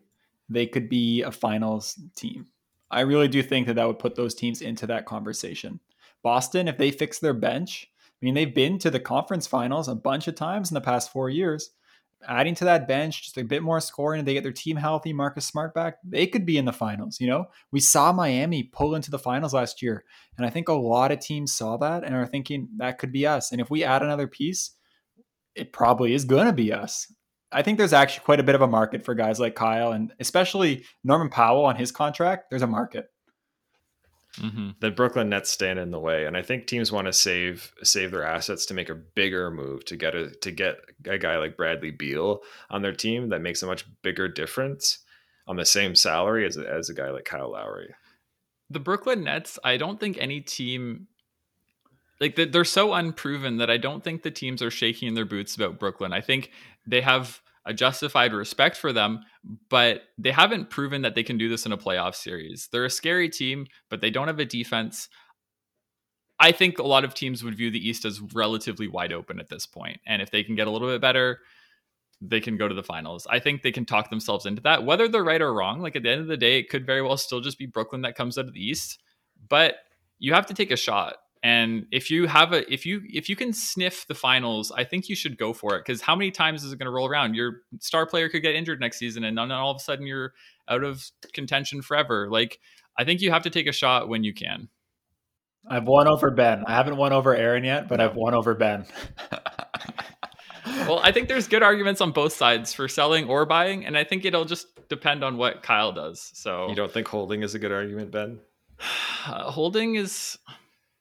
they 0.48 0.66
could 0.66 0.88
be 0.88 1.22
a 1.24 1.32
finals 1.32 2.00
team. 2.16 2.48
I 2.92 3.02
really 3.02 3.28
do 3.28 3.44
think 3.44 3.68
that 3.68 3.76
that 3.76 3.88
would 3.88 4.00
put 4.00 4.16
those 4.16 4.34
teams 4.34 4.62
into 4.62 4.88
that 4.88 5.06
conversation. 5.06 5.80
Boston, 6.24 6.68
if 6.68 6.78
they 6.78 6.92
fix 6.92 7.20
their 7.20 7.34
bench, 7.34 7.90
I 8.02 8.26
mean, 8.26 8.34
they've 8.34 8.54
been 8.54 8.80
to 8.80 8.90
the 8.90 9.00
conference 9.00 9.48
finals 9.48 9.88
a 9.88 9.96
bunch 9.96 10.28
of 10.28 10.36
times 10.36 10.72
in 10.72 10.76
the 10.76 10.82
past 10.82 11.12
four 11.12 11.30
years. 11.30 11.72
Adding 12.28 12.56
to 12.56 12.66
that 12.66 12.88
bench 12.88 13.24
just 13.24 13.38
a 13.38 13.44
bit 13.44 13.64
more 13.64 13.80
scoring, 13.80 14.20
and 14.20 14.28
they 14.28 14.34
get 14.34 14.44
their 14.44 14.52
team 14.52 14.76
healthy, 14.76 15.14
Marcus 15.14 15.46
Smart 15.46 15.74
back, 15.74 15.96
they 16.04 16.28
could 16.28 16.46
be 16.46 16.58
in 16.58 16.66
the 16.66 16.74
finals. 16.74 17.20
You 17.22 17.28
know, 17.28 17.46
we 17.72 17.80
saw 17.80 18.12
Miami 18.12 18.64
pull 18.64 18.94
into 18.94 19.10
the 19.10 19.18
finals 19.18 19.54
last 19.54 19.82
year, 19.82 20.04
and 20.38 20.46
I 20.46 20.50
think 20.50 20.68
a 20.68 20.74
lot 20.74 21.12
of 21.12 21.20
teams 21.20 21.56
saw 21.56 21.78
that 21.78 22.04
and 22.04 22.14
are 22.14 22.26
thinking 22.26 22.68
that 22.78 22.98
could 22.98 23.14
be 23.14 23.26
us. 23.26 23.52
And 23.52 23.62
if 23.62 23.70
we 23.70 23.84
add 23.84 24.04
another 24.04 24.28
piece, 24.28 24.72
it 25.56 25.72
probably 25.72 26.14
is 26.14 26.26
going 26.26 26.48
to 26.48 26.54
be 26.54 26.74
us. 26.74 27.12
I 27.52 27.64
think 27.64 27.78
there's 27.78 27.94
actually 27.94 28.26
quite 28.26 28.40
a 28.40 28.44
bit 28.44 28.56
of 28.56 28.62
a 28.62 28.68
market 28.68 29.04
for 29.04 29.16
guys 29.16 29.40
like 29.40 29.56
Kyle 29.56 29.92
and 29.92 30.14
especially 30.20 30.86
Norman 31.04 31.30
Powell 31.30 31.66
on 31.66 31.76
his 31.76 31.92
contract. 31.92 32.50
There's 32.50 32.62
a 32.62 32.68
market. 32.68 33.08
Mm-hmm. 34.38 34.70
The 34.80 34.92
Brooklyn 34.92 35.30
Nets 35.30 35.50
stand 35.50 35.80
in 35.80 35.92
the 35.92 36.00
way, 36.00 36.26
and 36.26 36.38
I 36.38 36.44
think 36.44 36.68
teams 36.68 36.92
want 36.92 37.08
to 37.08 37.14
save 37.14 37.74
save 37.84 38.12
their 38.12 38.24
assets 38.24 38.66
to 38.68 38.74
make 38.74 38.90
a 38.90 38.96
bigger 38.96 39.50
move 39.50 39.86
to 39.86 39.96
get 39.96 40.16
a 40.16 40.30
to 40.30 40.52
get 40.52 40.78
a 41.06 41.18
guy 41.18 41.38
like 41.38 41.58
Bradley 41.58 41.92
Beal 41.92 42.42
on 42.70 42.82
their 42.82 42.94
team 42.94 43.30
that 43.30 43.42
makes 43.42 43.64
a 43.64 43.68
much 43.68 43.86
bigger 44.04 44.28
difference 44.28 45.00
on 45.48 45.56
the 45.56 45.66
same 45.66 45.96
salary 45.96 46.46
as 46.46 46.58
as 46.58 46.90
a 46.90 46.94
guy 46.94 47.10
like 47.10 47.26
Kyle 47.26 47.52
Lowry. 47.52 47.94
The 48.70 48.80
Brooklyn 48.80 49.24
Nets, 49.24 49.58
I 49.64 49.78
don't 49.78 50.00
think 50.00 50.18
any 50.20 50.42
team 50.42 51.08
like 52.20 52.36
they're 52.36 52.66
so 52.66 52.94
unproven 52.94 53.58
that 53.58 53.70
I 53.70 53.78
don't 53.78 54.04
think 54.04 54.22
the 54.22 54.32
teams 54.32 54.62
are 54.62 54.72
shaking 54.72 55.08
in 55.08 55.16
their 55.16 55.26
boots 55.26 55.56
about 55.56 55.80
Brooklyn. 55.80 56.14
I 56.14 56.22
think 56.22 56.52
they 56.86 57.02
have 57.02 57.42
a 57.66 57.74
justified 57.74 58.34
respect 58.34 58.78
for 58.78 58.94
them, 58.94 59.22
but 59.70 60.04
they 60.18 60.32
haven't 60.32 60.70
proven 60.70 61.02
that 61.02 61.16
they 61.16 61.24
can 61.24 61.38
do 61.38 61.50
this 61.50 61.66
in 61.66 61.72
a 61.72 61.78
playoff 61.78 62.16
series. 62.16 62.70
They're 62.72 62.86
a 62.86 62.90
scary 62.90 63.30
team, 63.30 63.68
but 63.90 64.02
they 64.02 64.10
don't 64.10 64.28
have 64.28 64.40
a 64.40 64.46
defense. 64.46 65.10
I 66.40 66.52
think 66.52 66.80
a 66.80 66.84
lot 66.84 67.04
of 67.04 67.14
teams 67.14 67.44
would 67.44 67.58
view 67.58 67.70
the 67.70 67.86
East 67.86 68.06
as 68.06 68.22
relatively 68.34 68.88
wide 68.88 69.12
open 69.12 69.40
at 69.40 69.50
this 69.50 69.68
point. 69.68 70.00
And 70.08 70.22
if 70.22 70.32
they 70.32 70.44
can 70.44 70.56
get 70.56 70.68
a 70.68 70.72
little 70.72 70.88
bit 70.88 71.02
better, 71.02 71.40
they 72.22 72.40
can 72.40 72.58
go 72.58 72.68
to 72.68 72.76
the 72.76 72.84
finals. 72.84 73.28
I 73.30 73.40
think 73.40 73.62
they 73.62 73.72
can 73.72 73.86
talk 73.86 74.10
themselves 74.10 74.46
into 74.46 74.62
that. 74.64 74.86
Whether 74.86 75.08
they're 75.08 75.24
right 75.24 75.42
or 75.42 75.54
wrong, 75.54 75.82
like 75.82 75.96
at 75.96 76.04
the 76.04 76.10
end 76.10 76.22
of 76.22 76.28
the 76.28 76.38
day, 76.38 76.60
it 76.60 76.70
could 76.70 76.86
very 76.86 77.02
well 77.02 77.18
still 77.18 77.42
just 77.42 77.58
be 77.58 77.66
Brooklyn 77.66 78.02
that 78.02 78.16
comes 78.16 78.38
out 78.38 78.46
of 78.46 78.54
the 78.54 78.66
East. 78.66 79.00
But 79.48 79.76
you 80.18 80.34
have 80.34 80.46
to 80.48 80.54
take 80.54 80.72
a 80.72 80.78
shot. 80.78 81.18
And 81.42 81.86
if 81.92 82.12
you 82.12 82.28
have 82.28 82.52
a 82.52 82.72
if 82.72 82.86
you 82.86 83.02
if 83.06 83.30
you 83.30 83.36
can 83.36 83.54
sniff 83.54 84.06
the 84.08 84.16
finals, 84.16 84.72
I 84.76 84.84
think 84.84 85.08
you 85.08 85.16
should 85.16 85.38
go 85.38 85.54
for 85.54 85.76
it 85.76 85.86
because 85.86 86.02
how 86.02 86.16
many 86.16 86.32
times 86.32 86.66
is 86.66 86.74
it 86.74 86.80
going 86.80 86.86
to 86.88 86.92
roll 86.92 87.08
around? 87.08 87.34
Your 87.34 87.62
star 87.80 88.06
player 88.06 88.28
could 88.28 88.42
get 88.42 88.56
injured 88.56 88.82
next 88.82 89.00
season, 89.00 89.24
and 89.24 89.38
then 89.38 89.52
all 89.52 89.72
of 89.72 89.78
a 89.78 89.80
sudden 89.80 90.06
you're 90.06 90.34
out 90.68 90.84
of 90.84 91.10
contention 91.34 91.82
forever. 91.82 92.30
Like 92.30 92.60
I 92.98 93.06
think 93.06 93.22
you 93.22 93.32
have 93.32 93.44
to 93.44 93.50
take 93.50 93.68
a 93.68 93.72
shot 93.72 94.10
when 94.10 94.26
you 94.26 94.34
can. 94.34 94.68
I've 95.70 95.86
won 95.86 96.08
over 96.08 96.30
Ben. 96.32 96.64
I 96.68 96.74
haven't 96.74 96.98
won 96.98 97.14
over 97.14 97.36
Aaron 97.36 97.64
yet, 97.64 97.88
but 97.88 98.02
I've 98.02 98.16
won 98.16 98.34
over 98.34 98.54
Ben. 98.54 98.86
well, 100.66 101.00
I 101.04 101.12
think 101.12 101.30
there's 101.30 101.48
good 101.48 101.64
arguments 101.64 102.02
on 102.02 102.12
both 102.12 102.34
sides 102.34 102.74
for 102.74 102.88
selling 102.88 103.30
or 103.30 103.46
buying, 103.46 103.86
and 103.86 103.98
I 103.98 104.04
think 104.04 104.26
it'll 104.26 104.46
just 104.46 104.68
depend 104.90 105.24
on 105.24 105.38
what 105.38 105.64
Kyle 105.64 105.92
does. 105.94 106.32
So 106.34 106.68
you 106.70 106.76
don't 106.76 106.92
think 106.92 107.08
holding 107.08 107.44
is 107.44 107.56
a 107.56 107.60
good 107.60 107.72
argument, 107.72 108.12
Ben? 108.12 108.40
Uh, 109.26 109.44
holding 109.52 109.96
is 109.96 110.38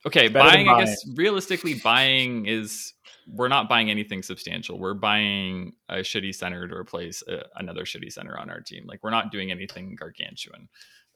Okay, 0.07 0.29
buying, 0.29 0.67
buying, 0.67 0.69
I 0.69 0.85
guess 0.85 1.05
realistically, 1.17 1.75
buying 1.75 2.47
is 2.47 2.95
we're 3.27 3.49
not 3.49 3.69
buying 3.69 3.91
anything 3.91 4.23
substantial. 4.23 4.79
We're 4.79 4.95
buying 4.95 5.73
a 5.89 5.97
shitty 5.97 6.35
center 6.35 6.67
to 6.69 6.75
replace 6.75 7.23
a, 7.29 7.45
another 7.57 7.83
shitty 7.83 8.13
center 8.13 8.39
on 8.39 8.49
our 8.49 8.61
team. 8.61 8.85
Like 8.87 9.01
we're 9.03 9.11
not 9.11 9.33
doing 9.33 9.51
anything 9.51 9.97
gargantuan. 9.99 10.69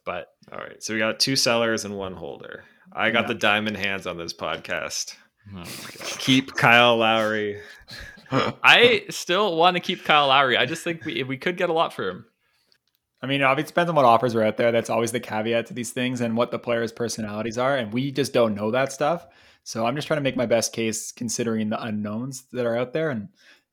But 0.05 0.29
all 0.51 0.59
right, 0.59 0.83
so 0.83 0.95
we 0.95 0.99
got 0.99 1.21
two 1.21 1.37
sellers 1.37 1.85
and 1.85 1.97
one 1.97 2.15
holder. 2.15 2.65
I 2.93 3.11
got 3.11 3.23
yeah. 3.23 3.29
the 3.29 3.35
diamond 3.35 3.77
hands 3.77 4.07
on 4.07 4.19
this 4.19 4.35
podcast. 4.35 5.15
Oh 5.57 5.65
keep 6.19 6.55
Kyle 6.55 6.97
Lowry. 6.97 7.61
I 8.31 9.05
still 9.11 9.57
want 9.57 9.77
to 9.77 9.81
keep 9.81 10.05
Kyle 10.05 10.29
Lowry. 10.29 10.57
I 10.57 10.67
just 10.67 10.83
think 10.83 11.05
we 11.05 11.23
we 11.23 11.37
could 11.37 11.57
get 11.57 11.71
a 11.71 11.73
lot 11.73 11.93
for 11.93 12.09
him. 12.09 12.27
I 13.23 13.29
mean, 13.29 13.43
obviously 13.43 13.69
depends 13.69 13.89
on 13.89 13.95
what 13.95 14.05
offers 14.05 14.35
are 14.35 14.43
out 14.43 14.57
there. 14.57 14.73
That's 14.73 14.91
always 14.91 15.13
the 15.13 15.21
caveat 15.21 15.67
to 15.67 15.75
these 15.75 15.93
things 15.93 16.21
and 16.21 16.37
what 16.37 16.51
the 16.51 16.59
players' 16.59 16.93
personalities 16.93 17.57
are. 17.57 17.77
And 17.77 17.93
we 17.93 18.11
just 18.11 18.33
don't 18.33 18.55
know 18.55 18.73
that 18.73 18.93
stuff. 18.93 19.27
So 19.63 19.87
I'm 19.87 19.95
just 19.95 20.09
trying 20.09 20.19
to 20.19 20.23
make 20.23 20.37
my 20.37 20.47
best 20.47 20.73
case 20.73 21.13
considering 21.13 21.71
the 21.71 21.81
unknowns 21.81 22.45
that 22.53 22.67
are 22.67 22.77
out 22.77 22.93
there. 22.93 23.11
And 23.11 23.29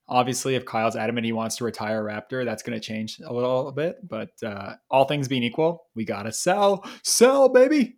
obviously, 0.07 0.53
if 0.53 0.65
Kyle's 0.65 0.95
adamant 0.95 1.25
he 1.25 1.31
wants 1.31 1.57
to 1.57 1.63
retire 1.63 2.03
Raptor, 2.03 2.45
that's 2.45 2.62
going 2.62 2.79
to 2.79 2.85
change 2.85 3.19
a 3.25 3.33
little 3.33 3.71
bit. 3.71 4.07
But 4.07 4.31
uh, 4.43 4.75
all 4.91 5.05
things 5.05 5.27
being 5.27 5.43
equal, 5.43 5.88
we 5.95 6.05
got 6.05 6.23
to 6.23 6.31
sell, 6.31 6.85
sell, 7.01 7.49
baby. 7.49 7.97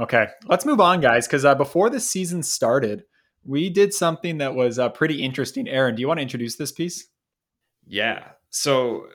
Okay, 0.00 0.28
let's 0.46 0.64
move 0.64 0.80
on, 0.80 1.00
guys. 1.00 1.26
Because 1.26 1.44
uh, 1.44 1.54
before 1.54 1.90
the 1.90 2.00
season 2.00 2.42
started, 2.42 3.04
we 3.44 3.68
did 3.68 3.92
something 3.92 4.38
that 4.38 4.54
was 4.54 4.78
uh, 4.78 4.88
pretty 4.88 5.22
interesting. 5.22 5.68
Aaron, 5.68 5.94
do 5.94 6.00
you 6.00 6.08
want 6.08 6.18
to 6.18 6.22
introduce 6.22 6.56
this 6.56 6.72
piece? 6.72 7.08
Yeah. 7.86 8.28
So 8.48 9.06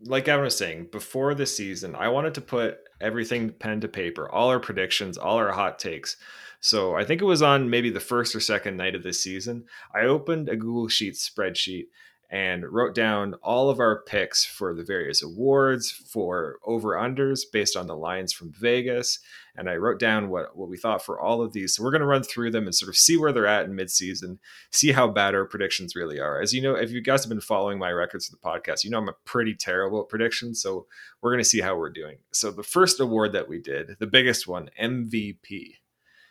like 0.00 0.28
I 0.28 0.36
was 0.36 0.56
saying 0.56 0.88
before 0.92 1.34
the 1.34 1.46
season, 1.46 1.94
I 1.94 2.08
wanted 2.08 2.34
to 2.34 2.40
put 2.40 2.78
everything 3.00 3.50
pen 3.50 3.80
to 3.80 3.88
paper, 3.88 4.30
all 4.30 4.48
our 4.48 4.60
predictions, 4.60 5.16
all 5.16 5.36
our 5.36 5.52
hot 5.52 5.78
takes. 5.78 6.16
So 6.60 6.94
I 6.94 7.04
think 7.04 7.20
it 7.20 7.26
was 7.26 7.42
on 7.42 7.70
maybe 7.70 7.90
the 7.90 8.00
first 8.00 8.34
or 8.34 8.40
second 8.40 8.76
night 8.76 8.94
of 8.94 9.02
this 9.02 9.22
season. 9.22 9.64
I 9.94 10.02
opened 10.02 10.48
a 10.48 10.56
Google 10.56 10.88
Sheets 10.88 11.28
spreadsheet 11.28 11.86
and 12.30 12.64
wrote 12.70 12.94
down 12.94 13.34
all 13.42 13.70
of 13.70 13.78
our 13.78 14.02
picks 14.02 14.44
for 14.44 14.74
the 14.74 14.82
various 14.82 15.22
awards, 15.22 15.90
for 15.90 16.58
over 16.64 16.90
unders 16.94 17.40
based 17.52 17.76
on 17.76 17.86
the 17.86 17.96
lines 17.96 18.32
from 18.32 18.52
Vegas. 18.52 19.20
And 19.56 19.70
I 19.70 19.76
wrote 19.76 20.00
down 20.00 20.28
what, 20.28 20.56
what 20.56 20.68
we 20.68 20.76
thought 20.76 21.04
for 21.04 21.20
all 21.20 21.40
of 21.40 21.52
these. 21.52 21.74
So 21.74 21.82
we're 21.82 21.92
going 21.92 22.00
to 22.00 22.06
run 22.06 22.24
through 22.24 22.50
them 22.50 22.64
and 22.64 22.74
sort 22.74 22.88
of 22.88 22.96
see 22.96 23.16
where 23.16 23.32
they're 23.32 23.46
at 23.46 23.64
in 23.64 23.76
midseason, 23.76 24.38
see 24.70 24.92
how 24.92 25.08
bad 25.08 25.34
our 25.34 25.44
predictions 25.44 25.94
really 25.94 26.18
are. 26.18 26.40
As 26.40 26.52
you 26.52 26.60
know, 26.60 26.74
if 26.74 26.90
you 26.90 27.00
guys 27.00 27.22
have 27.22 27.30
been 27.30 27.40
following 27.40 27.78
my 27.78 27.90
records 27.90 28.26
for 28.26 28.32
the 28.32 28.38
podcast, 28.38 28.82
you 28.82 28.90
know 28.90 28.98
I'm 28.98 29.08
a 29.08 29.14
pretty 29.24 29.54
terrible 29.54 30.02
at 30.02 30.08
predictions. 30.08 30.60
So 30.60 30.86
we're 31.22 31.30
going 31.30 31.42
to 31.42 31.48
see 31.48 31.60
how 31.60 31.76
we're 31.76 31.90
doing. 31.90 32.16
So 32.32 32.50
the 32.50 32.62
first 32.62 33.00
award 33.00 33.32
that 33.32 33.48
we 33.48 33.60
did, 33.60 33.96
the 33.98 34.06
biggest 34.06 34.48
one, 34.48 34.68
MVP. 34.80 35.76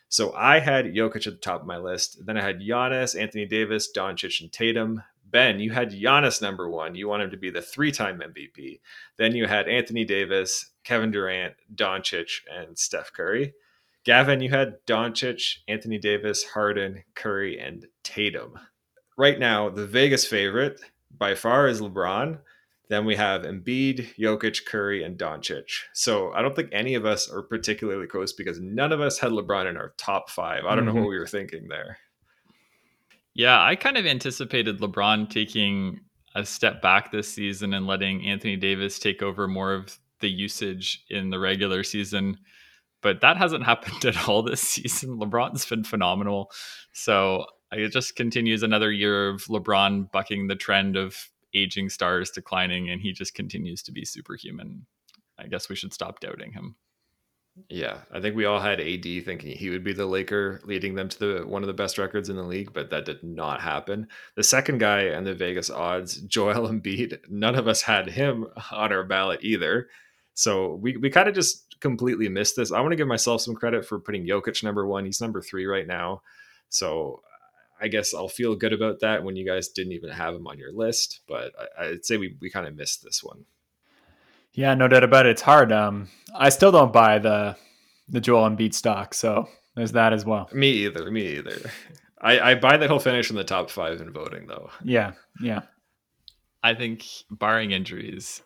So 0.09 0.33
I 0.33 0.59
had 0.59 0.85
Jokic 0.85 1.27
at 1.27 1.33
the 1.33 1.39
top 1.41 1.61
of 1.61 1.67
my 1.67 1.77
list. 1.77 2.25
Then 2.25 2.37
I 2.37 2.43
had 2.43 2.59
Giannis, 2.59 3.19
Anthony 3.19 3.45
Davis, 3.45 3.89
Doncic, 3.95 4.39
and 4.41 4.51
Tatum. 4.51 5.01
Ben, 5.35 5.59
you 5.59 5.71
had 5.71 5.91
Giannis 5.91 6.41
number 6.41 6.69
one. 6.69 6.95
You 6.95 7.09
want 7.09 7.23
him 7.23 7.31
to 7.31 7.35
be 7.35 7.49
the 7.49 7.61
three 7.61 7.91
time 7.91 8.21
MVP. 8.21 8.79
Then 9.17 9.35
you 9.35 9.47
had 9.47 9.67
Anthony 9.67 10.05
Davis, 10.05 10.71
Kevin 10.85 11.11
Durant, 11.11 11.55
Doncic, 11.75 12.39
and 12.49 12.79
Steph 12.79 13.11
Curry. 13.11 13.53
Gavin, 14.05 14.39
you 14.39 14.49
had 14.49 14.77
Doncic, 14.87 15.57
Anthony 15.67 15.97
Davis, 15.97 16.45
Harden, 16.45 17.03
Curry, 17.15 17.59
and 17.59 17.85
Tatum. 18.01 18.57
Right 19.17 19.37
now, 19.37 19.67
the 19.67 19.85
Vegas 19.85 20.25
favorite 20.25 20.79
by 21.11 21.35
far 21.35 21.67
is 21.67 21.81
LeBron. 21.81 22.39
Then 22.87 23.03
we 23.03 23.17
have 23.17 23.41
Embiid, 23.41 24.15
Jokic, 24.17 24.65
Curry, 24.65 25.03
and 25.03 25.17
Doncic. 25.17 25.81
So 25.91 26.31
I 26.31 26.41
don't 26.41 26.55
think 26.55 26.69
any 26.71 26.95
of 26.95 27.05
us 27.05 27.29
are 27.29 27.41
particularly 27.41 28.07
close 28.07 28.31
because 28.31 28.61
none 28.61 28.93
of 28.93 29.01
us 29.01 29.19
had 29.19 29.33
LeBron 29.33 29.69
in 29.69 29.75
our 29.75 29.95
top 29.97 30.29
five. 30.29 30.63
I 30.63 30.75
don't 30.75 30.85
mm-hmm. 30.85 30.95
know 30.95 31.01
what 31.01 31.09
we 31.09 31.19
were 31.19 31.27
thinking 31.27 31.67
there. 31.67 31.97
Yeah, 33.35 33.61
I 33.61 33.75
kind 33.75 33.97
of 33.97 34.05
anticipated 34.05 34.79
LeBron 34.79 35.29
taking 35.29 35.99
a 36.35 36.45
step 36.45 36.81
back 36.81 37.11
this 37.11 37.31
season 37.31 37.73
and 37.73 37.85
letting 37.85 38.25
Anthony 38.25 38.55
Davis 38.55 38.97
take 38.97 39.21
over 39.21 39.47
more 39.47 39.73
of 39.73 39.99
the 40.21 40.29
usage 40.29 41.03
in 41.09 41.29
the 41.29 41.39
regular 41.39 41.83
season. 41.83 42.37
But 43.01 43.19
that 43.21 43.35
hasn't 43.35 43.65
happened 43.65 44.05
at 44.05 44.27
all 44.27 44.41
this 44.41 44.61
season. 44.61 45.19
LeBron's 45.19 45.65
been 45.65 45.83
phenomenal. 45.83 46.49
So 46.93 47.45
it 47.73 47.89
just 47.89 48.15
continues 48.15 48.63
another 48.63 48.91
year 48.91 49.29
of 49.29 49.43
LeBron 49.43 50.11
bucking 50.11 50.47
the 50.47 50.55
trend 50.55 50.95
of 50.95 51.29
aging 51.53 51.89
stars 51.89 52.31
declining, 52.31 52.89
and 52.89 53.01
he 53.01 53.11
just 53.11 53.33
continues 53.33 53.83
to 53.83 53.91
be 53.91 54.05
superhuman. 54.05 54.85
I 55.37 55.47
guess 55.47 55.67
we 55.67 55.75
should 55.75 55.93
stop 55.93 56.21
doubting 56.21 56.53
him. 56.53 56.75
Yeah, 57.69 57.99
I 58.11 58.19
think 58.19 58.35
we 58.35 58.43
all 58.43 58.59
had 58.59 58.81
AD 58.81 59.03
thinking 59.03 59.55
he 59.55 59.69
would 59.69 59.83
be 59.83 59.93
the 59.93 60.05
Laker 60.05 60.59
leading 60.65 60.95
them 60.95 61.07
to 61.07 61.19
the 61.19 61.47
one 61.47 61.63
of 61.63 61.67
the 61.67 61.73
best 61.73 61.97
records 61.97 62.27
in 62.27 62.35
the 62.35 62.43
league, 62.43 62.73
but 62.73 62.89
that 62.89 63.05
did 63.05 63.23
not 63.23 63.61
happen. 63.61 64.07
The 64.35 64.43
second 64.43 64.79
guy 64.79 65.03
and 65.03 65.25
the 65.25 65.33
Vegas 65.33 65.69
odds, 65.69 66.17
Joel 66.27 66.67
Embiid, 66.67 67.29
none 67.29 67.55
of 67.55 67.67
us 67.67 67.81
had 67.81 68.09
him 68.09 68.47
on 68.71 68.91
our 68.91 69.05
ballot 69.05 69.39
either. 69.41 69.87
So 70.33 70.75
we, 70.75 70.97
we 70.97 71.09
kind 71.09 71.29
of 71.29 71.35
just 71.35 71.79
completely 71.79 72.27
missed 72.27 72.57
this. 72.57 72.73
I 72.73 72.81
want 72.81 72.91
to 72.91 72.97
give 72.97 73.07
myself 73.07 73.41
some 73.41 73.55
credit 73.55 73.85
for 73.85 73.99
putting 73.99 74.27
Jokic 74.27 74.61
number 74.61 74.85
one. 74.85 75.05
He's 75.05 75.21
number 75.21 75.41
three 75.41 75.65
right 75.65 75.87
now. 75.87 76.23
So 76.67 77.21
I 77.79 77.87
guess 77.87 78.13
I'll 78.13 78.27
feel 78.27 78.55
good 78.55 78.73
about 78.73 78.99
that 78.99 79.23
when 79.23 79.37
you 79.37 79.45
guys 79.45 79.69
didn't 79.69 79.93
even 79.93 80.09
have 80.09 80.35
him 80.35 80.47
on 80.47 80.57
your 80.57 80.73
list. 80.73 81.21
But 81.25 81.53
I, 81.79 81.87
would 81.87 82.05
say 82.05 82.17
we, 82.17 82.35
we 82.41 82.49
kind 82.49 82.67
of 82.67 82.75
missed 82.75 83.01
this 83.01 83.23
one. 83.23 83.45
Yeah, 84.55 84.73
no 84.73 84.87
doubt 84.87 85.03
about 85.03 85.25
it. 85.25 85.31
It's 85.31 85.41
hard. 85.41 85.71
Um, 85.71 86.07
I 86.33 86.49
still 86.49 86.71
don't 86.71 86.93
buy 86.93 87.19
the 87.19 87.55
the 88.07 88.21
Joel 88.21 88.49
Embiid 88.49 88.73
stock, 88.73 89.13
so 89.13 89.47
there's 89.75 89.91
that 89.93 90.13
as 90.13 90.25
well. 90.25 90.49
Me 90.53 90.69
either. 90.69 91.11
Me 91.11 91.37
either. 91.37 91.69
I, 92.21 92.51
I 92.51 92.55
buy 92.55 92.77
that 92.77 92.89
he'll 92.89 92.99
finish 92.99 93.29
in 93.29 93.35
the 93.35 93.43
top 93.43 93.69
five 93.69 93.99
in 94.01 94.11
voting, 94.11 94.47
though. 94.47 94.69
Yeah, 94.83 95.13
yeah. 95.41 95.61
I 96.63 96.73
think, 96.73 97.05
barring 97.29 97.71
injuries, 97.71 98.41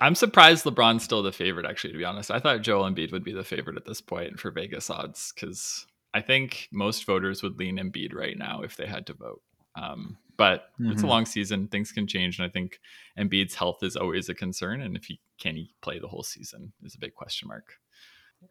I'm 0.00 0.14
surprised 0.14 0.64
LeBron's 0.64 1.04
still 1.04 1.22
the 1.22 1.32
favorite. 1.32 1.66
Actually, 1.66 1.92
to 1.92 1.98
be 1.98 2.04
honest, 2.04 2.30
I 2.30 2.40
thought 2.40 2.62
Joel 2.62 2.90
Embiid 2.90 3.12
would 3.12 3.24
be 3.24 3.32
the 3.32 3.44
favorite 3.44 3.76
at 3.76 3.84
this 3.84 4.00
point 4.00 4.40
for 4.40 4.50
Vegas 4.50 4.90
odds 4.90 5.32
because 5.34 5.86
I 6.14 6.20
think 6.22 6.68
most 6.72 7.04
voters 7.04 7.42
would 7.42 7.58
lean 7.58 7.78
Embiid 7.78 8.14
right 8.14 8.36
now 8.36 8.62
if 8.62 8.76
they 8.76 8.86
had 8.86 9.06
to 9.06 9.14
vote. 9.14 9.42
Um, 9.74 10.18
but 10.36 10.66
mm-hmm. 10.74 10.92
it's 10.92 11.00
a 11.00 11.04
mm-hmm. 11.04 11.10
long 11.10 11.26
season; 11.26 11.68
things 11.68 11.92
can 11.92 12.06
change, 12.06 12.38
and 12.38 12.46
I 12.46 12.50
think 12.50 12.78
Embiid's 13.18 13.54
health 13.54 13.82
is 13.82 13.96
always 13.96 14.28
a 14.28 14.34
concern. 14.34 14.80
And 14.80 14.96
if 14.96 15.04
he 15.04 15.20
can 15.40 15.56
he 15.56 15.74
play 15.82 15.98
the 15.98 16.08
whole 16.08 16.22
season 16.22 16.72
is 16.82 16.94
a 16.94 16.98
big 16.98 17.14
question 17.14 17.48
mark 17.48 17.74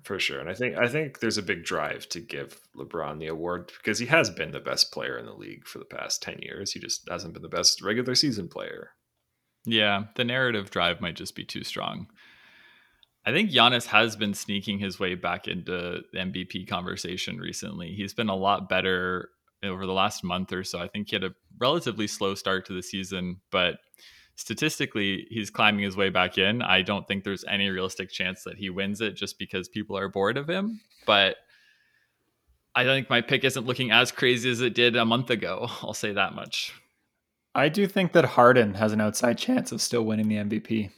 for 0.04 0.20
sure. 0.20 0.40
And 0.40 0.50
I 0.50 0.54
think 0.54 0.78
I 0.78 0.88
think 0.88 1.20
there's 1.20 1.38
a 1.38 1.44
big 1.44 1.64
drive 1.64 2.08
to 2.10 2.20
give 2.20 2.60
LeBron 2.76 3.20
the 3.20 3.28
award 3.28 3.72
because 3.78 4.00
he 4.00 4.06
has 4.08 4.30
been 4.30 4.52
the 4.52 4.60
best 4.60 4.92
player 4.92 5.18
in 5.18 5.26
the 5.26 5.34
league 5.34 5.68
for 5.68 5.80
the 5.80 5.86
past 5.86 6.22
10 6.24 6.40
years. 6.42 6.72
He 6.72 6.80
just 6.80 7.08
hasn't 7.10 7.34
been 7.34 7.44
the 7.44 7.50
best 7.50 7.82
regular 7.82 8.16
season 8.16 8.48
player. 8.48 8.92
Yeah, 9.66 10.06
the 10.16 10.24
narrative 10.24 10.72
drive 10.72 11.02
might 11.02 11.16
just 11.16 11.36
be 11.36 11.46
too 11.46 11.64
strong. 11.64 12.08
I 13.26 13.32
think 13.32 13.52
Giannis 13.52 13.86
has 13.88 14.16
been 14.16 14.34
sneaking 14.34 14.80
his 14.80 15.00
way 15.00 15.14
back 15.14 15.48
into 15.48 16.02
the 16.12 16.20
MVP 16.20 16.68
conversation 16.68 17.38
recently. 17.38 17.94
He's 17.94 18.16
been 18.16 18.30
a 18.30 18.36
lot 18.36 18.68
better 18.68 19.30
over 19.64 19.86
the 19.86 19.94
last 19.94 20.24
month 20.24 20.52
or 20.54 20.64
so. 20.64 20.80
I 20.80 20.88
think 20.88 21.10
he 21.10 21.16
had 21.16 21.24
a 21.24 21.34
relatively 21.60 22.08
slow 22.08 22.36
start 22.36 22.66
to 22.68 22.74
the 22.74 22.82
season, 22.82 23.42
but 23.52 23.78
statistically 24.36 25.28
he's 25.30 25.50
climbing 25.50 25.84
his 25.84 25.96
way 25.96 26.10
back 26.10 26.38
in. 26.38 26.62
I 26.62 26.82
don't 26.82 27.08
think 27.08 27.24
there's 27.24 27.46
any 27.46 27.70
realistic 27.70 28.10
chance 28.10 28.44
that 28.44 28.58
he 28.58 28.70
wins 28.70 29.02
it 29.02 29.16
just 29.16 29.38
because 29.38 29.70
people 29.70 29.98
are 29.98 30.10
bored 30.10 30.38
of 30.38 30.50
him. 30.50 30.82
But 31.06 31.38
I 32.74 32.84
think 32.84 33.10
my 33.10 33.22
pick 33.22 33.44
isn't 33.44 33.66
looking 33.66 33.92
as 33.92 34.12
crazy 34.12 34.50
as 34.50 34.62
it 34.62 34.74
did 34.74 34.96
a 34.96 35.06
month 35.06 35.30
ago. 35.30 35.68
I'll 35.82 35.94
say 35.94 36.14
that 36.14 36.34
much. 36.34 36.74
I 37.54 37.70
do 37.70 37.86
think 37.86 38.14
that 38.14 38.24
Harden 38.24 38.76
has 38.76 38.94
an 38.94 39.02
outside 39.02 39.38
chance 39.38 39.72
of 39.72 39.82
still 39.82 40.04
winning 40.04 40.30
the 40.30 40.38
MVP. 40.38 40.90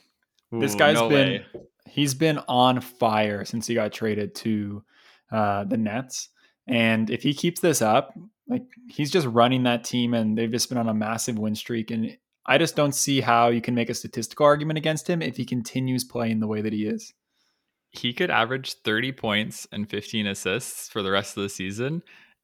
Ooh, 0.53 0.59
this 0.59 0.75
guy's 0.75 0.95
no 0.95 1.09
been 1.09 1.29
way. 1.31 1.45
he's 1.87 2.13
been 2.13 2.37
on 2.47 2.79
fire 2.79 3.43
since 3.43 3.65
he 3.65 3.73
got 3.73 3.91
traded 3.91 4.35
to 4.35 4.83
uh, 5.31 5.63
the 5.63 5.77
Nets. 5.77 6.29
And 6.67 7.09
if 7.09 7.23
he 7.23 7.33
keeps 7.33 7.59
this 7.59 7.81
up, 7.81 8.13
like 8.47 8.63
he's 8.89 9.11
just 9.11 9.27
running 9.27 9.63
that 9.63 9.83
team 9.83 10.13
and 10.13 10.37
they've 10.37 10.51
just 10.51 10.69
been 10.69 10.77
on 10.77 10.89
a 10.89 10.93
massive 10.93 11.37
win 11.37 11.55
streak. 11.55 11.91
And 11.91 12.17
I 12.45 12.57
just 12.57 12.75
don't 12.75 12.93
see 12.93 13.21
how 13.21 13.49
you 13.49 13.61
can 13.61 13.75
make 13.75 13.89
a 13.89 13.93
statistical 13.93 14.45
argument 14.45 14.77
against 14.77 15.09
him 15.09 15.21
if 15.21 15.37
he 15.37 15.45
continues 15.45 16.03
playing 16.03 16.39
the 16.39 16.47
way 16.47 16.61
that 16.61 16.73
he 16.73 16.85
is. 16.85 17.13
He 17.91 18.13
could 18.13 18.31
average 18.31 18.73
30 18.83 19.11
points 19.13 19.67
and 19.71 19.89
15 19.89 20.27
assists 20.27 20.89
for 20.89 21.01
the 21.03 21.11
rest 21.11 21.37
of 21.37 21.43
the 21.43 21.49
season, 21.49 22.01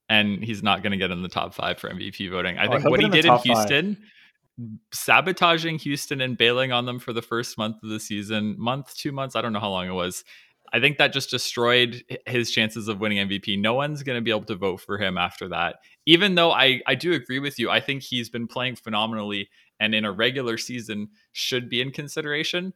and 0.08 0.42
he's 0.44 0.62
not 0.62 0.82
going 0.82 0.92
to 0.92 0.96
get 0.96 1.10
in 1.10 1.22
the 1.22 1.28
top 1.28 1.54
five 1.54 1.78
for 1.78 1.90
MVP 1.90 2.30
voting. 2.30 2.56
I 2.56 2.66
oh, 2.66 2.70
think 2.70 2.84
what 2.84 3.00
he 3.00 3.08
did 3.08 3.24
in 3.24 3.36
Houston, 3.38 3.96
five. 3.96 4.68
sabotaging 4.92 5.80
Houston 5.80 6.20
and 6.20 6.38
bailing 6.38 6.70
on 6.70 6.86
them 6.86 7.00
for 7.00 7.12
the 7.12 7.20
first 7.20 7.58
month 7.58 7.82
of 7.82 7.90
the 7.90 7.98
season, 7.98 8.54
month, 8.58 8.94
two 8.94 9.10
months, 9.10 9.34
I 9.34 9.42
don't 9.42 9.52
know 9.52 9.60
how 9.60 9.70
long 9.70 9.88
it 9.88 9.92
was. 9.92 10.24
I 10.72 10.80
think 10.80 10.98
that 10.98 11.12
just 11.12 11.30
destroyed 11.30 12.04
his 12.26 12.50
chances 12.50 12.88
of 12.88 13.00
winning 13.00 13.28
MVP. 13.28 13.60
No 13.60 13.74
one's 13.74 14.02
going 14.02 14.16
to 14.16 14.22
be 14.22 14.30
able 14.30 14.44
to 14.44 14.54
vote 14.54 14.80
for 14.80 14.98
him 14.98 15.18
after 15.18 15.48
that. 15.48 15.76
Even 16.06 16.36
though 16.36 16.52
I, 16.52 16.80
I 16.86 16.94
do 16.94 17.12
agree 17.12 17.40
with 17.40 17.58
you, 17.58 17.70
I 17.70 17.80
think 17.80 18.02
he's 18.02 18.28
been 18.28 18.46
playing 18.46 18.76
phenomenally 18.76 19.48
and 19.80 19.94
in 19.94 20.04
a 20.04 20.12
regular 20.12 20.58
season 20.58 21.08
should 21.32 21.68
be 21.68 21.80
in 21.80 21.90
consideration. 21.90 22.72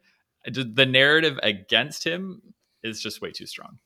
The 0.47 0.87
narrative 0.87 1.39
against 1.43 2.05
him 2.05 2.55
is 2.83 3.01
just 3.01 3.23
way 3.23 3.31
too 3.31 3.47
strong. 3.47 3.79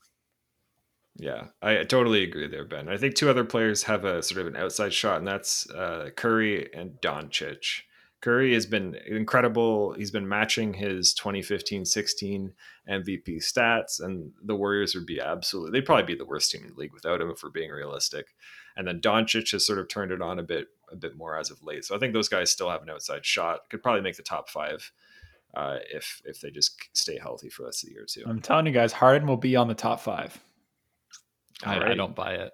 Yeah, 1.17 1.47
I 1.61 1.83
totally 1.83 2.23
agree 2.23 2.47
there, 2.47 2.65
Ben. 2.65 2.89
I 2.89 2.97
think 2.97 3.17
two 3.17 3.29
other 3.29 3.45
players 3.45 3.83
have 3.85 4.05
a 4.05 4.23
sort 4.23 4.41
of 4.41 4.47
an 4.47 4.57
outside 4.57 4.93
shot, 4.93 5.19
and 5.19 5.27
that's 5.27 5.69
uh, 5.71 6.11
Curry 6.17 6.73
and 6.73 6.93
Doncic. 7.03 7.83
Curry 8.21 8.53
has 8.55 8.67
been 8.67 8.97
incredible. 9.07 9.93
He's 9.93 10.11
been 10.11 10.29
matching 10.29 10.75
his 10.75 11.15
2015 11.15 11.85
16 11.85 12.53
MVP 12.91 13.37
stats, 13.39 14.03
and 14.03 14.33
the 14.43 14.57
Warriors 14.57 14.95
would 14.95 15.07
be 15.07 15.21
absolutely, 15.21 15.73
they'd 15.73 15.87
probably 15.87 16.05
be 16.05 16.19
the 16.19 16.27
worst 16.27 16.51
team 16.51 16.63
in 16.65 16.71
the 16.71 16.81
league 16.81 16.93
without 16.93 17.21
him 17.21 17.31
if 17.31 17.43
we're 17.43 17.51
being 17.51 17.71
realistic. 17.71 18.35
And 18.77 18.87
then 18.87 19.01
Doncic 19.01 19.53
has 19.53 19.67
sort 19.67 19.79
of 19.79 19.89
turned 19.89 20.11
it 20.11 20.23
on 20.23 20.39
a 20.39 20.43
bit 20.43 20.69
a 20.91 20.97
bit 20.97 21.17
more 21.17 21.39
as 21.39 21.51
of 21.51 21.63
late. 21.63 21.85
So 21.85 21.95
I 21.95 21.99
think 21.99 22.13
those 22.13 22.29
guys 22.29 22.51
still 22.51 22.71
have 22.71 22.83
an 22.83 22.91
outside 22.91 23.25
shot. 23.25 23.69
Could 23.71 23.83
probably 23.83 24.01
make 24.01 24.17
the 24.17 24.23
top 24.23 24.49
five 24.49 24.91
uh, 25.55 25.79
if 25.93 26.21
if 26.25 26.41
they 26.41 26.51
just 26.51 26.77
stay 26.95 27.19
healthy 27.19 27.51
for 27.51 27.63
the 27.63 27.67
rest 27.67 27.85
of 27.85 27.89
the 27.89 27.95
year 27.95 28.07
too. 28.09 28.25
I'm 28.27 28.41
telling 28.41 28.67
you 28.67 28.73
guys, 28.73 28.93
Harden 28.93 29.29
will 29.29 29.37
be 29.37 29.55
on 29.57 29.69
the 29.69 29.75
top 29.75 30.01
five. 30.01 30.39
I, 31.65 31.79
right. 31.79 31.91
I 31.91 31.95
don't 31.95 32.15
buy 32.15 32.35
it. 32.35 32.53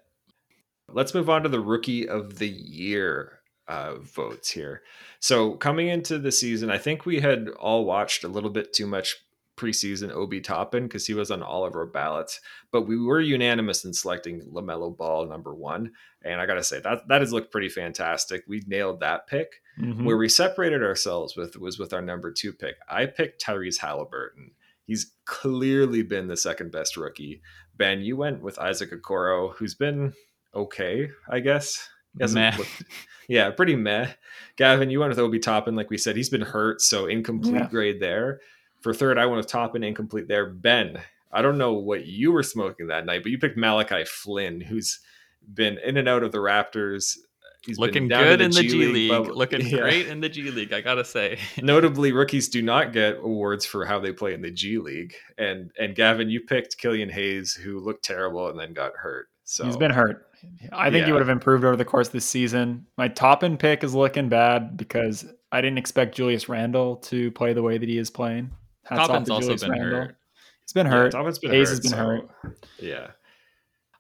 Let's 0.89 1.15
move 1.15 1.31
on 1.31 1.43
to 1.43 1.49
the 1.49 1.61
rookie 1.61 2.09
of 2.09 2.39
the 2.39 2.49
year 2.49 3.41
uh, 3.69 3.97
votes 3.97 4.51
here. 4.51 4.83
So 5.21 5.53
coming 5.53 5.89
into 5.89 6.19
the 6.19 6.33
season, 6.33 6.71
I 6.71 6.79
think 6.79 7.07
we 7.07 7.21
had 7.21 7.49
all 7.59 7.85
watched 7.85 8.25
a 8.25 8.29
little 8.29 8.51
bit 8.51 8.73
too 8.73 8.87
much 8.87 9.17
preseason 9.57 10.11
Obi 10.11 10.41
Toppin 10.41 10.85
because 10.85 11.07
he 11.07 11.15
was 11.15 11.31
on 11.31 11.43
all 11.43 11.65
of 11.65 11.77
our 11.77 11.87
ballots. 11.87 12.41
But 12.73 12.89
we 12.89 12.99
were 12.99 13.21
unanimous 13.21 13.85
in 13.85 13.95
selecting 13.95 14.43
LaMelo 14.53 14.97
Ball 14.97 15.27
number 15.27 15.55
one. 15.55 15.93
And 16.23 16.41
I 16.41 16.47
got 16.47 16.55
to 16.55 16.65
say, 16.65 16.81
that, 16.81 17.07
that 17.09 17.21
has 17.21 17.33
looked 17.33 17.53
pretty 17.53 17.69
fantastic. 17.69 18.45
We 18.49 18.65
nailed 18.67 19.01
that 19.01 19.27
pick. 19.27 19.63
Mm-hmm. 19.81 20.05
Where 20.05 20.17
we 20.17 20.29
separated 20.29 20.83
ourselves 20.83 21.37
with 21.37 21.57
was 21.57 21.79
with 21.79 21.93
our 21.93 22.03
number 22.03 22.33
two 22.33 22.53
pick. 22.53 22.77
I 22.89 23.07
picked 23.07 23.45
Tyrese 23.45 23.79
Halliburton. 23.79 24.53
He's 24.87 25.13
clearly 25.25 26.03
been 26.03 26.29
the 26.29 26.37
second 26.37 26.71
best 26.71 26.97
rookie. 26.97 27.41
Ben, 27.77 28.01
you 28.01 28.17
went 28.17 28.43
with 28.43 28.59
Isaac 28.59 28.93
Okoro, 28.93 29.55
who's 29.55 29.75
been 29.75 30.13
okay, 30.55 31.11
I 31.29 31.41
guess. 31.41 31.89
Meh. 32.19 32.55
Looked, 32.57 32.83
yeah, 33.29 33.51
pretty 33.51 33.77
meh. 33.77 34.09
Gavin, 34.57 34.91
you 34.91 35.01
went 35.01 35.11
with 35.11 35.19
Obi 35.19 35.39
Toppin, 35.39 35.75
like 35.75 35.91
we 35.91 35.99
said. 35.99 36.17
He's 36.17 36.29
been 36.29 36.43
hurt, 36.43 36.81
so 36.81 37.07
incomplete 37.07 37.55
yeah. 37.55 37.69
grade 37.69 38.01
there. 38.01 38.41
For 38.81 38.95
third, 38.95 39.19
I 39.19 39.27
went 39.27 39.39
with 39.39 39.47
Toppin 39.47 39.83
incomplete 39.83 40.29
there. 40.29 40.47
Ben, 40.47 41.01
I 41.33 41.43
don't 41.43 41.59
know 41.59 41.73
what 41.73 42.07
you 42.07 42.33
were 42.33 42.43
smoking 42.43 42.89
that 42.89 43.07
night, 43.07 43.23
but 43.23 43.33
you 43.33 43.39
picked 43.39 43.57
Malachi 43.57 44.05
Flynn, 44.05 44.61
who's 44.61 45.01
been 45.53 45.79
in 45.79 45.97
and 45.97 46.09
out 46.09 46.23
of 46.23 46.33
the 46.33 46.39
Raptors. 46.39 47.17
He's 47.67 47.79
looking 47.79 48.09
good 48.09 48.41
the 48.41 48.45
in 48.45 48.51
the 48.51 48.63
G, 48.63 48.69
G 48.69 48.87
League, 48.87 49.11
but, 49.11 49.35
looking 49.35 49.61
yeah. 49.67 49.79
great 49.79 50.07
in 50.07 50.21
the 50.21 50.29
G 50.29 50.51
League. 50.51 50.73
I 50.73 50.83
gotta 50.83 51.05
say. 51.05 51.39
Notably, 51.63 52.13
rookies 52.13 52.49
do 52.49 52.61
not 52.61 52.93
get 52.93 53.17
awards 53.17 53.65
for 53.65 53.87
how 53.87 53.99
they 53.99 54.13
play 54.13 54.35
in 54.35 54.43
the 54.43 54.51
G 54.51 54.79
League. 54.79 55.15
And 55.39 55.71
and 55.79 55.95
Gavin, 55.95 56.29
you 56.29 56.43
picked 56.43 56.77
Killian 56.79 57.09
Hayes, 57.09 57.55
who 57.55 57.81
looked 57.81 58.05
terrible 58.05 58.49
and 58.49 58.59
then 58.59 58.75
got 58.75 58.93
hurt. 58.97 59.29
So 59.45 59.65
he's 59.65 59.77
been 59.77 59.91
hurt. 59.91 60.27
I 60.73 60.91
think 60.91 61.03
yeah. 61.03 61.07
he 61.07 61.13
would 61.13 61.21
have 61.21 61.29
improved 61.29 61.65
over 61.65 61.77
the 61.77 61.85
course 61.85 62.09
of 62.09 62.13
the 62.13 62.21
season. 62.21 62.87
My 62.97 63.09
top 63.09 63.41
Toppin 63.41 63.57
pick 63.57 63.85
is 63.85 63.95
looking 63.95 64.29
bad 64.29 64.77
because 64.77 65.25
I 65.53 65.61
didn't 65.61 65.79
expect 65.79 66.15
Julius 66.15 66.49
Randle 66.49 66.97
to 66.97 67.31
play 67.33 67.53
the 67.53 67.63
way 67.63 67.79
that 67.79 67.89
he 67.89 67.99
is 67.99 68.11
playing. 68.11 68.51
Hats 68.85 69.07
Toppin's 69.07 69.31
also 69.31 69.43
Julius 69.43 69.63
been 69.63 69.71
Randle. 69.71 69.91
hurt. 69.91 70.17
He's 70.65 70.73
been 70.73 70.87
hurt. 70.87 71.05
Yeah, 71.07 71.11
Toppin's 71.11 71.39
been 71.39 71.51
Hayes 71.51 71.69
hurt, 71.69 71.73
has 71.73 71.81
been 71.81 71.91
so, 71.91 71.97
hurt. 71.97 72.31
Yeah. 72.79 73.11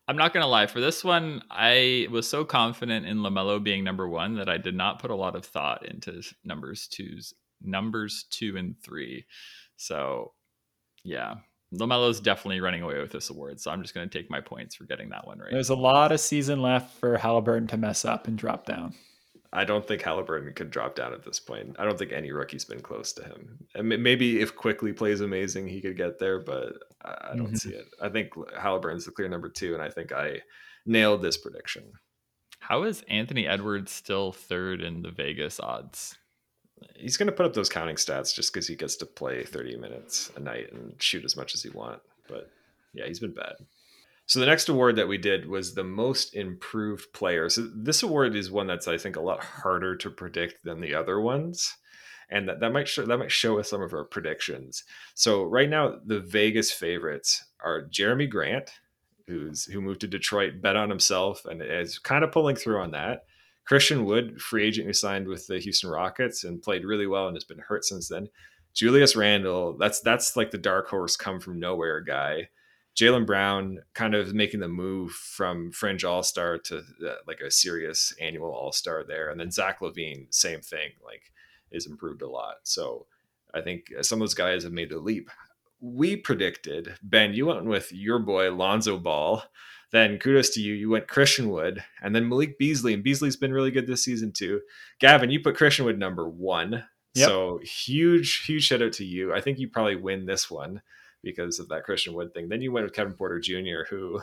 I'm 0.07 0.17
not 0.17 0.35
gonna 0.35 0.47
lie. 0.47 0.67
For 0.67 0.81
this 0.81 1.03
one, 1.03 1.43
I 1.51 2.09
was 2.11 2.29
so 2.29 2.45
confident 2.45 3.07
in 3.07 3.19
Lamelo 3.19 3.63
being 3.63 3.85
number 3.85 4.09
one 4.09 4.37
that 4.37 4.49
I 4.49 4.59
did 4.59 4.75
not 4.75 5.01
put 5.01 5.11
a 5.11 5.17
lot 5.17 5.35
of 5.35 5.47
thought 5.47 5.87
into 5.87 6.23
numbers 6.45 6.89
twos, 6.89 7.33
numbers 7.63 8.27
two 8.31 8.57
and 8.57 8.77
three. 8.83 9.25
So, 9.77 10.33
yeah, 11.05 11.37
Lamelo's 11.79 12.21
definitely 12.21 12.61
running 12.61 12.83
away 12.83 13.01
with 13.01 13.13
this 13.13 13.31
award. 13.31 13.61
So 13.61 13.71
I'm 13.71 13.83
just 13.83 13.95
gonna 13.95 14.07
take 14.07 14.31
my 14.31 14.41
points 14.41 14.75
for 14.75 14.85
getting 14.85 15.11
that 15.11 15.27
one 15.27 15.39
right. 15.39 15.51
There's 15.51 15.71
a 15.71 15.77
lot 15.77 16.13
of 16.13 16.21
season 16.21 16.63
left 16.63 16.99
for 16.99 17.17
Halliburton 17.17 17.69
to 17.69 17.77
mess 17.77 18.05
up 18.05 18.27
and 18.29 18.37
drop 18.37 18.67
down. 18.67 18.95
I 19.57 19.65
don't 19.65 19.87
think 19.87 20.03
Halliburton 20.03 20.53
could 20.55 20.73
drop 20.73 20.97
down 20.97 21.13
at 21.13 21.25
this 21.25 21.39
point. 21.39 21.77
I 21.79 21.85
don't 21.85 21.97
think 21.97 22.13
any 22.13 22.33
rookie's 22.33 22.65
been 22.65 22.81
close 22.81 23.13
to 23.13 23.23
him. 23.23 23.61
And 23.77 23.89
maybe 23.89 24.41
if 24.41 24.57
Quickley 24.57 24.93
plays 24.93 25.21
amazing, 25.21 25.69
he 25.69 25.81
could 25.81 25.97
get 25.97 26.19
there, 26.19 26.41
but 26.41 26.73
I 27.03 27.37
don't 27.37 27.47
mm-hmm. 27.47 27.55
see 27.55 27.71
it. 27.71 27.87
I 28.03 28.09
think 28.09 28.33
Halliburton's 28.59 29.05
the 29.05 29.13
clear 29.13 29.29
number 29.29 29.49
two, 29.49 29.75
and 29.75 29.83
I 29.83 29.91
think 29.91 30.11
I 30.11 30.41
nailed 30.87 31.23
this 31.23 31.37
prediction. 31.37 31.85
How 32.59 32.83
is 32.83 33.05
Anthony 33.09 33.47
Edwards 33.47 33.93
still 33.93 34.33
third 34.33 34.81
in 34.81 35.03
the 35.03 35.13
Vegas 35.13 35.61
odds? 35.61 36.19
He's 36.97 37.17
going 37.17 37.27
to 37.27 37.33
put 37.33 37.47
up 37.47 37.55
those 37.55 37.69
counting 37.69 37.97
stats 37.97 38.35
just 38.35 38.53
because 38.53 38.67
he 38.67 38.77
gets 38.77 38.97
to 38.97 39.07
play 39.07 39.45
30 39.45 39.77
minutes 39.77 40.31
a 40.37 40.41
night 40.41 40.73
and 40.73 40.95
shoot 41.01 41.25
as 41.25 41.37
much 41.37 41.55
as 41.55 41.63
he 41.63 41.71
want. 41.71 42.01
But 42.29 42.51
yeah, 42.93 43.07
he's 43.07 43.21
been 43.21 43.35
bad. 43.35 43.55
So 44.27 44.41
the 44.41 44.47
next 44.47 44.69
award 44.69 44.97
that 44.97 45.09
we 45.09 45.19
did 45.19 45.47
was 45.47 45.75
the 45.75 45.85
most 45.85 46.35
improved 46.35 47.13
player. 47.13 47.49
So 47.49 47.69
this 47.75 48.03
award 48.03 48.35
is 48.35 48.51
one 48.51 48.67
that's 48.67 48.89
I 48.89 48.97
think 48.97 49.17
a 49.17 49.21
lot 49.21 49.45
harder 49.45 49.97
to 49.97 50.11
predict 50.11 50.65
than 50.65 50.81
the 50.81 50.95
other 50.95 51.21
ones. 51.21 51.77
And 52.31 52.49
that, 52.49 52.61
that 52.61 52.73
might 52.73 52.89
show 52.89 53.05
that 53.05 53.19
might 53.19 53.31
show 53.31 53.59
us 53.59 53.69
some 53.69 53.83
of 53.83 53.93
our 53.93 54.05
predictions. 54.05 54.85
So 55.15 55.45
right 55.45 55.69
now 55.69 55.97
the 56.07 56.21
Vegas 56.21 56.73
favorites 56.73 57.45
are 57.63 57.87
Jerami 57.89 58.29
Grant, 58.29 58.71
who's 59.27 59.67
who 59.67 59.83
moved 59.83 60.01
to 60.01 60.09
Detroit, 60.09 60.63
bet 60.63 60.77
on 60.77 60.89
himself 60.89 61.45
and 61.45 61.61
is 61.61 61.99
kind 61.99 62.25
of 62.25 62.33
pulling 62.33 62.57
through 62.57 62.81
on 62.81 62.93
that. 62.93 63.25
Christian 63.67 64.05
Wood, 64.05 64.41
free 64.41 64.65
agent 64.65 64.87
who 64.87 64.93
signed 64.93 65.27
with 65.27 65.47
the 65.47 65.59
Houston 65.59 65.91
Rockets 65.91 66.45
and 66.45 66.63
played 66.63 66.85
really 66.85 67.07
well 67.07 67.29
and 67.29 67.37
has 67.37 67.45
been 67.45 67.59
hurt 67.59 67.85
since 67.85 68.09
then. 68.09 68.29
Julius 68.75 69.15
Randle, 69.15 69.77
that's 69.79 70.01
that's 70.01 70.37
like 70.37 70.51
the 70.51 70.59
dark 70.59 70.89
horse 70.89 71.17
come 71.17 71.41
from 71.41 71.61
nowhere 71.61 72.01
guy 72.01 72.49
Jaylen 72.95 73.27
Brown 73.27 73.81
kind 73.93 74.15
of 74.15 74.35
making 74.35 74.61
the 74.61 74.69
move 74.69 75.13
from 75.13 75.73
fringe 75.73 76.05
all 76.05 76.23
star 76.23 76.59
to 76.59 76.79
uh, 76.79 77.15
like 77.27 77.41
a 77.41 77.51
serious 77.51 78.15
annual 78.21 78.53
all 78.53 78.73
star 78.73 79.05
there, 79.05 79.31
and 79.31 79.41
then 79.41 79.51
Zach 79.51 79.81
LaVine, 79.81 80.33
same 80.33 80.61
thing, 80.61 80.91
like 81.05 81.33
is 81.73 81.87
improved 81.87 82.23
a 82.23 82.29
lot. 82.29 82.57
So 82.63 83.07
I 83.53 83.63
think 83.63 83.93
some 84.03 84.21
of 84.21 84.29
those 84.29 84.35
guys 84.35 84.63
have 84.63 84.73
made 84.73 84.91
the 84.91 84.99
leap. 84.99 85.29
We 85.81 86.17
predicted 86.17 86.95
Ben, 87.03 87.35
you 87.35 87.47
went 87.47 87.65
with 87.65 87.93
your 87.93 88.21
boy 88.21 88.53
Lonzo 88.53 88.97
Ball. 88.97 89.43
Then 89.95 90.19
kudos 90.19 90.51
to 90.51 90.61
you. 90.61 90.75
You 90.75 90.91
went 90.91 91.07
Christian 91.07 91.51
Wood 91.51 91.85
and 92.03 92.17
then 92.17 92.29
Malik 92.29 92.59
Beasley. 92.59 92.95
And 92.95 93.05
Beasley's 93.05 93.37
been 93.37 93.53
really 93.53 93.71
good 93.71 93.87
this 93.87 94.03
season 94.03 94.33
too. 94.33 94.61
Gavin, 94.99 95.31
you 95.31 95.39
put 95.39 95.57
Christian 95.57 95.85
Wood 95.85 96.01
number 96.01 96.29
one. 96.29 96.83
Yep. 97.15 97.29
So 97.29 97.61
huge, 97.63 98.45
huge 98.45 98.65
shout 98.65 98.83
out 98.83 98.93
to 98.95 99.05
you. 99.05 99.33
I 99.33 99.41
think 99.41 99.61
you 99.61 99.69
probably 99.69 99.95
win 99.95 100.27
this 100.27 100.51
one 100.51 100.83
because 101.23 101.61
of 101.61 101.69
that 101.69 101.85
Christian 101.85 102.13
Wood 102.13 102.35
thing. 102.35 102.49
Then 102.49 102.61
you 102.61 102.73
went 102.73 102.83
with 102.83 102.93
Kevin 102.93 103.13
Porter 103.13 103.39
Jr., 103.39 103.85
who. 103.89 104.21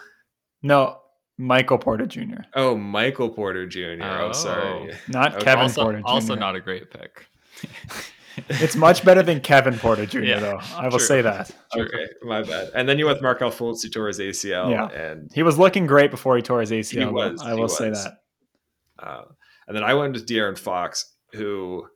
No, 0.61 0.99
Michael 1.37 1.77
Porter 1.77 2.05
Jr. 2.05 2.41
Oh, 2.53 2.75
Michael 2.75 3.29
Porter 3.29 3.65
Jr. 3.65 4.03
Oh, 4.03 4.27
oh 4.27 4.31
sorry. 4.33 4.93
Not 5.07 5.35
okay. 5.35 5.45
Kevin 5.45 5.63
also, 5.63 5.83
Porter 5.83 5.99
Jr. 5.99 6.05
Also, 6.05 6.35
not 6.35 6.57
a 6.57 6.59
great 6.59 6.91
pick. 6.91 7.27
it's 8.49 8.75
much 8.75 9.03
better 9.03 9.23
than 9.23 9.39
Kevin 9.39 9.77
Porter 9.77 10.05
Jr. 10.05 10.19
Yeah, 10.19 10.39
though. 10.39 10.59
I 10.75 10.83
will 10.83 10.97
true. 10.97 10.99
say 10.99 11.21
that. 11.21 11.51
Okay, 11.75 12.07
my 12.23 12.43
bad. 12.43 12.71
And 12.73 12.87
then 12.87 12.97
you 12.99 13.05
went 13.05 13.17
with 13.17 13.23
Markelle 13.23 13.51
Fultz, 13.51 13.83
who 13.83 13.89
tore 13.89 14.07
his 14.07 14.19
ACL. 14.19 14.71
Yeah, 14.71 14.87
and 14.87 15.31
he 15.33 15.43
was 15.43 15.57
looking 15.57 15.85
great 15.85 16.11
before 16.11 16.35
he 16.35 16.41
tore 16.41 16.61
his 16.61 16.71
ACL. 16.71 17.11
Was, 17.11 17.41
I 17.41 17.53
will 17.53 17.69
say 17.69 17.89
that. 17.89 18.19
Uh, 18.99 19.23
and 19.67 19.75
then 19.75 19.83
I 19.83 19.93
went 19.93 20.15
to 20.15 20.21
De'Aaron 20.21 20.57
Fox, 20.57 21.13
who 21.33 21.87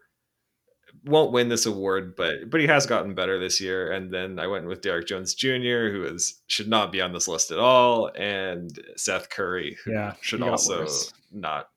won't 1.05 1.31
win 1.31 1.49
this 1.49 1.65
award, 1.65 2.15
but 2.15 2.49
but 2.49 2.61
he 2.61 2.67
has 2.67 2.85
gotten 2.85 3.13
better 3.13 3.39
this 3.39 3.61
year. 3.61 3.91
And 3.91 4.11
then 4.11 4.39
I 4.39 4.47
went 4.47 4.65
with 4.65 4.81
Derrick 4.81 5.07
Jones 5.07 5.33
Jr., 5.35 5.89
who 5.91 6.03
is 6.05 6.41
should 6.47 6.67
not 6.67 6.91
be 6.91 7.01
on 7.01 7.13
this 7.13 7.27
list 7.27 7.51
at 7.51 7.59
all, 7.59 8.11
and 8.15 8.77
Seth 8.95 9.29
Curry, 9.29 9.77
who 9.83 9.91
yeah, 9.91 10.13
should 10.21 10.41
also 10.41 10.87
not 11.31 11.69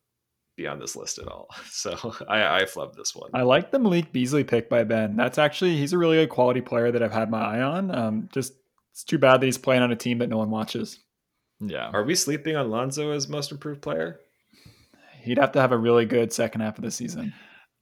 be 0.58 0.66
on 0.66 0.78
this 0.78 0.94
list 0.94 1.18
at 1.18 1.28
all. 1.28 1.48
So 1.70 2.14
I, 2.28 2.60
I 2.60 2.62
flubbed 2.64 2.96
this 2.96 3.14
one. 3.14 3.30
I 3.32 3.42
like 3.42 3.70
the 3.70 3.78
Malik 3.78 4.12
Beasley 4.12 4.42
pick 4.42 4.68
by 4.68 4.82
Ben. 4.82 5.14
That's 5.16 5.38
actually 5.38 5.76
he's 5.76 5.92
a 5.92 5.98
really 5.98 6.16
good 6.16 6.28
quality 6.28 6.60
player 6.60 6.90
that 6.90 7.02
I've 7.02 7.12
had 7.12 7.30
my 7.30 7.40
eye 7.40 7.62
on. 7.62 7.94
Um, 7.94 8.28
just 8.32 8.54
it's 8.90 9.04
too 9.04 9.18
bad 9.18 9.40
that 9.40 9.46
he's 9.46 9.58
playing 9.58 9.82
on 9.82 9.92
a 9.92 9.96
team 9.96 10.18
that 10.18 10.28
no 10.28 10.38
one 10.38 10.50
watches. 10.50 10.98
Yeah. 11.60 11.90
Are 11.92 12.02
we 12.02 12.16
sleeping 12.16 12.56
on 12.56 12.70
Lonzo 12.70 13.12
as 13.12 13.28
most 13.28 13.52
improved 13.52 13.80
player? 13.80 14.18
He'd 15.20 15.38
have 15.38 15.52
to 15.52 15.60
have 15.60 15.70
a 15.70 15.78
really 15.78 16.04
good 16.04 16.32
second 16.32 16.62
half 16.62 16.78
of 16.78 16.84
the 16.84 16.90
season. 16.90 17.32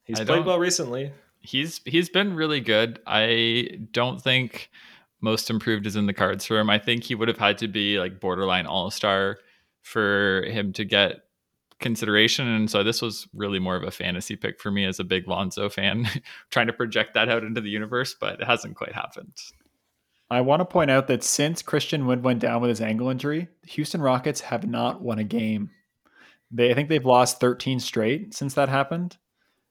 He's 0.05 0.21
I 0.21 0.25
played 0.25 0.45
well 0.45 0.59
recently. 0.59 1.13
He's 1.41 1.81
he's 1.87 2.11
been 2.11 2.35
really 2.35 2.61
good. 2.61 3.01
I 3.07 3.79
don't 3.93 4.21
think 4.21 4.71
most 5.23 5.49
improved 5.49 5.87
is 5.87 5.97
in 5.97 6.07
the 6.07 6.13
cards 6.13 6.45
for 6.45 6.59
him. 6.59 6.69
I 6.69 6.79
think 6.79 7.05
he 7.05 7.15
would 7.15 7.29
have 7.29 7.39
had 7.39 7.59
to 7.59 7.69
be 7.69 7.99
like 7.99 8.21
borderline 8.21 8.67
all 8.67 8.91
star 8.91 9.39
for 9.83 10.43
him 10.43 10.73
to 10.75 10.85
get 10.85 11.26
consideration. 11.81 12.49
And 12.49 12.71
so 12.71 12.83
this 12.83 13.03
was 13.03 13.29
really 13.35 13.59
more 13.59 13.77
of 13.77 13.83
a 13.83 13.91
fantasy 13.91 14.37
pick 14.37 14.61
for 14.61 14.71
me 14.71 14.85
as 14.85 14.99
a 14.99 15.05
big 15.05 15.29
Lonzo 15.29 15.69
fan, 15.69 16.09
trying 16.51 16.67
to 16.67 16.73
project 16.73 17.15
that 17.15 17.29
out 17.29 17.45
into 17.45 17.61
the 17.61 17.71
universe, 17.71 18.15
but 18.19 18.41
it 18.41 18.47
hasn't 18.47 18.77
quite 18.77 18.93
happened. 18.93 19.33
I 20.29 20.41
want 20.41 20.61
to 20.61 20.65
point 20.65 20.91
out 20.91 21.07
that 21.07 21.23
since 21.23 21.63
Christian 21.63 22.07
Wood 22.07 22.25
went 22.25 22.41
down 22.41 22.61
with 22.61 22.71
his 22.71 22.81
ankle 22.81 23.11
injury, 23.11 23.49
the 23.63 23.69
Houston 23.69 24.01
Rockets 24.01 24.41
have 24.41 24.67
not 24.67 25.01
won 25.01 25.19
a 25.19 25.25
game. 25.25 25.71
They, 26.51 26.71
I 26.71 26.75
think 26.75 26.89
they've 26.89 27.05
lost 27.05 27.41
13 27.41 27.79
straight 27.79 28.35
since 28.35 28.55
that 28.55 28.69
happened. 28.69 29.17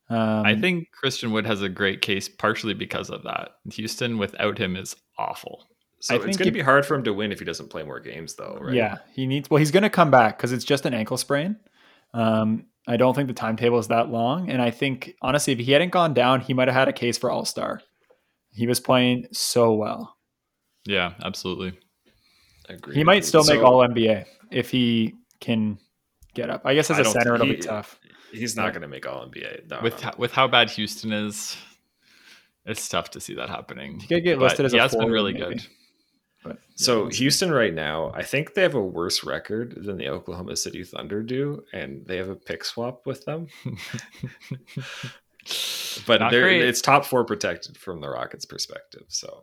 Um, 0.10 0.46
I 0.46 0.56
think 0.56 0.92
Christian 0.92 1.32
Wood 1.32 1.46
has 1.46 1.62
a 1.62 1.70
great 1.70 2.02
case 2.02 2.30
partially 2.30 2.74
because 2.74 3.10
of 3.10 3.24
that. 3.24 3.56
Houston 3.74 4.18
without 4.18 4.58
him 4.58 4.76
is 4.76 4.96
awful. 5.18 5.68
So 6.00 6.14
I 6.14 6.18
it's 6.18 6.38
going 6.38 6.46
to 6.46 6.52
be 6.52 6.62
hard 6.62 6.86
for 6.86 6.96
him 6.96 7.04
to 7.06 7.14
win 7.14 7.32
if 7.32 7.40
he 7.40 7.46
doesn't 7.46 7.70
play 7.70 7.82
more 7.82 8.00
games, 8.00 8.36
though, 8.36 8.60
right? 8.62 8.76
Yeah, 8.76 8.98
he 9.14 9.26
needs. 9.26 9.50
Well, 9.50 9.58
he's 9.58 9.72
going 9.72 9.84
to 9.84 9.90
come 9.90 10.12
back 10.12 10.38
because 10.38 10.52
it's 10.52 10.66
just 10.66 10.86
an 10.86 10.94
ankle 10.94 11.18
sprain. 11.18 11.56
Um, 12.16 12.68
I 12.88 12.98
don't 12.98 13.14
think 13.14 13.28
the 13.28 13.34
timetable 13.34 13.78
is 13.78 13.88
that 13.90 14.10
long. 14.10 14.50
And 14.50 14.62
I 14.62 14.72
think, 14.72 15.16
honestly, 15.22 15.54
if 15.54 15.60
he 15.60 15.72
hadn't 15.72 15.92
gone 15.92 16.14
down, 16.14 16.42
he 16.42 16.54
might 16.54 16.68
have 16.68 16.76
had 16.76 16.88
a 16.88 16.94
case 16.94 17.18
for 17.18 17.30
All 17.30 17.46
Star. 17.46 17.82
He 18.52 18.68
was 18.68 18.80
playing 18.80 19.28
so 19.32 19.74
well. 19.74 20.16
Yeah, 20.86 21.14
absolutely. 21.24 21.78
Agreed. 22.70 22.96
He 22.96 23.04
might 23.04 23.26
still 23.26 23.44
make 23.44 23.60
so, 23.60 23.66
All 23.66 23.88
NBA 23.88 24.26
if 24.52 24.72
he 24.72 25.16
can 25.42 25.78
get 26.34 26.50
up. 26.50 26.62
I 26.64 26.74
guess 26.74 26.90
as 26.90 27.00
a 27.00 27.06
center, 27.06 27.36
it'll 27.36 27.48
be 27.48 27.58
tough. 27.58 28.00
He's 28.32 28.56
not 28.56 28.72
going 28.72 28.82
to 28.82 28.88
make 28.88 29.06
All 29.08 29.28
NBA. 29.28 29.70
No, 29.70 29.80
with 29.82 30.04
no. 30.04 30.12
with 30.18 30.32
how 30.32 30.48
bad 30.48 30.70
Houston 30.72 31.12
is, 31.12 31.58
it's 32.66 32.88
tough 32.88 33.12
to 33.12 33.20
see 33.20 33.36
that 33.36 33.50
happening. 33.50 34.00
He 34.00 34.08
could 34.08 34.24
get 34.24 34.40
listed 34.40 34.60
but 34.60 34.66
as 34.66 34.74
a 34.74 34.78
he 34.78 34.82
has 34.82 34.96
been 34.96 35.12
really 35.12 35.34
maybe. 35.34 35.46
good. 35.46 35.68
But 36.46 36.60
so 36.76 37.08
Houston 37.08 37.52
right 37.52 37.74
now, 37.74 38.12
I 38.14 38.22
think 38.22 38.54
they 38.54 38.62
have 38.62 38.76
a 38.76 38.80
worse 38.82 39.24
record 39.24 39.84
than 39.84 39.98
the 39.98 40.10
Oklahoma 40.10 40.56
City 40.56 40.84
Thunder 40.84 41.24
do, 41.24 41.64
and 41.74 42.06
they 42.06 42.18
have 42.18 42.30
a 42.30 42.36
pick 42.36 42.64
swap 42.64 43.08
with 43.08 43.26
them. 43.26 43.48
but 46.06 46.32
it's 46.32 46.82
top 46.82 47.04
four 47.06 47.24
protected 47.24 47.78
from 47.78 48.00
the 48.00 48.10
Rockets' 48.10 48.46
perspective. 48.46 49.06
So, 49.08 49.42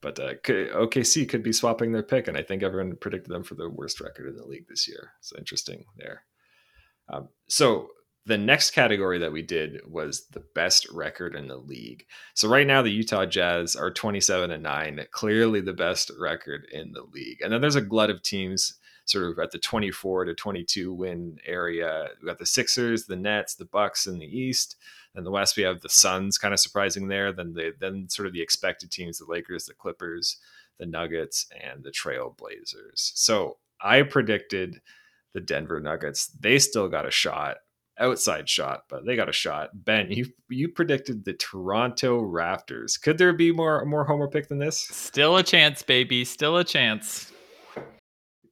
but 0.00 0.18
uh, 0.18 0.34
OKC 0.34 1.28
could 1.28 1.44
be 1.44 1.52
swapping 1.52 1.92
their 1.92 2.02
pick, 2.02 2.26
and 2.26 2.36
I 2.36 2.42
think 2.42 2.64
everyone 2.64 2.96
predicted 2.96 3.32
them 3.32 3.44
for 3.44 3.54
the 3.54 3.70
worst 3.70 4.00
record 4.00 4.26
in 4.26 4.36
the 4.36 4.44
league 4.44 4.66
this 4.68 4.88
year. 4.88 5.12
So 5.20 5.36
interesting 5.38 5.84
there. 5.96 6.24
Um, 7.08 7.28
so 7.48 7.90
the 8.26 8.38
next 8.38 8.72
category 8.72 9.18
that 9.18 9.32
we 9.32 9.42
did 9.42 9.80
was 9.88 10.26
the 10.28 10.44
best 10.54 10.86
record 10.92 11.34
in 11.34 11.48
the 11.48 11.56
league. 11.56 12.04
So 12.34 12.48
right 12.48 12.66
now 12.66 12.82
the 12.82 12.90
Utah 12.90 13.26
Jazz 13.26 13.74
are 13.74 13.90
27 13.90 14.50
and 14.50 14.62
9, 14.62 15.06
clearly 15.10 15.60
the 15.60 15.72
best 15.72 16.10
record 16.20 16.66
in 16.70 16.92
the 16.92 17.02
league. 17.12 17.40
And 17.42 17.52
then 17.52 17.60
there's 17.60 17.76
a 17.76 17.80
glut 17.80 18.10
of 18.10 18.22
teams 18.22 18.78
sort 19.06 19.24
of 19.24 19.38
at 19.38 19.50
the 19.50 19.58
24 19.58 20.26
to 20.26 20.34
22 20.34 20.92
win 20.92 21.38
area. 21.46 22.08
We 22.20 22.26
got 22.26 22.38
the 22.38 22.46
Sixers, 22.46 23.06
the 23.06 23.16
Nets, 23.16 23.54
the 23.54 23.64
Bucks 23.64 24.06
in 24.06 24.18
the 24.18 24.26
East. 24.26 24.76
And 25.14 25.26
the 25.26 25.30
West 25.30 25.56
we 25.56 25.64
have 25.64 25.80
the 25.80 25.88
Suns 25.88 26.38
kind 26.38 26.54
of 26.54 26.60
surprising 26.60 27.08
there, 27.08 27.32
then 27.32 27.52
the 27.52 27.72
then 27.80 28.08
sort 28.08 28.26
of 28.26 28.32
the 28.32 28.42
expected 28.42 28.92
teams, 28.92 29.18
the 29.18 29.24
Lakers, 29.26 29.64
the 29.64 29.74
Clippers, 29.74 30.38
the 30.78 30.86
Nuggets 30.86 31.46
and 31.60 31.82
the 31.82 31.90
Trailblazers. 31.90 33.10
So 33.14 33.56
I 33.80 34.02
predicted 34.02 34.80
the 35.34 35.40
Denver 35.40 35.80
Nuggets. 35.80 36.28
They 36.28 36.60
still 36.60 36.88
got 36.88 37.06
a 37.06 37.10
shot 37.10 37.56
outside 38.00 38.48
shot, 38.48 38.84
but 38.88 39.04
they 39.04 39.14
got 39.14 39.28
a 39.28 39.32
shot. 39.32 39.70
Ben, 39.84 40.10
you 40.10 40.26
you 40.48 40.68
predicted 40.68 41.24
the 41.24 41.34
Toronto 41.34 42.20
Raptors. 42.20 43.00
Could 43.00 43.18
there 43.18 43.32
be 43.32 43.52
more 43.52 43.84
more 43.84 44.04
homer 44.04 44.28
pick 44.28 44.48
than 44.48 44.58
this? 44.58 44.78
Still 44.78 45.36
a 45.36 45.42
chance, 45.42 45.82
baby. 45.82 46.24
Still 46.24 46.56
a 46.56 46.64
chance. 46.64 47.30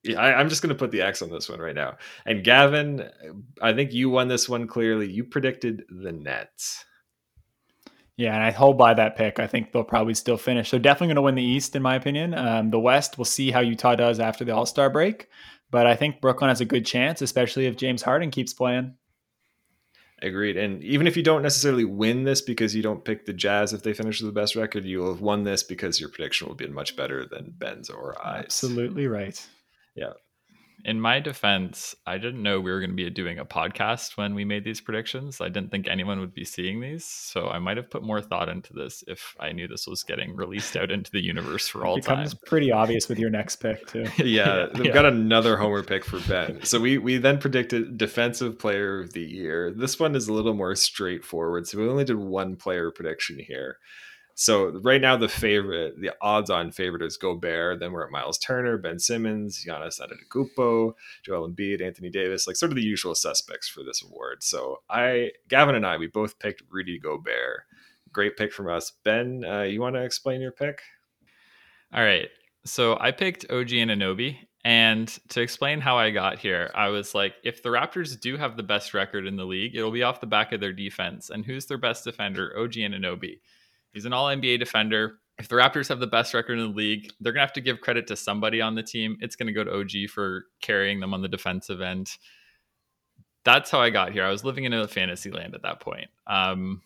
Yeah, 0.04 0.20
I, 0.20 0.40
am 0.40 0.48
just 0.48 0.62
going 0.62 0.74
to 0.74 0.78
put 0.78 0.92
the 0.92 1.02
X 1.02 1.22
on 1.22 1.30
this 1.30 1.48
one 1.48 1.58
right 1.58 1.74
now. 1.74 1.96
And 2.24 2.44
Gavin, 2.44 3.10
I 3.60 3.72
think 3.72 3.92
you 3.92 4.08
won 4.08 4.28
this 4.28 4.48
one 4.48 4.68
clearly. 4.68 5.10
You 5.10 5.24
predicted 5.24 5.82
the 5.90 6.12
Nets. 6.12 6.84
Yeah, 8.16 8.34
and 8.34 8.42
I 8.42 8.50
hold 8.50 8.78
by 8.78 8.94
that 8.94 9.16
pick. 9.16 9.38
I 9.38 9.46
think 9.46 9.72
they'll 9.72 9.84
probably 9.84 10.14
still 10.14 10.36
finish. 10.36 10.70
So 10.70 10.78
definitely 10.78 11.08
going 11.08 11.16
to 11.16 11.22
win 11.22 11.34
the 11.34 11.42
East, 11.42 11.76
in 11.76 11.82
my 11.82 11.94
opinion. 11.94 12.34
Um, 12.34 12.70
the 12.70 12.78
West, 12.80 13.18
we'll 13.18 13.24
see 13.24 13.50
how 13.50 13.60
Utah 13.60 13.96
does 13.96 14.18
after 14.18 14.44
the 14.44 14.54
All 14.54 14.66
Star 14.66 14.88
break. 14.88 15.28
But 15.70 15.86
I 15.86 15.94
think 15.94 16.20
Brooklyn 16.20 16.48
has 16.48 16.60
a 16.60 16.64
good 16.64 16.86
chance, 16.86 17.20
especially 17.20 17.66
if 17.66 17.76
James 17.76 18.02
Harden 18.02 18.30
keeps 18.30 18.54
playing. 18.54 18.94
Agreed. 20.20 20.56
And 20.56 20.82
even 20.82 21.06
if 21.06 21.16
you 21.16 21.22
don't 21.22 21.42
necessarily 21.42 21.84
win 21.84 22.24
this 22.24 22.40
because 22.40 22.74
you 22.74 22.82
don't 22.82 23.04
pick 23.04 23.24
the 23.24 23.32
Jazz 23.32 23.72
if 23.72 23.82
they 23.82 23.92
finish 23.92 24.20
with 24.20 24.32
the 24.32 24.40
best 24.40 24.56
record, 24.56 24.84
you 24.84 24.98
will 24.98 25.12
have 25.12 25.22
won 25.22 25.44
this 25.44 25.62
because 25.62 26.00
your 26.00 26.08
prediction 26.08 26.48
will 26.48 26.56
be 26.56 26.66
much 26.66 26.96
better 26.96 27.24
than 27.24 27.54
Ben's 27.56 27.88
or 27.88 28.16
I. 28.20 28.38
Absolutely 28.38 29.06
right. 29.06 29.40
Yeah 29.94 30.14
in 30.84 31.00
my 31.00 31.18
defense, 31.20 31.94
I 32.06 32.18
didn't 32.18 32.42
know 32.42 32.60
we 32.60 32.70
were 32.70 32.80
going 32.80 32.90
to 32.90 32.96
be 32.96 33.08
doing 33.10 33.38
a 33.38 33.44
podcast 33.44 34.16
when 34.16 34.34
we 34.34 34.44
made 34.44 34.64
these 34.64 34.80
predictions. 34.80 35.40
I 35.40 35.48
didn't 35.48 35.70
think 35.70 35.88
anyone 35.88 36.20
would 36.20 36.34
be 36.34 36.44
seeing 36.44 36.80
these, 36.80 37.04
so 37.04 37.48
I 37.48 37.58
might 37.58 37.76
have 37.76 37.90
put 37.90 38.02
more 38.02 38.20
thought 38.20 38.48
into 38.48 38.72
this 38.72 39.02
if 39.08 39.34
I 39.40 39.52
knew 39.52 39.66
this 39.66 39.86
was 39.86 40.02
getting 40.02 40.36
released 40.36 40.76
out 40.76 40.90
into 40.90 41.10
the 41.10 41.20
universe 41.20 41.66
for 41.66 41.84
all 41.84 41.96
it 41.96 42.04
time. 42.04 42.18
Becomes 42.18 42.34
pretty 42.34 42.70
obvious 42.70 43.08
with 43.08 43.18
your 43.18 43.30
next 43.30 43.56
pick 43.56 43.86
too. 43.86 44.06
yeah, 44.24 44.66
we've 44.74 44.86
yeah. 44.86 44.92
got 44.92 45.06
another 45.06 45.56
homer 45.56 45.82
pick 45.82 46.04
for 46.04 46.20
Ben. 46.28 46.60
So 46.62 46.80
we 46.80 46.98
we 46.98 47.18
then 47.18 47.38
predicted 47.38 47.98
defensive 47.98 48.58
player 48.58 49.00
of 49.00 49.12
the 49.12 49.22
year. 49.22 49.72
This 49.72 49.98
one 49.98 50.14
is 50.14 50.28
a 50.28 50.32
little 50.32 50.54
more 50.54 50.74
straightforward. 50.74 51.66
So 51.66 51.78
we 51.78 51.88
only 51.88 52.04
did 52.04 52.16
one 52.16 52.56
player 52.56 52.90
prediction 52.90 53.38
here. 53.38 53.78
So 54.40 54.68
right 54.84 55.00
now, 55.00 55.16
the 55.16 55.28
favorite, 55.28 56.00
the 56.00 56.12
odds-on 56.20 56.70
favorite 56.70 57.02
is 57.02 57.16
Gobert. 57.16 57.80
Then 57.80 57.90
we're 57.90 58.04
at 58.04 58.12
Miles 58.12 58.38
Turner, 58.38 58.78
Ben 58.78 59.00
Simmons, 59.00 59.64
Giannis 59.66 60.00
Antetokounmpo, 60.00 60.92
Joel 61.24 61.48
Embiid, 61.48 61.82
Anthony 61.82 62.08
Davis, 62.08 62.46
like 62.46 62.54
sort 62.54 62.70
of 62.70 62.76
the 62.76 62.82
usual 62.82 63.16
suspects 63.16 63.68
for 63.68 63.82
this 63.82 64.00
award. 64.00 64.44
So 64.44 64.76
I, 64.88 65.32
Gavin 65.48 65.74
and 65.74 65.84
I, 65.84 65.96
we 65.96 66.06
both 66.06 66.38
picked 66.38 66.62
Rudy 66.70 67.00
Gobert. 67.00 67.62
Great 68.12 68.36
pick 68.36 68.52
from 68.52 68.70
us. 68.70 68.92
Ben, 69.02 69.44
uh, 69.44 69.62
you 69.62 69.80
want 69.80 69.96
to 69.96 70.04
explain 70.04 70.40
your 70.40 70.52
pick? 70.52 70.82
All 71.92 72.04
right. 72.04 72.28
So 72.64 72.96
I 73.00 73.10
picked 73.10 73.50
OG 73.50 73.70
Anunoby. 73.70 74.38
And 74.64 75.08
to 75.30 75.40
explain 75.40 75.80
how 75.80 75.98
I 75.98 76.10
got 76.10 76.38
here, 76.38 76.70
I 76.76 76.90
was 76.90 77.12
like, 77.12 77.34
if 77.42 77.64
the 77.64 77.70
Raptors 77.70 78.20
do 78.20 78.36
have 78.36 78.56
the 78.56 78.62
best 78.62 78.94
record 78.94 79.26
in 79.26 79.34
the 79.34 79.44
league, 79.44 79.74
it'll 79.74 79.90
be 79.90 80.04
off 80.04 80.20
the 80.20 80.26
back 80.26 80.52
of 80.52 80.60
their 80.60 80.72
defense. 80.72 81.28
And 81.28 81.44
who's 81.44 81.66
their 81.66 81.78
best 81.78 82.04
defender? 82.04 82.56
OG 82.56 82.74
Anunoby. 82.74 83.40
He's 83.98 84.04
an 84.04 84.12
all 84.12 84.26
NBA 84.26 84.60
defender. 84.60 85.18
if 85.40 85.48
the 85.48 85.56
Raptors 85.56 85.88
have 85.88 85.98
the 85.98 86.06
best 86.06 86.34
record 86.34 86.58
in 86.60 86.70
the 86.70 86.76
league, 86.76 87.10
they're 87.18 87.32
going 87.32 87.40
to 87.40 87.46
have 87.46 87.52
to 87.54 87.60
give 87.60 87.80
credit 87.80 88.06
to 88.06 88.16
somebody 88.16 88.60
on 88.60 88.76
the 88.76 88.82
team. 88.84 89.16
It's 89.20 89.34
going 89.34 89.48
to 89.48 89.52
go 89.52 89.64
to 89.64 89.80
OG 89.80 90.10
for 90.10 90.44
carrying 90.62 91.00
them 91.00 91.12
on 91.12 91.20
the 91.20 91.26
defensive 91.26 91.80
end. 91.80 92.12
That's 93.44 93.72
how 93.72 93.80
I 93.80 93.90
got 93.90 94.12
here. 94.12 94.24
I 94.24 94.30
was 94.30 94.44
living 94.44 94.64
in 94.64 94.72
a 94.72 94.86
fantasy 94.86 95.32
land 95.32 95.56
at 95.56 95.62
that 95.62 95.80
point. 95.80 96.06
Um, 96.28 96.80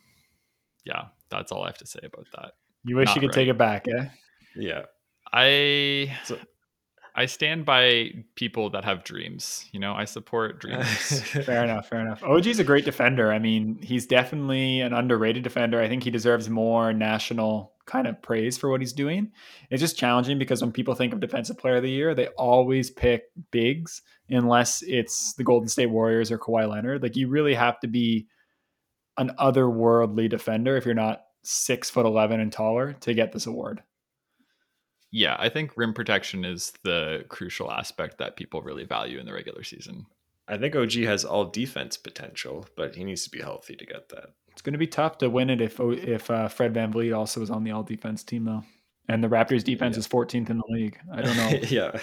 yeah, 0.87 1.09
that's 1.29 1.53
all 1.53 1.65
I 1.65 1.67
have 1.67 1.79
to 1.79 1.87
say 1.87 2.01
about 2.03 2.27
that. 2.35 2.53
You 2.85 2.97
wish 2.97 3.09
Not 3.09 3.17
you 3.17 3.21
could 3.21 3.29
right. 3.29 3.35
take 3.35 3.49
it 3.49 3.59
back, 3.59 3.87
eh? 3.89 4.07
Yeah. 4.57 4.83
I 5.35 6.17
so, 6.25 6.39
I 7.15 7.27
stand 7.27 7.65
by 7.67 8.13
people 8.37 8.71
that 8.71 8.85
have 8.85 9.05
dreams. 9.05 9.69
You 9.73 9.81
know, 9.81 9.93
I 9.93 10.05
support 10.07 10.61
dreams. 10.61 11.21
fair 11.23 11.65
enough. 11.65 11.89
Fair 11.89 12.01
enough. 12.01 12.23
OG's 12.23 12.59
a 12.59 12.65
great 12.65 12.85
defender. 12.85 13.33
I 13.33 13.39
mean, 13.39 13.79
he's 13.83 14.07
definitely 14.07 14.81
an 14.81 14.93
underrated 14.93 15.43
defender. 15.43 15.81
I 15.81 15.89
think 15.89 16.05
he 16.05 16.11
deserves 16.11 16.49
more 16.49 16.93
national 16.93 17.73
kind 17.85 18.07
of 18.07 18.23
praise 18.23 18.57
for 18.57 18.71
what 18.71 18.81
he's 18.81 18.93
doing. 18.93 19.33
It's 19.71 19.81
just 19.81 19.99
challenging 19.99 20.39
because 20.39 20.63
when 20.63 20.73
people 20.73 20.95
think 20.95 21.13
of 21.13 21.21
defensive 21.21 21.59
player 21.59 21.77
of 21.77 21.83
the 21.83 21.91
year, 21.91 22.15
they 22.15 22.29
always 22.29 22.91
pick 22.91 23.25
bigs 23.51 24.03
unless 24.31 24.83
it's 24.83 25.35
the 25.35 25.45
Golden 25.45 25.69
State 25.69 25.91
Warriors 25.91 26.31
or 26.31 26.39
Kawhi 26.39 26.69
Leonard. 26.69 27.03
Like 27.03 27.17
you 27.17 27.29
really 27.29 27.55
have 27.55 27.79
to 27.81 27.89
be 27.89 28.27
an 29.19 29.33
otherworldly 29.39 30.31
defender 30.31 30.77
if 30.77 30.87
you're 30.87 30.95
not 30.95 31.23
six 31.43 31.91
foot 31.91 32.07
eleven 32.07 32.41
and 32.41 32.53
taller 32.53 32.95
to 33.01 33.15
get 33.15 33.33
this 33.33 33.47
award 33.47 33.83
yeah, 35.13 35.37
I 35.39 35.51
think 35.51 35.77
rim 35.77 35.93
protection 35.93 36.45
is 36.45 36.73
the 36.83 37.25
crucial 37.29 37.71
aspect 37.71 38.19
that 38.19 38.37
people 38.37 38.63
really 38.63 38.85
value 38.85 39.21
in 39.21 39.27
the 39.27 39.33
regular 39.35 39.63
season. 39.63 40.07
I 40.49 40.57
think 40.57 40.75
OG 40.75 40.93
has 41.05 41.25
all 41.25 41.45
defense 41.45 41.97
potential, 41.97 42.67
but 42.77 42.97
he 42.97 43.05
needs 43.05 43.23
to 43.25 43.31
be 43.31 43.41
healthy 43.41 43.77
to 43.77 43.87
get 43.87 44.09
that. 44.09 44.31
It's 44.51 44.63
going 44.63 44.73
to 44.73 44.79
be 44.79 44.87
tough 44.87 45.19
to 45.19 45.31
win 45.31 45.51
it 45.51 45.61
if 45.61 45.79
if 45.79 46.31
uh, 46.31 46.49
Fred 46.49 46.75
VanVleet 46.75 47.17
also 47.17 47.43
is 47.43 47.51
on 47.51 47.63
the 47.63 47.71
all 47.71 47.83
defense 47.83 48.25
team 48.25 48.45
though. 48.45 48.65
And 49.09 49.23
the 49.23 49.29
Raptors 49.29 49.65
defense 49.65 49.97
yeah. 49.97 50.01
is 50.01 50.09
14th 50.09 50.49
in 50.49 50.59
the 50.59 50.65
league. 50.69 50.99
I 51.13 51.23
don't 51.23 51.37
know. 51.37 51.49
yeah. 51.69 51.99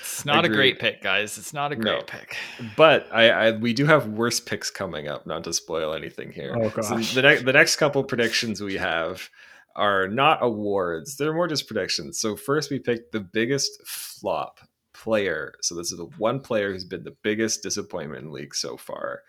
it's 0.00 0.24
not 0.24 0.44
a 0.44 0.48
great 0.48 0.78
pick, 0.78 1.02
guys. 1.02 1.36
It's 1.36 1.52
not 1.52 1.72
a 1.72 1.76
great 1.76 1.98
no. 1.98 2.02
pick. 2.06 2.36
But 2.76 3.08
I, 3.12 3.30
I, 3.30 3.50
we 3.52 3.72
do 3.72 3.86
have 3.86 4.06
worse 4.06 4.38
picks 4.38 4.70
coming 4.70 5.08
up, 5.08 5.26
not 5.26 5.42
to 5.44 5.52
spoil 5.52 5.94
anything 5.94 6.30
here. 6.30 6.54
Oh 6.56 6.70
gosh. 6.70 7.08
So 7.08 7.20
the, 7.20 7.22
ne- 7.22 7.42
the 7.42 7.52
next 7.52 7.76
couple 7.76 8.04
predictions 8.04 8.60
we 8.60 8.76
have 8.76 9.28
are 9.76 10.08
not 10.08 10.38
awards. 10.42 11.16
They're 11.16 11.34
more 11.34 11.48
just 11.48 11.66
predictions. 11.66 12.18
So 12.18 12.36
first 12.36 12.70
we 12.70 12.78
picked 12.78 13.12
the 13.12 13.20
biggest 13.20 13.86
flop 13.86 14.60
player. 14.94 15.54
So 15.62 15.74
this 15.74 15.92
is 15.92 15.98
the 15.98 16.08
one 16.18 16.40
player 16.40 16.72
who's 16.72 16.84
been 16.84 17.04
the 17.04 17.16
biggest 17.22 17.62
disappointment 17.62 18.24
in 18.24 18.32
league 18.32 18.54
so 18.54 18.76
far. 18.76 19.22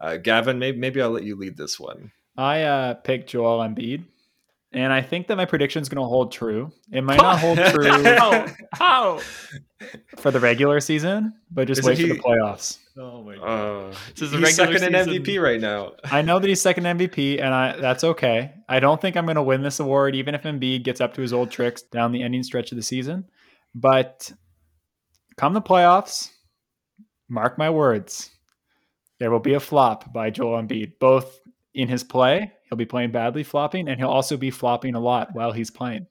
Uh, 0.00 0.16
Gavin, 0.16 0.58
maybe, 0.58 0.78
maybe 0.78 1.00
I'll 1.00 1.10
let 1.10 1.22
you 1.22 1.36
lead 1.36 1.56
this 1.56 1.78
one. 1.78 2.10
I 2.36 2.62
uh, 2.62 2.94
picked 2.94 3.30
Joel 3.30 3.60
Embiid, 3.60 4.04
and 4.72 4.92
I 4.92 5.02
think 5.02 5.28
that 5.28 5.36
my 5.36 5.44
prediction 5.44 5.82
is 5.82 5.88
going 5.88 6.02
to 6.02 6.08
hold 6.08 6.32
true. 6.32 6.72
It 6.90 7.02
might 7.02 7.16
not 7.22 7.38
hold 7.38 7.58
true 7.58 7.84
how? 8.02 8.46
how? 8.72 9.20
For 10.18 10.30
the 10.30 10.40
regular 10.40 10.80
season, 10.80 11.34
but 11.50 11.66
just 11.66 11.80
is 11.80 11.86
wait 11.86 11.98
he, 11.98 12.08
for 12.08 12.14
the 12.14 12.20
playoffs. 12.20 12.78
Oh 12.96 13.22
my 13.22 13.36
god! 13.36 13.44
Uh, 13.44 13.94
this 14.14 14.22
is 14.22 14.32
he's 14.32 14.56
second 14.56 14.78
season. 14.78 14.94
in 14.94 15.08
MVP 15.08 15.42
right 15.42 15.60
now. 15.60 15.92
I 16.04 16.22
know 16.22 16.38
that 16.38 16.46
he's 16.46 16.60
second 16.60 16.84
MVP, 16.84 17.40
and 17.40 17.54
I 17.54 17.76
that's 17.76 18.04
okay. 18.04 18.52
I 18.68 18.80
don't 18.80 19.00
think 19.00 19.16
I'm 19.16 19.24
going 19.24 19.36
to 19.36 19.42
win 19.42 19.62
this 19.62 19.80
award, 19.80 20.14
even 20.14 20.34
if 20.34 20.42
Embiid 20.42 20.84
gets 20.84 21.00
up 21.00 21.14
to 21.14 21.22
his 21.22 21.32
old 21.32 21.50
tricks 21.50 21.82
down 21.82 22.12
the 22.12 22.22
ending 22.22 22.42
stretch 22.42 22.72
of 22.72 22.76
the 22.76 22.82
season. 22.82 23.24
But 23.74 24.32
come 25.36 25.54
the 25.54 25.62
playoffs, 25.62 26.30
mark 27.28 27.56
my 27.58 27.70
words, 27.70 28.30
there 29.18 29.30
will 29.30 29.40
be 29.40 29.54
a 29.54 29.60
flop 29.60 30.12
by 30.12 30.30
Joel 30.30 30.62
Embiid, 30.62 30.98
both 30.98 31.40
in 31.74 31.88
his 31.88 32.04
play. 32.04 32.52
He'll 32.68 32.76
be 32.76 32.86
playing 32.86 33.12
badly, 33.12 33.42
flopping, 33.42 33.88
and 33.88 33.98
he'll 33.98 34.08
also 34.08 34.36
be 34.36 34.50
flopping 34.50 34.94
a 34.94 35.00
lot 35.00 35.34
while 35.34 35.52
he's 35.52 35.70
playing. 35.70 36.06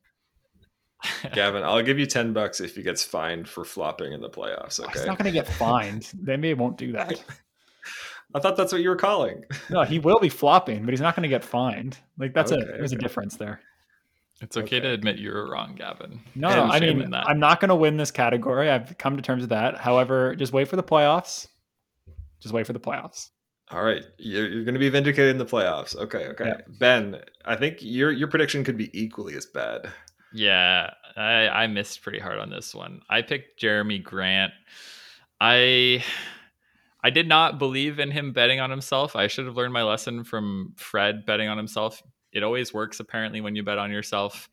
Gavin, 1.34 1.64
I'll 1.64 1.82
give 1.82 2.00
you 2.00 2.06
10 2.06 2.34
bucks 2.34 2.62
if 2.62 2.76
he 2.76 2.84
gets 2.84 3.04
fined 3.04 3.48
for 3.48 3.64
flopping 3.64 4.14
in 4.14 4.22
the 4.22 4.30
playoffs. 4.30 4.80
Okay. 4.80 4.92
He's 4.94 5.06
not 5.06 5.18
going 5.18 5.26
to 5.26 5.32
get 5.32 5.48
fined. 5.48 6.12
the 6.22 6.34
NBA 6.34 6.58
won't 6.58 6.78
do 6.78 6.92
that. 6.94 7.24
I 8.34 8.40
thought 8.40 8.56
that's 8.56 8.72
what 8.72 8.82
you 8.82 8.90
were 8.90 8.96
calling. 8.96 9.44
no, 9.70 9.84
he 9.84 10.00
will 10.00 10.20
be 10.20 10.30
flopping, 10.30 10.86
but 10.86 10.92
he's 10.92 11.02
not 11.02 11.16
going 11.16 11.24
to 11.24 11.30
get 11.30 11.44
fined. 11.44 11.98
Like 12.18 12.34
that's 12.34 12.52
okay, 12.52 12.62
a 12.62 12.66
there's 12.66 12.94
okay. 12.94 13.00
a 13.00 13.02
difference 13.02 13.36
there. 13.36 13.60
It's 14.40 14.56
okay, 14.56 14.78
okay, 14.78 14.80
to 14.80 14.90
admit 14.90 15.18
you 15.18 15.32
were 15.34 15.52
wrong, 15.52 15.76
Gavin. 15.76 16.22
No, 16.34 16.50
no 16.50 16.64
I 16.64 16.80
mean 16.80 17.14
I'm 17.14 17.40
not 17.40 17.60
going 17.60 17.70
to 17.70 17.76
win 17.76 17.98
this 17.98 18.10
category. 18.10 18.70
I've 18.70 18.98
come 18.98 19.18
to 19.18 19.22
terms 19.22 19.42
with 19.42 19.50
that. 19.50 19.78
However, 19.78 20.36
just 20.36 20.54
wait 20.54 20.70
for 20.70 20.78
the 20.78 20.84
playoffs. 20.84 21.48
Just 22.40 22.54
wait 22.54 22.66
for 22.66 22.74
the 22.74 22.80
playoffs. 22.80 23.30
All 23.70 23.84
right, 23.84 24.04
you're, 24.18 24.50
you're 24.50 24.64
going 24.66 24.74
to 24.74 24.80
be 24.80 24.90
vindicated 24.90 25.32
in 25.32 25.38
the 25.38 25.46
playoffs. 25.46 25.96
Okay, 25.96 26.28
okay. 26.28 26.46
Yeah. 26.48 26.62
Ben, 26.68 27.22
I 27.46 27.56
think 27.56 27.78
your 27.82 28.12
your 28.12 28.28
prediction 28.28 28.64
could 28.64 28.78
be 28.78 28.90
equally 29.00 29.36
as 29.36 29.46
bad. 29.46 29.92
Yeah, 30.34 30.91
I, 31.15 31.48
I 31.48 31.67
missed 31.67 32.02
pretty 32.02 32.20
hard 32.20 32.39
on 32.39 32.50
this 32.50 32.74
one. 32.74 33.02
I 33.10 33.22
picked 33.22 33.62
Jerami 33.62 34.02
Grant. 34.02 34.54
I 35.39 36.04
I 37.04 37.10
did 37.10 37.28
not 37.28 37.58
believe 37.60 38.00
in 38.00 38.12
him 38.12 38.32
betting 38.32 38.60
on 38.60 38.70
himself. 38.70 39.15
I 39.15 39.28
should 39.28 39.46
have 39.46 39.56
learned 39.56 39.74
my 39.74 39.84
lesson 39.84 40.24
from 40.24 40.74
Fred 40.78 41.26
betting 41.26 41.50
on 41.50 41.58
himself. 41.58 42.02
It 42.32 42.44
always 42.44 42.74
works 42.74 43.00
apparently 43.00 43.41
when 43.41 43.56
you 43.56 43.63
bet 43.63 43.78
on 43.78 43.91
yourself. 43.91 44.50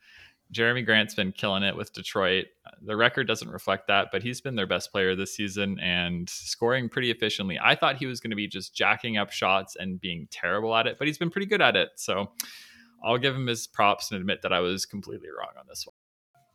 Jerami 0.53 0.85
Grant's 0.85 1.15
been 1.15 1.33
killing 1.33 1.63
it 1.63 1.77
with 1.77 1.93
Detroit. 1.93 2.47
The 2.81 2.97
record 2.97 3.27
doesn't 3.27 3.51
reflect 3.51 3.87
that, 3.89 4.09
but 4.11 4.23
he's 4.23 4.41
been 4.41 4.55
their 4.57 4.67
best 4.67 4.91
player 4.91 5.15
this 5.15 5.35
season 5.35 5.79
and 5.79 6.29
scoring 6.29 6.89
pretty 6.89 7.11
efficiently. 7.11 7.59
I 7.63 7.75
thought 7.75 7.97
he 7.97 8.07
was 8.07 8.19
going 8.19 8.31
to 8.31 8.37
be 8.37 8.49
just 8.49 8.75
jacking 8.75 9.19
up 9.19 9.31
shots 9.31 9.77
and 9.77 10.01
being 10.01 10.27
terrible 10.31 10.75
at 10.75 10.87
it, 10.87 10.97
but 10.99 11.07
he's 11.07 11.19
been 11.19 11.31
pretty 11.31 11.47
good 11.47 11.61
at 11.61 11.77
it. 11.77 11.91
So 11.97 12.31
I'll 13.03 13.19
give 13.19 13.35
him 13.35 13.47
his 13.47 13.67
props 13.67 14.11
and 14.11 14.21
admit 14.21 14.43
that 14.43 14.53
I 14.53 14.61
was 14.61 14.87
completely 14.87 15.29
wrong 15.29 15.53
on 15.59 15.67
this 15.69 15.87
one. 15.87 15.95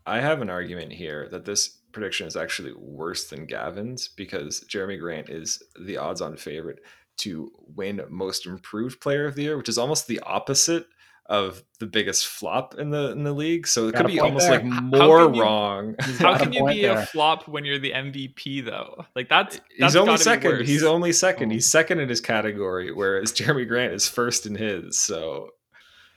I 0.05 0.19
have 0.19 0.41
an 0.41 0.49
argument 0.49 0.91
here 0.91 1.29
that 1.29 1.45
this 1.45 1.79
prediction 1.91 2.27
is 2.27 2.35
actually 2.35 2.73
worse 2.73 3.29
than 3.29 3.45
Gavin's 3.45 4.09
because 4.09 4.61
Jerami 4.61 4.99
Grant 4.99 5.29
is 5.29 5.63
the 5.79 5.97
odds 5.97 6.21
on 6.21 6.35
favorite 6.35 6.79
to 7.17 7.51
win 7.75 8.01
most 8.09 8.45
improved 8.45 8.99
player 8.99 9.25
of 9.25 9.35
the 9.35 9.43
year, 9.43 9.57
which 9.57 9.69
is 9.69 9.77
almost 9.77 10.07
the 10.07 10.19
opposite 10.21 10.87
of 11.27 11.63
the 11.79 11.85
biggest 11.85 12.27
flop 12.27 12.75
in 12.77 12.89
the 12.89 13.11
in 13.11 13.23
the 13.23 13.31
league. 13.31 13.65
So 13.65 13.87
it 13.87 13.95
could 13.95 14.07
be 14.07 14.19
almost 14.19 14.47
there. 14.47 14.61
like 14.61 14.65
more 14.65 15.21
you, 15.21 15.41
wrong. 15.41 15.95
How 16.19 16.37
can 16.37 16.51
you 16.51 16.65
be 16.65 16.81
there. 16.81 16.99
a 16.99 17.05
flop 17.05 17.47
when 17.47 17.63
you're 17.63 17.79
the 17.79 17.91
MVP 17.91 18.65
though? 18.65 19.05
Like 19.15 19.29
that's, 19.29 19.55
that's 19.79 19.93
he's 19.93 19.95
only 19.95 20.17
second. 20.17 20.65
He's 20.65 20.83
only 20.83 21.13
second. 21.13 21.51
Oh. 21.51 21.53
He's 21.53 21.69
second 21.69 21.99
in 21.99 22.09
his 22.09 22.19
category, 22.19 22.91
whereas 22.91 23.31
Jerami 23.31 23.67
Grant 23.67 23.93
is 23.93 24.07
first 24.07 24.45
in 24.45 24.55
his. 24.55 24.99
So 24.99 25.49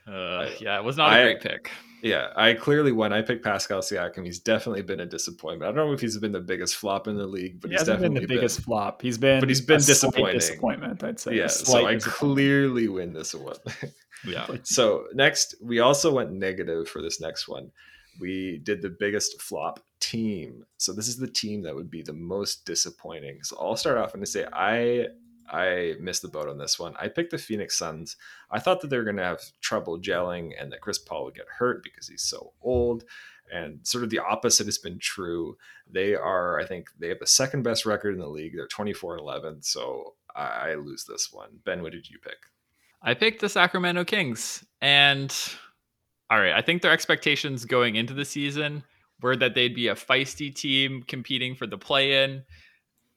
uh, 0.07 0.51
yeah, 0.61 0.79
it 0.79 0.85
was 0.85 0.97
not 0.97 1.12
a 1.12 1.16
I, 1.16 1.23
great 1.23 1.40
pick. 1.40 1.71
Yeah, 2.03 2.29
I 2.37 2.55
clearly 2.55 2.92
won. 2.92 3.12
I 3.12 3.23
picked 3.23 3.42
Pascal 3.42 3.81
Siakam. 3.81 4.25
He's 4.25 4.38
definitely 4.38 4.83
been 4.83 5.01
a 5.01 5.07
disappointment. 5.07 5.69
I 5.69 5.75
don't 5.75 5.88
know 5.88 5.92
if 5.92 6.01
he's 6.01 6.16
been 6.19 6.33
the 6.33 6.40
biggest 6.40 6.77
flop 6.77 7.09
in 7.09 7.16
the 7.16 7.27
league, 7.27 7.61
but 7.61 7.71
he 7.71 7.77
he's 7.77 7.87
definitely 7.87 8.21
been 8.21 8.29
the 8.29 8.35
biggest 8.35 8.59
been, 8.59 8.64
flop. 8.64 9.03
He's 9.03 9.19
been, 9.19 9.40
but 9.40 9.49
he's 9.49 9.61
been 9.61 9.81
disappointing. 9.81 10.38
Disappointment, 10.38 11.03
I'd 11.03 11.19
say. 11.19 11.35
Yeah, 11.37 11.49
so 11.49 11.87
I 11.87 11.97
clearly 11.97 12.88
win 12.88 13.12
this 13.12 13.35
one. 13.35 13.57
yeah. 14.27 14.47
So 14.64 15.07
next, 15.14 15.57
we 15.61 15.81
also 15.81 16.12
went 16.12 16.33
negative 16.33 16.88
for 16.88 17.03
this 17.03 17.21
next 17.21 17.49
one. 17.49 17.71
We 18.21 18.61
did 18.62 18.83
the 18.83 18.95
biggest 18.99 19.40
flop 19.42 19.81
team. 20.01 20.64
So 20.79 20.92
this 20.92 21.09
is 21.09 21.16
the 21.16 21.27
team 21.27 21.62
that 21.62 21.75
would 21.75 21.90
be 21.90 22.03
the 22.03 22.12
most 22.12 22.64
disappointing. 22.64 23.42
So 23.42 23.57
I'll 23.61 23.77
start 23.77 23.99
off 23.99 24.14
and 24.14 24.27
say 24.27 24.47
I 24.53 25.09
I 25.48 25.94
missed 26.00 26.22
the 26.22 26.28
boat 26.28 26.48
on 26.48 26.59
this 26.59 26.78
one. 26.78 26.94
I 26.98 27.09
picked 27.09 27.30
the 27.30 27.38
Phoenix 27.38 27.78
Suns. 27.78 28.16
I 28.50 28.59
thought 28.59 28.80
that 28.80 28.88
they 28.88 28.96
were 28.96 29.04
going 29.04 29.16
to 29.16 29.22
have 29.22 29.40
trouble 29.61 29.98
gelling 29.98 30.52
and 30.61 30.72
that 30.72 30.80
Chris 30.80 30.98
Paul 30.98 31.24
would 31.24 31.35
get 31.35 31.46
hurt 31.59 31.82
because 31.82 32.09
he's 32.09 32.22
so 32.22 32.52
old. 32.62 33.04
And 33.52 33.87
sort 33.87 34.04
of 34.04 34.11
the 34.11 34.18
opposite 34.18 34.66
has 34.66 34.78
been 34.78 34.98
true. 34.98 35.56
They 35.88 36.14
are, 36.14 36.59
I 36.59 36.66
think, 36.66 36.88
they 36.98 37.09
have 37.09 37.20
the 37.20 37.26
second 37.26 37.62
best 37.62 37.87
record 37.87 38.14
in 38.14 38.20
the 38.20 38.28
league. 38.28 38.54
They're 38.56 38.66
24 38.66 39.14
and 39.14 39.20
11. 39.20 39.62
So 39.62 40.14
I, 40.35 40.74
lose 40.74 41.04
this 41.04 41.32
one. 41.32 41.61
Ben, 41.64 41.82
what 41.82 41.92
did 41.92 42.11
you 42.11 42.18
pick? 42.18 42.37
I 43.02 43.14
picked 43.14 43.40
the 43.40 43.48
Sacramento 43.48 44.04
Kings. 44.04 44.64
And 44.80 45.35
all 46.28 46.40
right, 46.40 46.52
I 46.52 46.61
think 46.61 46.82
their 46.82 46.92
expectations 46.92 47.64
going 47.64 47.96
into 47.96 48.14
the 48.14 48.24
season 48.24 48.82
were 49.22 49.37
that 49.37 49.54
they'd 49.54 49.74
be 49.74 49.88
a 49.88 49.94
feisty 49.94 50.54
team 50.54 51.02
competing 51.06 51.54
for 51.54 51.66
the 51.66 51.78
play 51.78 52.24
in. 52.24 52.42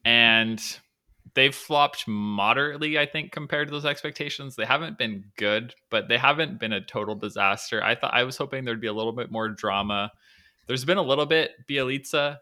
And 0.04 0.62
they've 1.34 1.54
flopped 1.54 2.06
moderately, 2.08 2.98
I 2.98 3.06
think, 3.06 3.32
compared 3.32 3.68
to 3.68 3.72
those 3.72 3.86
expectations. 3.86 4.56
They 4.56 4.64
haven't 4.64 4.98
been 4.98 5.24
good, 5.36 5.74
but 5.90 6.08
they 6.08 6.18
haven't 6.18 6.60
been 6.60 6.72
a 6.72 6.80
total 6.80 7.14
disaster. 7.14 7.82
I 7.82 7.94
thought 7.94 8.14
I 8.14 8.24
was 8.24 8.36
hoping 8.36 8.64
there'd 8.64 8.80
be 8.80 8.88
a 8.88 8.92
little 8.92 9.12
bit 9.12 9.30
more 9.30 9.48
drama. 9.48 10.10
There's 10.66 10.84
been 10.84 10.98
a 10.98 11.02
little 11.02 11.26
bit. 11.26 11.52
Bjelica 11.68 12.38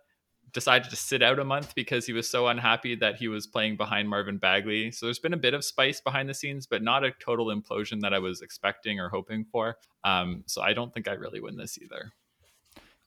decided 0.52 0.90
to 0.90 0.96
sit 0.96 1.22
out 1.22 1.38
a 1.38 1.44
month 1.44 1.74
because 1.74 2.06
he 2.06 2.12
was 2.12 2.28
so 2.28 2.48
unhappy 2.48 2.94
that 2.96 3.16
he 3.16 3.28
was 3.28 3.46
playing 3.46 3.76
behind 3.76 4.08
Marvin 4.08 4.38
Bagley. 4.38 4.90
So 4.90 5.06
there's 5.06 5.18
been 5.18 5.34
a 5.34 5.38
bit 5.38 5.54
of 5.54 5.64
spice 5.64 6.00
behind 6.00 6.28
the 6.28 6.34
scenes, 6.34 6.66
but 6.66 6.82
not 6.82 7.04
a 7.04 7.12
total 7.20 7.46
implosion 7.46 8.00
that 8.00 8.14
I 8.14 8.18
was 8.18 8.40
expecting 8.40 8.98
or 8.98 9.08
hoping 9.08 9.44
for. 9.44 9.76
Um, 10.04 10.44
so 10.46 10.62
I 10.62 10.72
don't 10.72 10.92
think 10.92 11.08
I 11.08 11.12
really 11.12 11.40
win 11.40 11.56
this 11.56 11.78
either. 11.78 12.12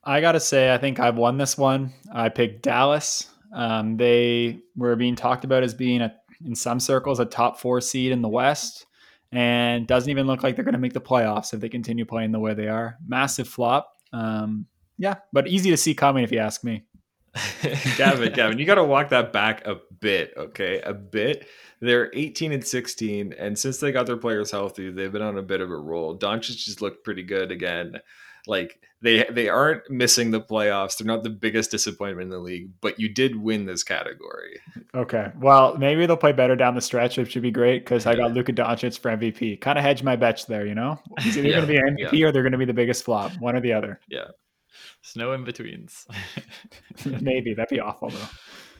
I 0.03 0.21
got 0.21 0.33
to 0.33 0.39
say, 0.39 0.73
I 0.73 0.77
think 0.77 0.99
I've 0.99 1.17
won 1.17 1.37
this 1.37 1.57
one. 1.57 1.93
I 2.13 2.29
picked 2.29 2.63
Dallas. 2.63 3.29
Um, 3.53 3.97
they 3.97 4.59
were 4.75 4.95
being 4.95 5.15
talked 5.15 5.43
about 5.43 5.63
as 5.63 5.73
being 5.73 6.01
a, 6.01 6.13
in 6.45 6.55
some 6.55 6.79
circles 6.79 7.19
a 7.19 7.25
top 7.25 7.59
four 7.59 7.81
seed 7.81 8.11
in 8.11 8.21
the 8.21 8.29
West, 8.29 8.85
and 9.31 9.87
doesn't 9.87 10.09
even 10.09 10.27
look 10.27 10.43
like 10.43 10.55
they're 10.55 10.65
going 10.65 10.73
to 10.73 10.79
make 10.79 10.93
the 10.93 11.01
playoffs 11.01 11.53
if 11.53 11.59
they 11.59 11.69
continue 11.69 12.05
playing 12.05 12.31
the 12.31 12.39
way 12.39 12.53
they 12.53 12.67
are. 12.67 12.97
Massive 13.05 13.47
flop. 13.47 13.93
Um, 14.13 14.65
yeah, 14.97 15.15
but 15.31 15.47
easy 15.47 15.71
to 15.71 15.77
see 15.77 15.93
coming 15.93 16.23
if 16.23 16.31
you 16.31 16.39
ask 16.39 16.63
me. 16.63 16.83
Gavin, 17.97 18.33
Gavin, 18.33 18.59
you 18.59 18.65
got 18.65 18.75
to 18.75 18.83
walk 18.83 19.09
that 19.09 19.31
back 19.31 19.65
a 19.65 19.77
bit, 19.99 20.33
okay? 20.37 20.81
A 20.81 20.93
bit. 20.93 21.47
They're 21.79 22.11
18 22.13 22.51
and 22.51 22.65
16, 22.65 23.33
and 23.37 23.57
since 23.57 23.79
they 23.79 23.91
got 23.91 24.05
their 24.05 24.17
players 24.17 24.51
healthy, 24.51 24.91
they've 24.91 25.11
been 25.11 25.21
on 25.21 25.37
a 25.37 25.41
bit 25.41 25.61
of 25.61 25.71
a 25.71 25.77
roll. 25.77 26.17
Doncic 26.17 26.57
just 26.57 26.81
looked 26.81 27.03
pretty 27.03 27.23
good 27.23 27.51
again. 27.51 27.93
Like 28.47 28.79
they 29.01 29.25
they 29.31 29.49
aren't 29.49 29.89
missing 29.89 30.31
the 30.31 30.41
playoffs. 30.41 30.97
They're 30.97 31.07
not 31.07 31.23
the 31.23 31.29
biggest 31.29 31.71
disappointment 31.71 32.25
in 32.25 32.29
the 32.29 32.39
league, 32.39 32.69
but 32.81 32.99
you 32.99 33.09
did 33.09 33.35
win 33.35 33.65
this 33.65 33.83
category. 33.83 34.59
Okay. 34.93 35.31
Well, 35.39 35.77
maybe 35.77 36.05
they'll 36.05 36.17
play 36.17 36.33
better 36.33 36.55
down 36.55 36.75
the 36.75 36.81
stretch, 36.81 37.17
which 37.17 37.31
should 37.31 37.41
be 37.41 37.51
great 37.51 37.83
because 37.83 38.05
I 38.05 38.15
got 38.15 38.33
Luka 38.33 38.53
Doncic 38.53 38.99
for 38.99 39.09
MVP. 39.11 39.59
Kind 39.59 39.77
of 39.79 39.83
hedge 39.83 40.03
my 40.03 40.15
bets 40.15 40.45
there, 40.45 40.65
you 40.65 40.75
know? 40.75 40.99
He's 41.19 41.37
either 41.37 41.47
yeah, 41.47 41.55
going 41.55 41.67
to 41.67 41.73
be 41.73 41.79
MVP 41.79 42.19
yeah. 42.19 42.27
or 42.27 42.31
they're 42.31 42.43
going 42.43 42.51
to 42.51 42.57
be 42.57 42.65
the 42.65 42.73
biggest 42.73 43.03
flop, 43.03 43.31
one 43.39 43.55
or 43.55 43.61
the 43.61 43.73
other. 43.73 43.99
Yeah. 44.07 44.27
There's 45.03 45.15
no 45.15 45.33
in 45.33 45.43
betweens. 45.43 46.05
maybe 47.05 47.55
that'd 47.55 47.69
be 47.69 47.79
awful 47.79 48.09
though. 48.09 48.27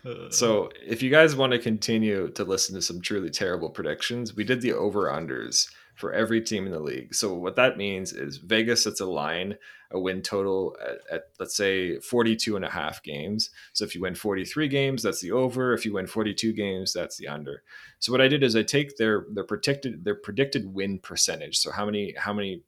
Uh. 0.03 0.31
So, 0.31 0.71
if 0.83 1.03
you 1.03 1.11
guys 1.11 1.35
want 1.35 1.53
to 1.53 1.59
continue 1.59 2.29
to 2.31 2.43
listen 2.43 2.73
to 2.75 2.81
some 2.81 3.01
truly 3.01 3.29
terrible 3.29 3.69
predictions, 3.69 4.35
we 4.35 4.43
did 4.43 4.61
the 4.61 4.73
over 4.73 5.05
unders 5.05 5.67
for 6.01 6.11
every 6.11 6.41
team 6.41 6.65
in 6.65 6.71
the 6.73 6.79
league. 6.79 7.15
So 7.15 7.33
what 7.33 7.55
that 7.55 7.77
means 7.77 8.11
is 8.11 8.37
Vegas 8.37 8.83
sets 8.83 8.99
a 8.99 9.05
line, 9.05 9.55
a 9.91 9.99
win 9.99 10.21
total 10.21 10.75
at, 10.83 10.97
at, 11.11 11.23
let's 11.39 11.55
say 11.55 11.99
42 11.99 12.55
and 12.55 12.65
a 12.65 12.69
half 12.69 13.03
games. 13.03 13.51
So 13.71 13.85
if 13.85 13.95
you 13.95 14.01
win 14.01 14.15
43 14.15 14.67
games, 14.67 15.03
that's 15.03 15.21
the 15.21 15.31
over. 15.31 15.73
If 15.73 15.85
you 15.85 15.93
win 15.93 16.07
42 16.07 16.51
games, 16.53 16.91
that's 16.91 17.17
the 17.17 17.27
under. 17.27 17.63
So 17.99 18.11
what 18.11 18.21
I 18.21 18.27
did 18.27 18.43
is 18.43 18.55
I 18.55 18.63
take 18.63 18.97
their 18.97 19.25
their 19.31 19.43
predicted 19.43 20.03
their 20.03 20.15
predicted 20.15 20.73
win 20.73 20.99
percentage. 20.99 21.57
So 21.59 21.71
how 21.71 21.85
many 21.85 22.15
how 22.17 22.33
many 22.33 22.63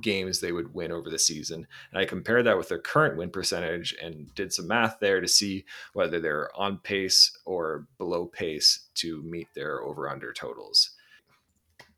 games 0.00 0.40
they 0.40 0.52
would 0.52 0.72
win 0.72 0.90
over 0.90 1.10
the 1.10 1.18
season. 1.18 1.66
And 1.90 2.00
I 2.00 2.06
compared 2.06 2.46
that 2.46 2.56
with 2.56 2.68
their 2.68 2.78
current 2.78 3.18
win 3.18 3.30
percentage 3.30 3.94
and 4.00 4.34
did 4.34 4.52
some 4.52 4.66
math 4.66 4.98
there 5.00 5.20
to 5.20 5.28
see 5.28 5.64
whether 5.92 6.18
they're 6.18 6.48
on 6.56 6.78
pace 6.78 7.36
or 7.44 7.86
below 7.98 8.26
pace 8.26 8.88
to 8.94 9.22
meet 9.22 9.48
their 9.54 9.82
over 9.82 10.08
under 10.08 10.32
totals. 10.32 10.91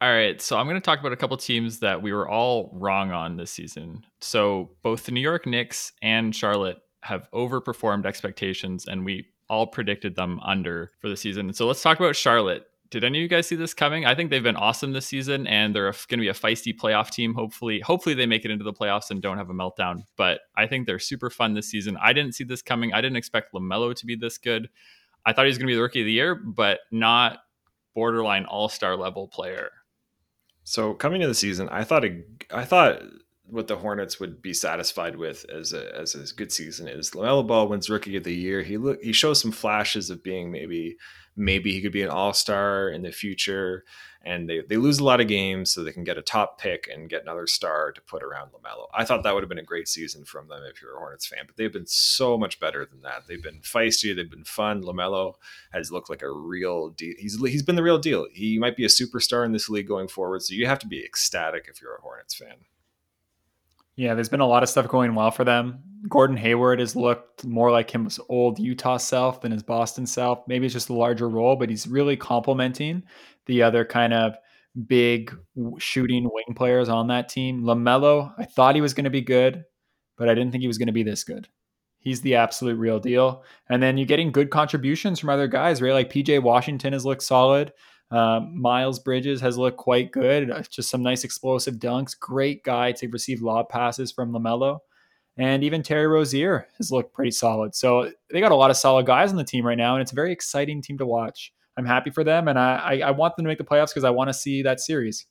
All 0.04 0.12
right, 0.12 0.38
so 0.38 0.58
I'm 0.58 0.66
going 0.66 0.78
to 0.78 0.84
talk 0.84 1.00
about 1.00 1.14
a 1.14 1.16
couple 1.16 1.34
teams 1.38 1.78
that 1.78 2.02
we 2.02 2.12
were 2.12 2.28
all 2.28 2.68
wrong 2.74 3.10
on 3.10 3.38
this 3.38 3.50
season. 3.50 4.04
So 4.20 4.72
both 4.82 5.06
the 5.06 5.12
New 5.12 5.20
York 5.22 5.46
Knicks 5.46 5.94
and 6.02 6.36
Charlotte 6.36 6.76
have 7.00 7.26
overperformed 7.32 8.04
expectations, 8.04 8.86
and 8.86 9.06
we 9.06 9.28
all 9.48 9.66
predicted 9.66 10.14
them 10.14 10.40
under 10.44 10.90
for 11.00 11.08
the 11.08 11.16
season. 11.16 11.50
So 11.54 11.66
let's 11.66 11.80
talk 11.80 12.00
about 12.00 12.16
Charlotte. 12.16 12.66
Did 12.90 13.02
any 13.02 13.16
of 13.16 13.22
you 13.22 13.28
guys 13.28 13.46
see 13.46 13.56
this 13.56 13.72
coming? 13.72 14.04
I 14.04 14.14
think 14.14 14.28
they've 14.28 14.42
been 14.42 14.56
awesome 14.56 14.92
this 14.92 15.06
season, 15.06 15.46
and 15.46 15.74
they're 15.74 15.90
going 15.90 15.96
to 16.08 16.16
be 16.18 16.28
a 16.28 16.34
feisty 16.34 16.76
playoff 16.76 17.08
team. 17.08 17.32
Hopefully, 17.32 17.80
hopefully 17.80 18.14
they 18.14 18.26
make 18.26 18.44
it 18.44 18.50
into 18.50 18.62
the 18.62 18.74
playoffs 18.74 19.10
and 19.10 19.22
don't 19.22 19.38
have 19.38 19.48
a 19.48 19.54
meltdown. 19.54 20.02
But 20.18 20.40
I 20.54 20.66
think 20.66 20.86
they're 20.86 20.98
super 20.98 21.30
fun 21.30 21.54
this 21.54 21.70
season. 21.70 21.96
I 21.96 22.12
didn't 22.12 22.34
see 22.34 22.44
this 22.44 22.60
coming. 22.60 22.92
I 22.92 23.00
didn't 23.00 23.16
expect 23.16 23.54
LaMelo 23.54 23.94
to 23.94 24.04
be 24.04 24.16
this 24.16 24.36
good. 24.36 24.68
I 25.24 25.32
thought 25.32 25.46
he 25.46 25.48
was 25.48 25.56
going 25.56 25.68
to 25.68 25.72
be 25.72 25.76
the 25.76 25.82
rookie 25.82 26.02
of 26.02 26.06
the 26.06 26.12
year, 26.12 26.34
but 26.34 26.80
not 26.90 27.38
borderline 27.94 28.44
all 28.44 28.68
star 28.68 28.96
level 28.96 29.28
player. 29.28 29.70
So 30.64 30.94
coming 30.94 31.20
to 31.20 31.26
the 31.26 31.34
season, 31.34 31.68
I 31.70 31.84
thought 31.84 32.04
a, 32.04 32.22
I 32.50 32.64
thought 32.64 33.02
what 33.46 33.68
the 33.68 33.76
Hornets 33.76 34.18
would 34.18 34.40
be 34.40 34.54
satisfied 34.54 35.16
with 35.16 35.44
as 35.50 35.72
a 35.72 35.94
as 35.94 36.14
a 36.14 36.34
good 36.34 36.50
season 36.50 36.88
is 36.88 37.10
LaMelo 37.10 37.46
Ball 37.46 37.68
wins 37.68 37.90
Rookie 37.90 38.16
of 38.16 38.24
the 38.24 38.34
Year. 38.34 38.62
He 38.62 38.78
look 38.78 39.02
he 39.02 39.12
shows 39.12 39.40
some 39.40 39.52
flashes 39.52 40.10
of 40.10 40.22
being 40.22 40.50
maybe 40.50 40.96
maybe 41.36 41.72
he 41.72 41.80
could 41.80 41.92
be 41.92 42.02
an 42.02 42.10
All 42.10 42.32
Star 42.32 42.88
in 42.88 43.02
the 43.02 43.12
future 43.12 43.84
and 44.24 44.48
they, 44.48 44.62
they 44.62 44.76
lose 44.76 44.98
a 44.98 45.04
lot 45.04 45.20
of 45.20 45.28
games 45.28 45.70
so 45.70 45.84
they 45.84 45.92
can 45.92 46.04
get 46.04 46.16
a 46.16 46.22
top 46.22 46.58
pick 46.58 46.88
and 46.92 47.10
get 47.10 47.22
another 47.22 47.46
star 47.46 47.92
to 47.92 48.00
put 48.00 48.22
around 48.22 48.50
LaMelo. 48.52 48.86
I 48.94 49.04
thought 49.04 49.22
that 49.22 49.34
would 49.34 49.42
have 49.42 49.48
been 49.48 49.58
a 49.58 49.62
great 49.62 49.88
season 49.88 50.24
from 50.24 50.48
them 50.48 50.62
if 50.64 50.80
you're 50.80 50.96
a 50.96 50.98
Hornets 50.98 51.26
fan, 51.26 51.44
but 51.46 51.56
they've 51.56 51.72
been 51.72 51.86
so 51.86 52.38
much 52.38 52.58
better 52.58 52.86
than 52.86 53.02
that. 53.02 53.24
They've 53.28 53.42
been 53.42 53.60
feisty, 53.60 54.14
they've 54.16 54.30
been 54.30 54.44
fun. 54.44 54.82
LaMelo 54.82 55.34
has 55.72 55.92
looked 55.92 56.10
like 56.10 56.22
a 56.22 56.30
real 56.30 56.90
deal. 56.90 57.14
He's 57.18 57.38
he's 57.40 57.62
been 57.62 57.76
the 57.76 57.82
real 57.82 57.98
deal. 57.98 58.26
He 58.32 58.58
might 58.58 58.76
be 58.76 58.84
a 58.84 58.88
superstar 58.88 59.44
in 59.44 59.52
this 59.52 59.68
league 59.68 59.88
going 59.88 60.08
forward, 60.08 60.42
so 60.42 60.54
you 60.54 60.66
have 60.66 60.78
to 60.80 60.86
be 60.86 61.04
ecstatic 61.04 61.66
if 61.68 61.80
you're 61.82 61.96
a 61.96 62.00
Hornets 62.00 62.34
fan. 62.34 62.56
Yeah, 63.96 64.14
there's 64.14 64.28
been 64.28 64.40
a 64.40 64.46
lot 64.46 64.62
of 64.62 64.68
stuff 64.68 64.88
going 64.88 65.14
well 65.14 65.30
for 65.30 65.44
them. 65.44 65.82
Gordon 66.08 66.36
Hayward 66.36 66.80
has 66.80 66.96
looked 66.96 67.44
more 67.44 67.70
like 67.70 67.90
his 67.90 68.20
old 68.28 68.58
Utah 68.58 68.96
self 68.96 69.40
than 69.40 69.52
his 69.52 69.62
Boston 69.62 70.06
self. 70.06 70.40
Maybe 70.48 70.66
it's 70.66 70.74
just 70.74 70.90
a 70.90 70.94
larger 70.94 71.28
role, 71.28 71.56
but 71.56 71.70
he's 71.70 71.86
really 71.86 72.16
complementing 72.16 73.04
the 73.46 73.62
other 73.62 73.84
kind 73.84 74.12
of 74.12 74.34
big 74.86 75.34
shooting 75.78 76.28
wing 76.30 76.54
players 76.56 76.88
on 76.88 77.06
that 77.08 77.28
team. 77.28 77.62
LaMelo, 77.62 78.34
I 78.36 78.44
thought 78.44 78.74
he 78.74 78.80
was 78.80 78.94
going 78.94 79.04
to 79.04 79.10
be 79.10 79.20
good, 79.20 79.64
but 80.18 80.28
I 80.28 80.34
didn't 80.34 80.50
think 80.50 80.62
he 80.62 80.68
was 80.68 80.78
going 80.78 80.88
to 80.88 80.92
be 80.92 81.04
this 81.04 81.24
good. 81.24 81.48
He's 82.00 82.20
the 82.20 82.34
absolute 82.34 82.76
real 82.76 82.98
deal. 82.98 83.44
And 83.70 83.82
then 83.82 83.96
you're 83.96 84.06
getting 84.06 84.30
good 84.30 84.50
contributions 84.50 85.18
from 85.18 85.30
other 85.30 85.48
guys, 85.48 85.80
right? 85.80 85.94
Like 85.94 86.12
PJ 86.12 86.42
Washington 86.42 86.92
has 86.92 87.06
looked 87.06 87.22
solid. 87.22 87.72
Um, 88.14 88.60
Miles 88.60 89.00
Bridges 89.00 89.40
has 89.40 89.58
looked 89.58 89.76
quite 89.76 90.12
good. 90.12 90.48
Uh, 90.48 90.62
just 90.70 90.88
some 90.88 91.02
nice 91.02 91.24
explosive 91.24 91.76
dunks. 91.76 92.16
Great 92.16 92.62
guy 92.62 92.92
to 92.92 93.08
receive 93.08 93.42
lob 93.42 93.68
passes 93.68 94.12
from 94.12 94.30
LaMelo. 94.30 94.78
And 95.36 95.64
even 95.64 95.82
Terry 95.82 96.06
Rozier 96.06 96.68
has 96.78 96.92
looked 96.92 97.12
pretty 97.12 97.32
solid. 97.32 97.74
So 97.74 98.12
they 98.30 98.40
got 98.40 98.52
a 98.52 98.56
lot 98.56 98.70
of 98.70 98.76
solid 98.76 99.06
guys 99.06 99.30
on 99.30 99.36
the 99.36 99.42
team 99.42 99.66
right 99.66 99.76
now, 99.76 99.96
and 99.96 100.02
it's 100.02 100.12
a 100.12 100.14
very 100.14 100.30
exciting 100.30 100.80
team 100.80 100.96
to 100.98 101.06
watch. 101.06 101.52
I'm 101.76 101.84
happy 101.84 102.10
for 102.10 102.22
them, 102.22 102.46
and 102.46 102.56
I, 102.56 102.76
I, 102.76 102.98
I 103.06 103.10
want 103.10 103.34
them 103.34 103.46
to 103.46 103.48
make 103.48 103.58
the 103.58 103.64
playoffs 103.64 103.88
because 103.88 104.04
I 104.04 104.10
want 104.10 104.28
to 104.28 104.34
see 104.34 104.62
that 104.62 104.78
series. 104.78 105.26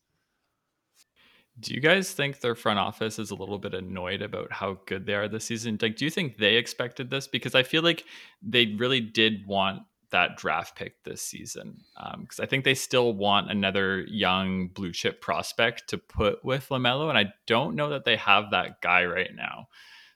Do 1.61 1.73
you 1.73 1.79
guys 1.79 2.11
think 2.11 2.41
their 2.41 2.55
front 2.55 2.79
office 2.79 3.17
is 3.17 3.31
a 3.31 3.35
little 3.35 3.59
bit 3.59 3.73
annoyed 3.73 4.21
about 4.21 4.51
how 4.51 4.79
good 4.87 5.05
they 5.05 5.13
are 5.13 5.29
this 5.29 5.45
season? 5.45 5.77
Like, 5.81 5.95
do 5.95 6.03
you 6.03 6.11
think 6.11 6.37
they 6.37 6.55
expected 6.55 7.09
this? 7.09 7.27
Because 7.27 7.55
I 7.55 7.63
feel 7.63 7.81
like 7.81 8.03
they 8.41 8.75
really 8.77 8.99
did 8.99 9.47
want 9.47 9.83
that 10.13 10.37
draft 10.37 10.77
pick 10.77 11.03
this 11.03 11.21
season. 11.21 11.81
Because 11.95 12.39
um, 12.39 12.43
I 12.43 12.45
think 12.45 12.63
they 12.63 12.73
still 12.73 13.13
want 13.13 13.51
another 13.51 14.01
young 14.07 14.69
blue 14.69 14.93
chip 14.93 15.21
prospect 15.21 15.89
to 15.89 15.97
put 15.97 16.43
with 16.45 16.69
LaMelo, 16.69 17.09
and 17.09 17.17
I 17.17 17.33
don't 17.45 17.75
know 17.75 17.89
that 17.89 18.05
they 18.05 18.15
have 18.15 18.51
that 18.51 18.79
guy 18.81 19.03
right 19.05 19.35
now. 19.35 19.67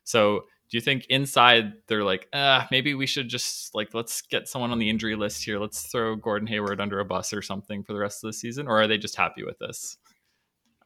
So 0.05 0.45
do 0.69 0.77
you 0.77 0.81
think 0.81 1.05
inside 1.07 1.73
they're 1.87 2.03
like, 2.03 2.27
ah, 2.33 2.67
maybe 2.71 2.93
we 2.93 3.05
should 3.05 3.29
just 3.29 3.73
like 3.75 3.93
let's 3.93 4.21
get 4.21 4.47
someone 4.47 4.71
on 4.71 4.79
the 4.79 4.89
injury 4.89 5.15
list 5.15 5.43
here. 5.43 5.59
Let's 5.59 5.83
throw 5.83 6.15
Gordon 6.15 6.47
Hayward 6.47 6.79
under 6.79 6.99
a 6.99 7.05
bus 7.05 7.33
or 7.33 7.41
something 7.41 7.83
for 7.83 7.93
the 7.93 7.99
rest 7.99 8.23
of 8.23 8.29
the 8.29 8.33
season, 8.33 8.67
or 8.67 8.81
are 8.81 8.87
they 8.87 8.97
just 8.97 9.15
happy 9.15 9.43
with 9.43 9.59
this? 9.59 9.97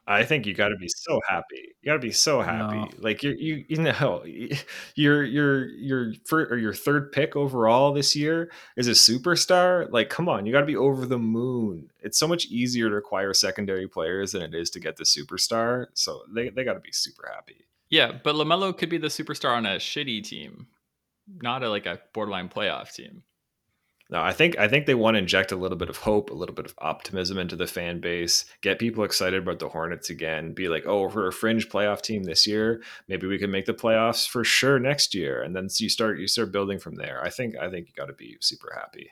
I 0.06 0.24
think 0.24 0.46
you 0.46 0.54
got 0.54 0.68
to 0.68 0.76
be 0.76 0.88
so 0.88 1.20
happy. 1.28 1.74
You 1.80 1.90
got 1.90 1.94
to 1.94 1.98
be 2.00 2.10
so 2.10 2.40
happy. 2.40 2.76
No. 2.76 2.88
Like 2.98 3.22
you, 3.22 3.36
you, 3.38 3.64
you 3.68 3.76
know, 3.76 4.24
your 4.96 5.22
your 5.22 5.68
your 5.68 6.12
or 6.32 6.56
your 6.56 6.74
third 6.74 7.12
pick 7.12 7.36
overall 7.36 7.92
this 7.92 8.16
year 8.16 8.50
is 8.76 8.88
a 8.88 8.92
superstar. 8.92 9.90
Like, 9.92 10.10
come 10.10 10.28
on, 10.28 10.44
you 10.44 10.52
got 10.52 10.60
to 10.60 10.66
be 10.66 10.76
over 10.76 11.06
the 11.06 11.18
moon. 11.18 11.90
It's 12.00 12.18
so 12.18 12.26
much 12.26 12.46
easier 12.46 12.90
to 12.90 12.96
acquire 12.96 13.32
secondary 13.32 13.86
players 13.86 14.32
than 14.32 14.42
it 14.42 14.54
is 14.54 14.70
to 14.70 14.80
get 14.80 14.96
the 14.96 15.04
superstar. 15.04 15.86
So 15.94 16.22
they 16.34 16.48
they 16.48 16.64
got 16.64 16.74
to 16.74 16.80
be 16.80 16.92
super 16.92 17.30
happy. 17.32 17.66
Yeah, 17.88 18.12
but 18.24 18.34
LaMelo 18.34 18.76
could 18.76 18.88
be 18.88 18.98
the 18.98 19.08
superstar 19.08 19.56
on 19.56 19.66
a 19.66 19.76
shitty 19.76 20.24
team, 20.24 20.66
not 21.42 21.62
a, 21.62 21.68
like 21.68 21.86
a 21.86 22.00
borderline 22.12 22.48
playoff 22.48 22.92
team. 22.92 23.22
No, 24.12 24.20
I 24.20 24.32
think 24.34 24.58
I 24.58 24.68
think 24.68 24.84
they 24.84 24.94
want 24.94 25.14
to 25.14 25.20
inject 25.20 25.52
a 25.52 25.56
little 25.56 25.78
bit 25.78 25.88
of 25.88 25.96
hope, 25.96 26.28
a 26.28 26.34
little 26.34 26.54
bit 26.54 26.66
of 26.66 26.74
optimism 26.76 27.38
into 27.38 27.56
the 27.56 27.66
fan 27.66 27.98
base, 27.98 28.44
get 28.60 28.78
people 28.78 29.04
excited 29.04 29.42
about 29.42 29.58
the 29.58 29.70
Hornets 29.70 30.10
again. 30.10 30.52
Be 30.52 30.68
like, 30.68 30.84
oh, 30.86 31.08
we're 31.08 31.28
a 31.28 31.32
fringe 31.32 31.70
playoff 31.70 32.02
team 32.02 32.24
this 32.24 32.46
year. 32.46 32.82
Maybe 33.08 33.26
we 33.26 33.38
can 33.38 33.50
make 33.50 33.64
the 33.64 33.72
playoffs 33.72 34.28
for 34.28 34.44
sure 34.44 34.78
next 34.78 35.14
year, 35.14 35.40
and 35.42 35.56
then 35.56 35.66
you 35.78 35.88
start 35.88 36.20
you 36.20 36.28
start 36.28 36.52
building 36.52 36.78
from 36.78 36.96
there. 36.96 37.24
I 37.24 37.30
think 37.30 37.56
I 37.56 37.70
think 37.70 37.88
you 37.88 37.94
got 37.96 38.08
to 38.08 38.12
be 38.12 38.36
super 38.40 38.70
happy. 38.78 39.08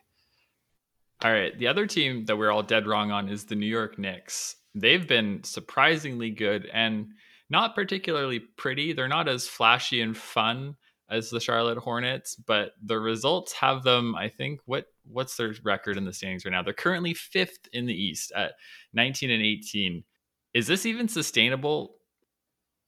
All 1.24 1.32
right, 1.32 1.58
the 1.58 1.68
other 1.68 1.86
team 1.86 2.26
that 2.26 2.36
we're 2.36 2.50
all 2.50 2.62
dead 2.62 2.86
wrong 2.86 3.10
on 3.10 3.30
is 3.30 3.46
the 3.46 3.56
New 3.56 3.64
York 3.64 3.98
Knicks. 3.98 4.56
They've 4.74 5.08
been 5.08 5.44
surprisingly 5.44 6.28
good 6.28 6.68
and 6.74 7.08
not 7.48 7.74
particularly 7.74 8.38
pretty. 8.38 8.92
They're 8.92 9.08
not 9.08 9.28
as 9.28 9.48
flashy 9.48 10.02
and 10.02 10.14
fun 10.14 10.76
as 11.10 11.30
the 11.30 11.40
Charlotte 11.40 11.78
Hornets, 11.78 12.36
but 12.36 12.72
the 12.82 12.98
results 12.98 13.52
have 13.54 13.82
them. 13.82 14.14
I 14.14 14.28
think 14.28 14.60
what 14.66 14.86
what's 15.04 15.36
their 15.36 15.54
record 15.64 15.96
in 15.96 16.04
the 16.04 16.12
standings 16.12 16.44
right 16.44 16.52
now? 16.52 16.62
They're 16.62 16.72
currently 16.72 17.14
fifth 17.14 17.68
in 17.72 17.86
the 17.86 17.94
East 17.94 18.32
at 18.36 18.52
19 18.94 19.30
and 19.30 19.42
18. 19.42 20.04
Is 20.54 20.66
this 20.66 20.86
even 20.86 21.08
sustainable? 21.08 21.96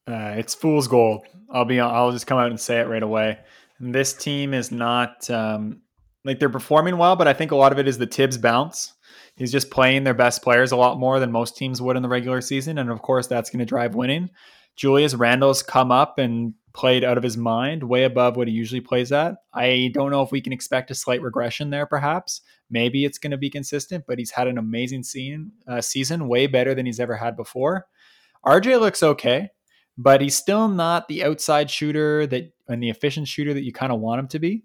Uh, 0.07 0.35
it's 0.37 0.55
fool's 0.55 0.89
gold. 0.89 1.27
I'll 1.51 1.64
be. 1.64 1.81
I'll 1.81 2.12
just 2.12 2.27
come 2.27 2.39
out 2.39 2.51
and 2.51 2.61
say 2.61 2.81
it 2.81 2.89
right 2.89 3.03
away. 3.03 3.39
This 3.79 4.12
team 4.12 4.55
is 4.55 4.70
not 4.70 5.29
um, 5.31 5.83
like 6.25 6.39
they're 6.39 6.49
performing 6.49 6.99
well, 6.99 7.16
but 7.16 7.29
I 7.29 7.33
think 7.33 7.51
a 7.51 7.57
lot 7.57 7.73
of 7.73 7.79
it 7.79 7.89
is 7.89 7.99
the 7.99 8.07
Thibs 8.07 8.39
bounce. 8.39 8.95
He's 9.37 9.53
just 9.53 9.70
playing 9.70 10.05
their 10.05 10.14
best 10.14 10.43
players 10.43 10.73
a 10.73 10.77
lot 10.77 10.99
more 10.99 11.18
than 11.18 11.33
most 11.33 11.57
teams 11.57 11.81
would 11.81 11.97
in 11.97 12.03
the 12.03 12.09
regular 12.09 12.41
season. 12.41 12.79
And 12.79 12.91
of 12.91 13.03
course, 13.03 13.27
that's 13.27 13.51
going 13.51 13.61
to 13.61 13.64
drive 13.64 13.95
winning. 13.95 14.31
Julius 14.77 15.14
Randle's 15.14 15.62
come 15.62 15.91
up 15.91 16.18
and 16.18 16.55
played 16.75 17.05
out 17.05 17.16
of 17.16 17.23
his 17.23 17.37
mind, 17.37 17.85
way 17.85 18.05
above 18.05 18.37
what 18.37 18.49
he 18.49 18.55
usually 18.55 18.81
plays 18.81 19.12
at. 19.12 19.37
I 19.53 19.91
don't 19.93 20.11
know 20.11 20.23
if 20.23 20.33
we 20.33 20.41
can 20.41 20.53
expect 20.53 20.91
a 20.91 20.95
slight 20.95 21.23
regression 21.23 21.70
there, 21.70 21.87
perhaps. 21.87 22.41
Maybe 22.70 23.05
it's 23.05 23.18
going 23.18 23.31
to 23.31 23.37
be 23.37 23.51
consistent, 23.51 24.05
but 24.07 24.18
he's 24.18 24.31
had 24.31 24.49
an 24.49 24.59
amazing 24.59 25.03
scene, 25.03 25.53
uh, 25.68 25.81
season, 25.81 26.29
way 26.29 26.47
better 26.47 26.75
than 26.75 26.87
he's 26.87 27.01
ever 27.01 27.16
had 27.16 27.37
before. 27.37 27.87
RJ 28.47 28.81
looks 28.81 29.03
okay, 29.03 29.51
but 29.99 30.20
he's 30.20 30.37
still 30.37 30.68
not 30.68 31.09
the 31.09 31.25
outside 31.25 31.70
shooter 31.70 32.27
that 32.27 32.53
and 32.68 32.83
the 32.83 32.91
efficient 32.91 33.29
shooter 33.29 33.53
that 33.53 33.64
you 33.64 33.73
kind 33.73 33.93
of 33.93 34.01
want 34.01 34.20
him 34.20 34.29
to 34.29 34.39
be. 34.39 34.64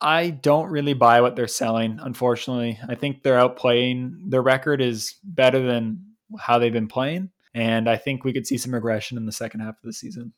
I 0.00 0.30
don't 0.30 0.70
really 0.70 0.94
buy 0.94 1.20
what 1.20 1.36
they're 1.36 1.48
selling, 1.48 1.98
unfortunately. 2.00 2.78
I 2.88 2.94
think 2.94 3.22
they're 3.22 3.38
outplaying. 3.38 4.30
Their 4.30 4.42
record 4.42 4.80
is 4.80 5.16
better 5.24 5.60
than 5.60 6.04
how 6.38 6.58
they've 6.58 6.72
been 6.72 6.88
playing. 6.88 7.30
And 7.54 7.88
I 7.88 7.96
think 7.96 8.22
we 8.22 8.32
could 8.32 8.46
see 8.46 8.58
some 8.58 8.74
regression 8.74 9.16
in 9.16 9.26
the 9.26 9.32
second 9.32 9.60
half 9.60 9.74
of 9.74 9.82
the 9.82 9.92
season. 9.92 10.32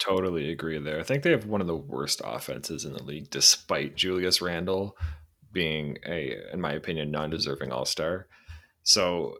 Totally 0.00 0.50
agree 0.50 0.78
there. 0.78 0.98
I 0.98 1.02
think 1.02 1.22
they 1.22 1.30
have 1.30 1.44
one 1.44 1.60
of 1.60 1.66
the 1.66 1.76
worst 1.76 2.22
offenses 2.24 2.86
in 2.86 2.94
the 2.94 3.02
league, 3.02 3.28
despite 3.28 3.96
Julius 3.96 4.40
Randle 4.40 4.96
being 5.52 5.98
a, 6.06 6.36
in 6.52 6.60
my 6.60 6.72
opinion, 6.72 7.10
non-deserving 7.10 7.70
All-Star. 7.70 8.26
So, 8.82 9.36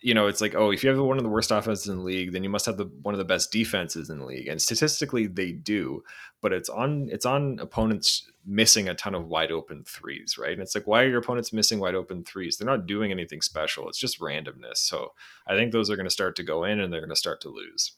you 0.00 0.14
know, 0.14 0.28
it's 0.28 0.40
like, 0.40 0.54
oh, 0.54 0.70
if 0.70 0.82
you 0.82 0.88
have 0.88 0.98
one 0.98 1.18
of 1.18 1.22
the 1.22 1.28
worst 1.28 1.50
offenses 1.50 1.88
in 1.88 1.98
the 1.98 2.04
league, 2.04 2.32
then 2.32 2.42
you 2.42 2.48
must 2.48 2.64
have 2.64 2.78
the 2.78 2.90
one 3.02 3.14
of 3.14 3.18
the 3.18 3.24
best 3.24 3.52
defenses 3.52 4.08
in 4.08 4.18
the 4.18 4.24
league, 4.24 4.48
and 4.48 4.60
statistically 4.60 5.26
they 5.26 5.52
do. 5.52 6.02
But 6.40 6.52
it's 6.52 6.68
on 6.70 7.08
it's 7.12 7.26
on 7.26 7.58
opponents 7.60 8.28
missing 8.44 8.88
a 8.88 8.94
ton 8.94 9.14
of 9.14 9.28
wide 9.28 9.52
open 9.52 9.84
threes, 9.84 10.36
right? 10.38 10.52
And 10.52 10.62
it's 10.62 10.74
like, 10.74 10.86
why 10.86 11.02
are 11.02 11.08
your 11.08 11.20
opponents 11.20 11.52
missing 11.52 11.78
wide 11.78 11.94
open 11.94 12.24
threes? 12.24 12.56
They're 12.56 12.66
not 12.66 12.86
doing 12.86 13.12
anything 13.12 13.42
special. 13.42 13.88
It's 13.88 13.98
just 13.98 14.20
randomness. 14.20 14.78
So 14.78 15.12
I 15.46 15.54
think 15.54 15.70
those 15.70 15.90
are 15.90 15.96
going 15.96 16.06
to 16.06 16.10
start 16.10 16.34
to 16.36 16.42
go 16.42 16.64
in, 16.64 16.80
and 16.80 16.92
they're 16.92 17.00
going 17.00 17.10
to 17.10 17.16
start 17.16 17.40
to 17.42 17.50
lose. 17.50 17.92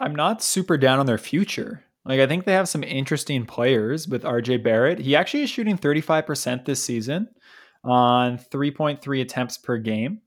I'm 0.00 0.14
not 0.14 0.42
super 0.42 0.78
down 0.78 0.98
on 0.98 1.06
their 1.06 1.18
future. 1.18 1.84
Like 2.04 2.20
I 2.20 2.26
think 2.26 2.44
they 2.44 2.54
have 2.54 2.68
some 2.68 2.82
interesting 2.82 3.44
players 3.44 4.08
with 4.08 4.22
RJ 4.22 4.64
Barrett. 4.64 4.98
He 4.98 5.14
actually 5.14 5.42
is 5.42 5.50
shooting 5.50 5.76
35% 5.76 6.64
this 6.64 6.82
season 6.82 7.28
on 7.84 8.38
3.3 8.38 9.20
attempts 9.20 9.58
per 9.58 9.76
game, 9.76 10.22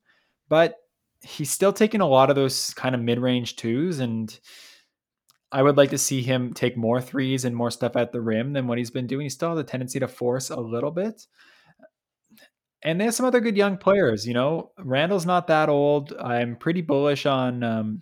but 0.48 0.78
he's 1.22 1.50
still 1.50 1.74
taking 1.74 2.02
a 2.02 2.08
lot 2.08 2.30
of 2.30 2.36
those 2.36 2.74
kind 2.76 2.94
of 2.94 3.02
mid-range 3.02 3.56
twos 3.56 4.00
and 4.00 4.40
I 5.52 5.62
would 5.62 5.78
like 5.78 5.92
to 5.92 6.00
see 6.00 6.24
him 6.24 6.54
take 6.54 6.76
more 6.76 7.00
threes 7.00 7.46
and 7.46 7.56
more 7.56 7.70
stuff 7.70 7.96
at 7.96 8.12
the 8.12 8.22
rim 8.22 8.54
than 8.54 8.66
what 8.66 8.80
he's 8.80 8.90
been 8.90 9.06
doing. 9.06 9.26
He 9.26 9.30
still 9.30 9.52
has 9.52 9.60
a 9.60 9.64
tendency 9.64 10.00
to 10.00 10.08
force 10.08 10.50
a 10.50 10.60
little 10.60 10.90
bit. 10.90 11.28
And 12.82 13.00
they 13.00 13.06
have 13.06 13.14
some 13.14 13.28
other 13.28 13.40
good 13.40 13.56
young 13.56 13.78
players. 13.78 14.28
You 14.28 14.34
know, 14.34 14.72
Randle's 14.80 15.28
not 15.28 15.48
that 15.48 15.70
old. 15.70 16.12
I'm 16.20 16.56
pretty 16.56 16.82
bullish 16.82 17.28
on 17.28 17.64
um, 17.64 18.02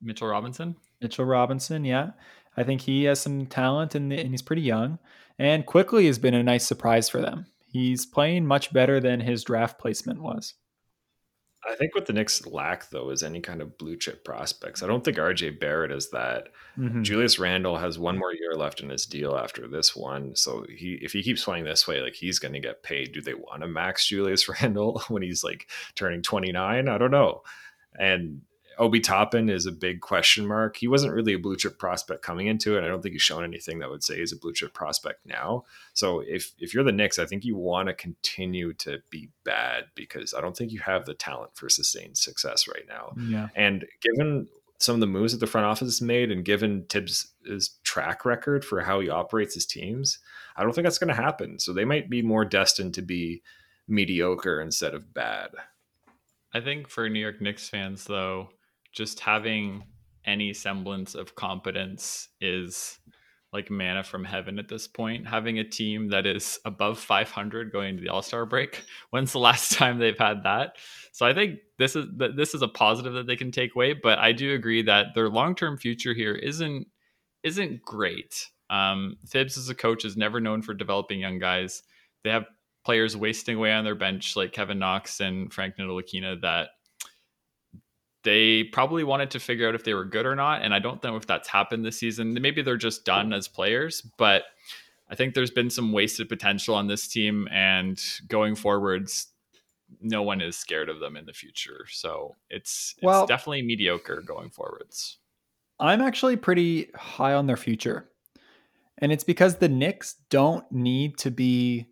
Mitchell 0.00 0.28
Robinson. 0.28 0.76
Mitchell 1.00 1.24
Robinson, 1.24 1.84
yeah. 1.84 2.10
I 2.56 2.62
think 2.62 2.82
he 2.82 3.04
has 3.04 3.20
some 3.20 3.46
talent 3.46 3.94
and, 3.94 4.12
and 4.12 4.30
he's 4.30 4.42
pretty 4.42 4.62
young. 4.62 4.98
And 5.38 5.66
Quickley 5.66 6.06
has 6.06 6.18
been 6.18 6.34
a 6.34 6.42
nice 6.42 6.66
surprise 6.66 7.08
for 7.08 7.20
them. 7.20 7.46
He's 7.70 8.06
playing 8.06 8.46
much 8.46 8.72
better 8.72 9.00
than 9.00 9.20
his 9.20 9.44
draft 9.44 9.78
placement 9.78 10.22
was. 10.22 10.54
I 11.68 11.74
think 11.74 11.94
what 11.94 12.06
the 12.06 12.12
Knicks 12.12 12.46
lack 12.46 12.90
though 12.90 13.10
is 13.10 13.22
any 13.22 13.40
kind 13.40 13.60
of 13.60 13.76
blue 13.76 13.96
chip 13.96 14.24
prospects. 14.24 14.82
I 14.82 14.86
don't 14.86 15.04
think 15.04 15.16
RJ 15.16 15.58
Barrett 15.58 15.90
is 15.90 16.10
that. 16.10 16.48
Mm-hmm. 16.78 17.02
Julius 17.02 17.38
Randle 17.38 17.76
has 17.76 17.98
one 17.98 18.18
more 18.18 18.32
year 18.32 18.54
left 18.54 18.80
in 18.80 18.88
his 18.88 19.04
deal 19.04 19.36
after 19.36 19.66
this 19.66 19.96
one. 19.96 20.36
So 20.36 20.64
he 20.68 20.98
if 21.02 21.12
he 21.12 21.22
keeps 21.22 21.44
playing 21.44 21.64
this 21.64 21.88
way, 21.88 22.00
like 22.00 22.14
he's 22.14 22.38
gonna 22.38 22.60
get 22.60 22.84
paid. 22.84 23.12
Do 23.12 23.20
they 23.20 23.34
want 23.34 23.62
to 23.62 23.68
max 23.68 24.06
Julius 24.06 24.48
Randle 24.62 25.02
when 25.08 25.22
he's 25.22 25.42
like 25.42 25.68
turning 25.96 26.22
29? 26.22 26.88
I 26.88 26.98
don't 26.98 27.10
know. 27.10 27.42
And 27.98 28.42
Obi 28.78 29.00
Toppin 29.00 29.48
is 29.48 29.66
a 29.66 29.72
big 29.72 30.00
question 30.00 30.46
mark. 30.46 30.76
He 30.76 30.88
wasn't 30.88 31.14
really 31.14 31.34
a 31.34 31.38
blue 31.38 31.56
chip 31.56 31.78
prospect 31.78 32.22
coming 32.22 32.46
into 32.46 32.76
it. 32.76 32.84
I 32.84 32.88
don't 32.88 33.02
think 33.02 33.14
he's 33.14 33.22
shown 33.22 33.44
anything 33.44 33.78
that 33.78 33.90
would 33.90 34.04
say 34.04 34.16
he's 34.16 34.32
a 34.32 34.38
blue 34.38 34.52
chip 34.52 34.74
prospect 34.74 35.24
now. 35.26 35.64
So 35.94 36.20
if 36.20 36.52
if 36.58 36.74
you're 36.74 36.84
the 36.84 36.92
Knicks, 36.92 37.18
I 37.18 37.26
think 37.26 37.44
you 37.44 37.56
want 37.56 37.88
to 37.88 37.94
continue 37.94 38.72
to 38.74 38.98
be 39.10 39.30
bad 39.44 39.84
because 39.94 40.34
I 40.34 40.40
don't 40.40 40.56
think 40.56 40.72
you 40.72 40.80
have 40.80 41.06
the 41.06 41.14
talent 41.14 41.52
for 41.54 41.68
sustained 41.68 42.18
success 42.18 42.68
right 42.68 42.84
now. 42.88 43.14
Yeah. 43.18 43.48
And 43.54 43.86
given 44.02 44.48
some 44.78 44.94
of 44.94 45.00
the 45.00 45.06
moves 45.06 45.32
that 45.32 45.38
the 45.38 45.46
front 45.46 45.66
office 45.66 45.86
has 45.86 46.02
made 46.02 46.30
and 46.30 46.44
given 46.44 46.84
Thibs' 46.88 47.32
track 47.82 48.24
record 48.24 48.64
for 48.64 48.82
how 48.82 49.00
he 49.00 49.08
operates 49.08 49.54
his 49.54 49.64
teams, 49.64 50.18
I 50.56 50.62
don't 50.62 50.74
think 50.74 50.84
that's 50.84 50.98
going 50.98 51.14
to 51.14 51.22
happen. 51.22 51.58
So 51.58 51.72
they 51.72 51.84
might 51.84 52.10
be 52.10 52.20
more 52.20 52.44
destined 52.44 52.94
to 52.94 53.02
be 53.02 53.42
mediocre 53.88 54.60
instead 54.60 54.92
of 54.94 55.14
bad. 55.14 55.50
I 56.52 56.60
think 56.60 56.88
for 56.88 57.08
New 57.08 57.20
York 57.20 57.40
Knicks 57.40 57.68
fans, 57.68 58.04
though, 58.04 58.50
just 58.96 59.20
having 59.20 59.84
any 60.24 60.52
semblance 60.52 61.14
of 61.14 61.34
competence 61.34 62.28
is 62.40 62.98
like 63.52 63.70
manna 63.70 64.02
from 64.02 64.24
heaven 64.24 64.58
at 64.58 64.68
this 64.68 64.88
point. 64.88 65.28
Having 65.28 65.58
a 65.58 65.64
team 65.64 66.08
that 66.08 66.26
is 66.26 66.58
above 66.64 66.98
500 66.98 67.70
going 67.70 67.96
to 67.96 68.02
the 68.02 68.08
All 68.08 68.22
Star 68.22 68.44
break. 68.46 68.82
When's 69.10 69.32
the 69.32 69.38
last 69.38 69.72
time 69.72 69.98
they've 69.98 70.18
had 70.18 70.42
that? 70.42 70.76
So 71.12 71.26
I 71.26 71.34
think 71.34 71.60
this 71.78 71.94
is 71.94 72.06
this 72.16 72.54
is 72.54 72.62
a 72.62 72.68
positive 72.68 73.12
that 73.14 73.26
they 73.26 73.36
can 73.36 73.52
take 73.52 73.74
away. 73.76 73.92
But 73.92 74.18
I 74.18 74.32
do 74.32 74.54
agree 74.54 74.82
that 74.82 75.08
their 75.14 75.28
long 75.28 75.54
term 75.54 75.76
future 75.76 76.14
here 76.14 76.34
isn't 76.34 76.86
isn't 77.44 77.82
great. 77.82 78.48
Um, 78.68 79.16
Thibs 79.28 79.56
as 79.56 79.68
a 79.68 79.74
coach 79.74 80.04
is 80.04 80.16
never 80.16 80.40
known 80.40 80.62
for 80.62 80.74
developing 80.74 81.20
young 81.20 81.38
guys. 81.38 81.82
They 82.24 82.30
have 82.30 82.46
players 82.84 83.16
wasting 83.16 83.56
away 83.56 83.72
on 83.72 83.84
their 83.84 83.94
bench 83.94 84.36
like 84.36 84.52
Kevin 84.52 84.78
Knox 84.78 85.20
and 85.20 85.52
Frank 85.52 85.74
Ntilikina 85.78 86.40
that 86.42 86.70
they 88.26 88.64
probably 88.64 89.04
wanted 89.04 89.30
to 89.30 89.38
figure 89.38 89.68
out 89.68 89.76
if 89.76 89.84
they 89.84 89.94
were 89.94 90.04
good 90.04 90.26
or 90.26 90.34
not. 90.34 90.62
And 90.62 90.74
I 90.74 90.80
don't 90.80 91.02
know 91.04 91.14
if 91.14 91.28
that's 91.28 91.46
happened 91.46 91.84
this 91.84 91.96
season. 91.96 92.34
Maybe 92.34 92.60
they're 92.60 92.76
just 92.76 93.04
done 93.04 93.32
as 93.32 93.46
players, 93.46 94.02
but 94.18 94.42
I 95.08 95.14
think 95.14 95.34
there's 95.34 95.52
been 95.52 95.70
some 95.70 95.92
wasted 95.92 96.28
potential 96.28 96.74
on 96.74 96.88
this 96.88 97.06
team. 97.06 97.46
And 97.52 98.02
going 98.26 98.56
forwards, 98.56 99.28
no 100.00 100.22
one 100.22 100.40
is 100.40 100.58
scared 100.58 100.88
of 100.88 100.98
them 100.98 101.16
in 101.16 101.24
the 101.24 101.32
future. 101.32 101.86
So 101.88 102.34
it's, 102.50 102.94
it's 102.96 103.04
well, 103.04 103.26
definitely 103.26 103.62
mediocre 103.62 104.20
going 104.26 104.50
forwards. 104.50 105.18
I'm 105.78 106.00
actually 106.00 106.34
pretty 106.34 106.90
high 106.96 107.32
on 107.32 107.46
their 107.46 107.56
future. 107.56 108.10
And 108.98 109.12
it's 109.12 109.24
because 109.24 109.56
the 109.56 109.68
Knicks 109.68 110.16
don't 110.30 110.70
need 110.72 111.16
to 111.18 111.30
be 111.30 111.86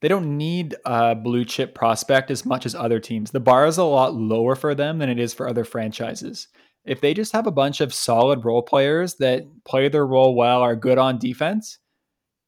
they 0.00 0.08
don't 0.08 0.36
need 0.36 0.74
a 0.84 1.14
blue 1.14 1.44
chip 1.44 1.74
prospect 1.74 2.30
as 2.30 2.44
much 2.44 2.66
as 2.66 2.74
other 2.74 3.00
teams. 3.00 3.30
The 3.30 3.40
bar 3.40 3.66
is 3.66 3.78
a 3.78 3.84
lot 3.84 4.14
lower 4.14 4.54
for 4.54 4.74
them 4.74 4.98
than 4.98 5.08
it 5.08 5.18
is 5.18 5.32
for 5.32 5.48
other 5.48 5.64
franchises. 5.64 6.48
If 6.84 7.00
they 7.00 7.14
just 7.14 7.32
have 7.32 7.46
a 7.46 7.52
bunch 7.52 7.80
of 7.80 7.94
solid 7.94 8.44
role 8.44 8.62
players 8.62 9.16
that 9.16 9.44
play 9.64 9.88
their 9.88 10.06
role 10.06 10.34
well, 10.34 10.60
are 10.60 10.76
good 10.76 10.98
on 10.98 11.18
defense, 11.18 11.78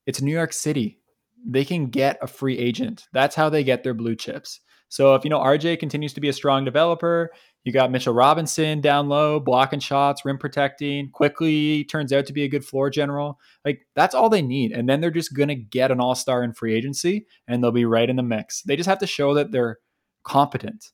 it's 0.07 0.23
New 0.23 0.33
York 0.33 0.53
City. 0.53 1.01
They 1.45 1.65
can 1.65 1.87
get 1.87 2.19
a 2.23 2.27
free 2.27 2.59
agent. 2.59 3.07
That's 3.13 3.35
how 3.35 3.49
they 3.49 3.65
get 3.65 3.83
their 3.83 3.95
blue 3.95 4.15
chips. 4.15 4.61
So 4.89 5.15
if 5.15 5.25
you 5.25 5.31
know 5.31 5.39
RJ 5.39 5.79
continues 5.81 6.13
to 6.15 6.21
be 6.21 6.29
a 6.29 6.33
strong 6.33 6.65
developer, 6.65 7.31
you 7.65 7.73
got 7.73 7.91
Mitchell 7.91 8.15
Robinson 8.15 8.81
down 8.81 9.09
low, 9.09 9.39
blocking 9.41 9.81
shots, 9.81 10.25
rim 10.25 10.39
protecting, 10.39 11.11
Quickley 11.11 11.85
turns 11.85 12.13
out 12.13 12.25
to 12.27 12.33
be 12.33 12.45
a 12.45 12.49
good 12.49 12.65
floor 12.65 12.89
general. 12.89 13.39
Like 13.65 13.87
that's 13.95 14.15
all 14.15 14.31
they 14.31 14.43
need. 14.43 14.73
And 14.73 14.89
then 14.89 15.01
they're 15.01 15.11
just 15.11 15.35
going 15.35 15.49
to 15.49 15.55
get 15.55 15.91
an 15.91 16.01
all 16.01 16.15
star 16.15 16.43
in 16.43 16.55
free 16.55 16.75
agency 16.75 17.27
and 17.47 17.63
they'll 17.63 17.71
be 17.71 17.85
right 17.85 18.09
in 18.09 18.17
the 18.17 18.23
mix. 18.23 18.63
They 18.63 18.77
just 18.77 18.89
have 18.89 19.01
to 19.01 19.07
show 19.07 19.35
that 19.35 19.53
they're 19.53 19.79
competent 20.25 20.93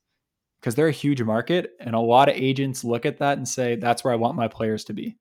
because 0.60 0.74
they're 0.74 0.88
a 0.88 0.92
huge 0.92 1.22
market. 1.22 1.72
And 1.78 1.94
a 1.94 2.00
lot 2.00 2.28
of 2.28 2.36
agents 2.36 2.82
look 2.82 3.06
at 3.06 3.18
that 3.18 3.36
and 3.36 3.46
say, 3.46 3.76
that's 3.76 4.02
where 4.02 4.12
I 4.12 4.16
want 4.16 4.36
my 4.36 4.48
players 4.48 4.84
to 4.84 4.92
be. 4.92 5.16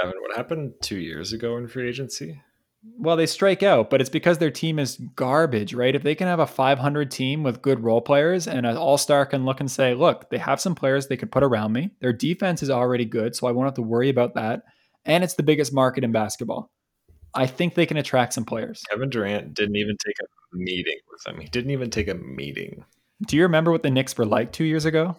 Gavin, 0.00 0.20
what 0.20 0.36
happened 0.36 0.74
two 0.82 0.98
years 0.98 1.32
ago 1.32 1.56
in 1.56 1.66
free 1.66 1.88
agency? 1.88 2.40
Well, 2.98 3.16
they 3.16 3.26
strike 3.26 3.62
out, 3.62 3.90
but 3.90 4.00
it's 4.00 4.10
because 4.10 4.38
their 4.38 4.50
team 4.50 4.78
is 4.78 4.96
garbage, 5.14 5.72
right? 5.74 5.94
If 5.94 6.02
they 6.02 6.14
can 6.14 6.26
have 6.26 6.40
a 6.40 6.46
500 6.46 7.10
team 7.10 7.42
with 7.42 7.62
good 7.62 7.82
role 7.82 8.00
players 8.00 8.48
and 8.48 8.66
an 8.66 8.76
all 8.76 8.98
star 8.98 9.24
can 9.24 9.44
look 9.44 9.60
and 9.60 9.70
say, 9.70 9.94
look, 9.94 10.30
they 10.30 10.38
have 10.38 10.60
some 10.60 10.74
players 10.74 11.06
they 11.06 11.16
could 11.16 11.30
put 11.30 11.44
around 11.44 11.72
me. 11.72 11.90
Their 12.00 12.12
defense 12.12 12.62
is 12.62 12.70
already 12.70 13.04
good, 13.04 13.36
so 13.36 13.46
I 13.46 13.52
won't 13.52 13.66
have 13.66 13.74
to 13.74 13.82
worry 13.82 14.08
about 14.08 14.34
that. 14.34 14.62
And 15.04 15.22
it's 15.22 15.34
the 15.34 15.42
biggest 15.42 15.72
market 15.72 16.04
in 16.04 16.12
basketball. 16.12 16.70
I 17.34 17.46
think 17.46 17.74
they 17.74 17.86
can 17.86 17.96
attract 17.96 18.34
some 18.34 18.44
players. 18.44 18.82
Kevin 18.90 19.10
Durant 19.10 19.54
didn't 19.54 19.76
even 19.76 19.96
take 20.04 20.16
a 20.20 20.56
meeting 20.56 20.98
with 21.10 21.22
them. 21.22 21.40
He 21.40 21.48
didn't 21.48 21.70
even 21.70 21.90
take 21.90 22.08
a 22.08 22.14
meeting. 22.14 22.84
Do 23.26 23.36
you 23.36 23.42
remember 23.42 23.70
what 23.70 23.82
the 23.82 23.90
Knicks 23.90 24.16
were 24.18 24.26
like 24.26 24.52
two 24.52 24.64
years 24.64 24.84
ago? 24.84 25.16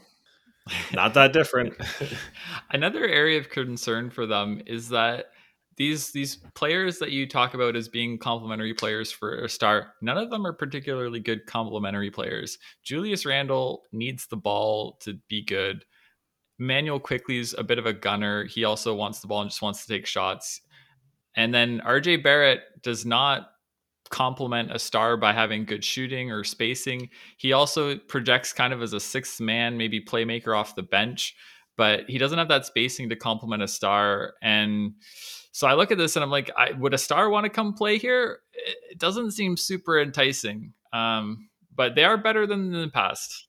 Not 0.94 1.14
that 1.16 1.34
different. 1.34 1.76
Another 2.72 3.06
area 3.06 3.40
of 3.40 3.50
concern 3.50 4.10
for 4.10 4.26
them 4.26 4.62
is 4.66 4.90
that 4.90 5.33
these 5.78 6.12
these 6.12 6.38
players 6.56 7.00
that 7.00 7.12
you 7.12 7.28
talk 7.28 7.54
about 7.54 7.76
as 7.76 7.88
being 7.88 8.18
complementary 8.18 8.74
players 8.74 9.12
for 9.12 9.44
a 9.44 9.50
star, 9.50 9.94
none 10.02 10.18
of 10.18 10.30
them 10.30 10.46
are 10.46 10.54
particularly 10.54 11.20
good 11.20 11.46
complementary 11.46 12.12
players. 12.12 12.58
Julius 12.84 13.26
Randle 13.26 13.84
needs 13.92 14.28
the 14.28 14.38
ball 14.38 14.98
to 15.02 15.20
be 15.28 15.44
good. 15.44 15.86
Manuel 16.60 17.00
Quickley's 17.00 17.54
a 17.58 17.64
bit 17.64 17.80
of 17.80 17.86
a 17.86 17.94
gunner. 17.94 18.46
He 18.46 18.64
also 18.64 18.94
wants 18.94 19.20
the 19.20 19.28
ball 19.28 19.42
and 19.42 19.50
just 19.50 19.62
wants 19.62 19.86
to 19.86 19.88
take 19.88 20.06
shots. 20.06 20.62
And 21.36 21.54
then 21.54 21.82
RJ 21.86 22.24
Barrett 22.24 22.62
does 22.84 23.06
not 23.06 23.50
complement 24.10 24.72
a 24.72 24.78
star 24.78 25.18
by 25.18 25.34
having 25.34 25.66
good 25.66 25.84
shooting 25.84 26.32
or 26.32 26.44
spacing. 26.44 27.10
He 27.38 27.54
also 27.54 27.98
projects 27.98 28.54
kind 28.54 28.72
of 28.72 28.84
as 28.84 28.94
a 28.94 29.00
sixth 29.00 29.42
man, 29.42 29.76
maybe 29.76 30.00
playmaker 30.00 30.56
off 30.56 30.76
the 30.76 30.84
bench 30.84 31.36
but 31.78 32.02
he 32.08 32.18
doesn't 32.18 32.38
have 32.38 32.50
that 32.50 32.66
spacing 32.66 33.10
to 33.10 33.16
complement 33.16 33.64
a 33.64 33.68
star. 33.68 34.34
And 34.42 34.94
so 35.54 35.68
I 35.68 35.76
look 35.76 35.92
at 35.92 36.00
this 36.00 36.16
and 36.16 36.24
I'm 36.24 36.32
like, 36.32 36.50
I, 36.58 36.72
would 36.72 36.96
a 36.96 36.98
star 36.98 37.30
want 37.30 37.44
to 37.44 37.50
come 37.50 37.76
play 37.76 38.00
here? 38.00 38.40
It 38.90 38.98
doesn't 38.98 39.32
seem 39.32 39.56
super 39.56 40.02
enticing, 40.02 40.74
um, 40.92 41.48
but 41.76 41.94
they 41.94 42.04
are 42.04 42.18
better 42.18 42.48
than 42.48 42.74
in 42.74 42.82
the 42.82 42.88
past. 42.88 43.48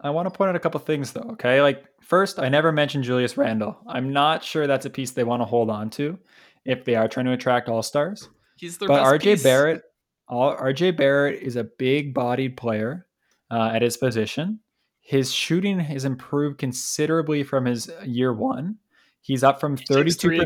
I 0.00 0.10
want 0.10 0.26
to 0.26 0.36
point 0.36 0.48
out 0.48 0.56
a 0.56 0.60
couple 0.60 0.80
things 0.80 1.12
though. 1.12 1.28
Okay, 1.32 1.62
like 1.62 1.84
first, 2.02 2.40
I 2.40 2.48
never 2.48 2.72
mentioned 2.72 3.04
Julius 3.04 3.36
Randle. 3.36 3.78
I'm 3.86 4.12
not 4.12 4.42
sure 4.42 4.66
that's 4.66 4.86
a 4.86 4.90
piece 4.90 5.12
they 5.12 5.22
want 5.22 5.40
to 5.40 5.46
hold 5.46 5.70
on 5.70 5.88
to 5.90 6.18
if 6.64 6.84
they 6.84 6.96
are 6.96 7.06
trying 7.06 7.26
to 7.26 7.32
attract 7.32 7.68
all 7.68 7.82
stars. 7.82 8.28
He's 8.56 8.78
the 8.78 8.86
but 8.86 9.04
RJ 9.04 9.22
piece. 9.22 9.42
Barrett, 9.44 9.82
RJ 10.28 10.96
Barrett 10.96 11.40
is 11.42 11.54
a 11.54 11.64
big-bodied 11.64 12.56
player 12.56 13.06
uh, 13.52 13.70
at 13.72 13.82
his 13.82 13.96
position. 13.96 14.58
His 15.00 15.32
shooting 15.32 15.78
has 15.78 16.04
improved 16.04 16.58
considerably 16.58 17.44
from 17.44 17.66
his 17.66 17.88
year 18.04 18.32
one. 18.32 18.78
He's 19.20 19.44
up 19.44 19.60
from 19.60 19.76
thirty-two 19.76 20.40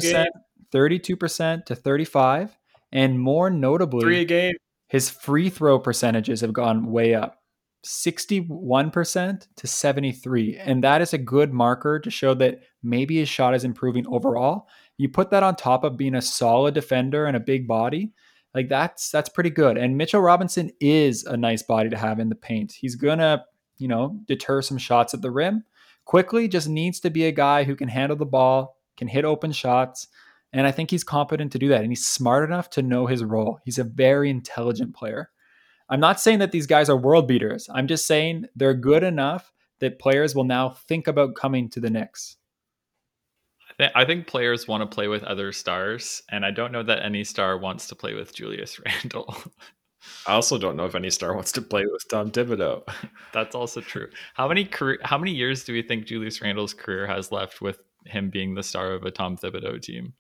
percent, 0.75 0.83
thirty-two 0.83 1.17
percent 1.17 1.67
to 1.67 1.75
thirty-five, 1.75 2.57
and 2.93 3.19
more 3.19 3.51
notably, 3.51 4.01
three 4.01 4.21
a 4.21 4.25
game. 4.25 4.55
His 4.89 5.11
free 5.11 5.51
throw 5.51 5.79
percentages 5.79 6.41
have 6.41 6.53
gone 6.53 6.91
way 6.91 7.15
up. 7.15 7.39
61% 7.85 9.47
to 9.57 9.67
73 9.67 10.57
and 10.57 10.83
that 10.83 11.03
is 11.03 11.13
a 11.13 11.19
good 11.19 11.53
marker 11.53 12.01
to 12.01 12.11
show 12.11 12.33
that 12.33 12.61
maybe 12.83 13.19
his 13.19 13.29
shot 13.29 13.55
is 13.55 13.63
improving 13.63 14.07
overall 14.07 14.69
you 14.97 15.09
put 15.09 15.31
that 15.31 15.43
on 15.43 15.55
top 15.55 15.85
of 15.85 15.97
being 15.97 16.15
a 16.15 16.23
solid 16.23 16.73
defender 16.73 17.27
and 17.27 17.37
a 17.37 17.41
big 17.41 17.69
body 17.69 18.11
like 18.55 18.71
that's 18.71 19.11
that's 19.11 19.29
pretty 19.29 19.51
good 19.51 19.77
and 19.77 19.99
mitchell 19.99 20.23
robinson 20.23 20.71
is 20.81 21.25
a 21.25 21.37
nice 21.37 21.63
body 21.63 21.91
to 21.91 21.97
have 21.99 22.19
in 22.19 22.31
the 22.31 22.35
paint 22.35 22.73
he's 22.73 22.97
gonna 22.97 23.45
you 23.77 23.87
know 23.87 24.19
deter 24.27 24.63
some 24.63 24.79
shots 24.79 25.13
at 25.13 25.21
the 25.21 25.31
rim 25.31 25.63
Quickley 26.07 26.49
just 26.49 26.69
needs 26.69 27.01
to 27.01 27.11
be 27.11 27.27
a 27.27 27.33
guy 27.33 27.65
who 27.65 27.77
can 27.77 27.89
handle 27.89 28.17
the 28.17 28.25
ball 28.25 28.79
can 28.97 29.09
hit 29.09 29.27
open 29.27 29.53
shots 29.53 30.09
and 30.55 30.67
i 30.67 30.71
think 30.71 30.91
he's 30.91 31.05
competent 31.05 31.53
to 31.53 31.59
do 31.59 31.69
that 31.69 31.83
and 31.83 31.91
he's 31.91 32.07
smart 32.07 32.49
enough 32.49 32.71
to 32.71 32.81
know 32.81 33.07
his 33.07 33.23
role 33.23 33.61
he's 33.65 33.79
a 33.79 33.85
very 33.85 34.31
intelligent 34.31 34.95
player 34.95 35.31
I'm 35.89 36.01
not 36.01 36.21
saying 36.21 36.39
that 36.39 36.53
these 36.53 36.67
guys 36.67 36.89
are 36.89 36.97
world 36.97 37.29
beaters. 37.29 37.69
I'm 37.73 37.87
just 37.87 38.07
saying 38.07 38.47
they're 38.57 38.75
good 38.75 39.03
enough 39.03 39.53
that 39.81 39.99
players 39.99 40.35
will 40.35 40.45
now 40.45 40.71
think 40.71 41.07
about 41.07 41.35
coming 41.35 41.69
to 41.71 41.81
the 41.81 41.91
Knicks. 41.91 42.37
I 43.95 44.05
think 44.05 44.27
players 44.27 44.69
want 44.69 44.83
to 44.83 44.95
play 44.95 45.09
with 45.09 45.25
other 45.25 45.51
stars, 45.51 46.23
and 46.31 46.47
I 46.47 46.53
don't 46.53 46.71
know 46.71 46.85
that 46.85 47.05
any 47.05 47.25
star 47.25 47.59
wants 47.59 47.89
to 47.89 47.97
play 47.97 48.15
with 48.15 48.35
Julius 48.35 48.81
Randle. 48.85 49.35
I 50.27 50.35
also 50.35 50.59
don't 50.59 50.77
know 50.77 50.85
if 50.85 50.95
any 50.95 51.11
star 51.11 51.35
wants 51.35 51.51
to 51.53 51.63
play 51.63 51.85
with 51.91 52.09
Tom 52.09 52.31
Thibodeau. 52.31 52.87
That's 53.33 53.55
also 53.55 53.81
true. 53.81 54.09
How 54.35 54.47
many 54.47 54.65
career, 54.65 54.99
how 55.03 55.19
many 55.19 55.33
years 55.33 55.65
do 55.65 55.73
we 55.73 55.83
think 55.83 56.07
Julius 56.07 56.41
Randle's 56.41 56.75
career 56.75 57.07
has 57.07 57.33
left 57.33 57.61
with 57.61 57.81
him 58.07 58.31
being 58.31 58.55
the 58.55 58.63
star 58.63 58.93
of 58.93 59.05
a 59.05 59.11
Tom 59.11 59.37
Thibodeau 59.37 59.83
team? 59.83 60.13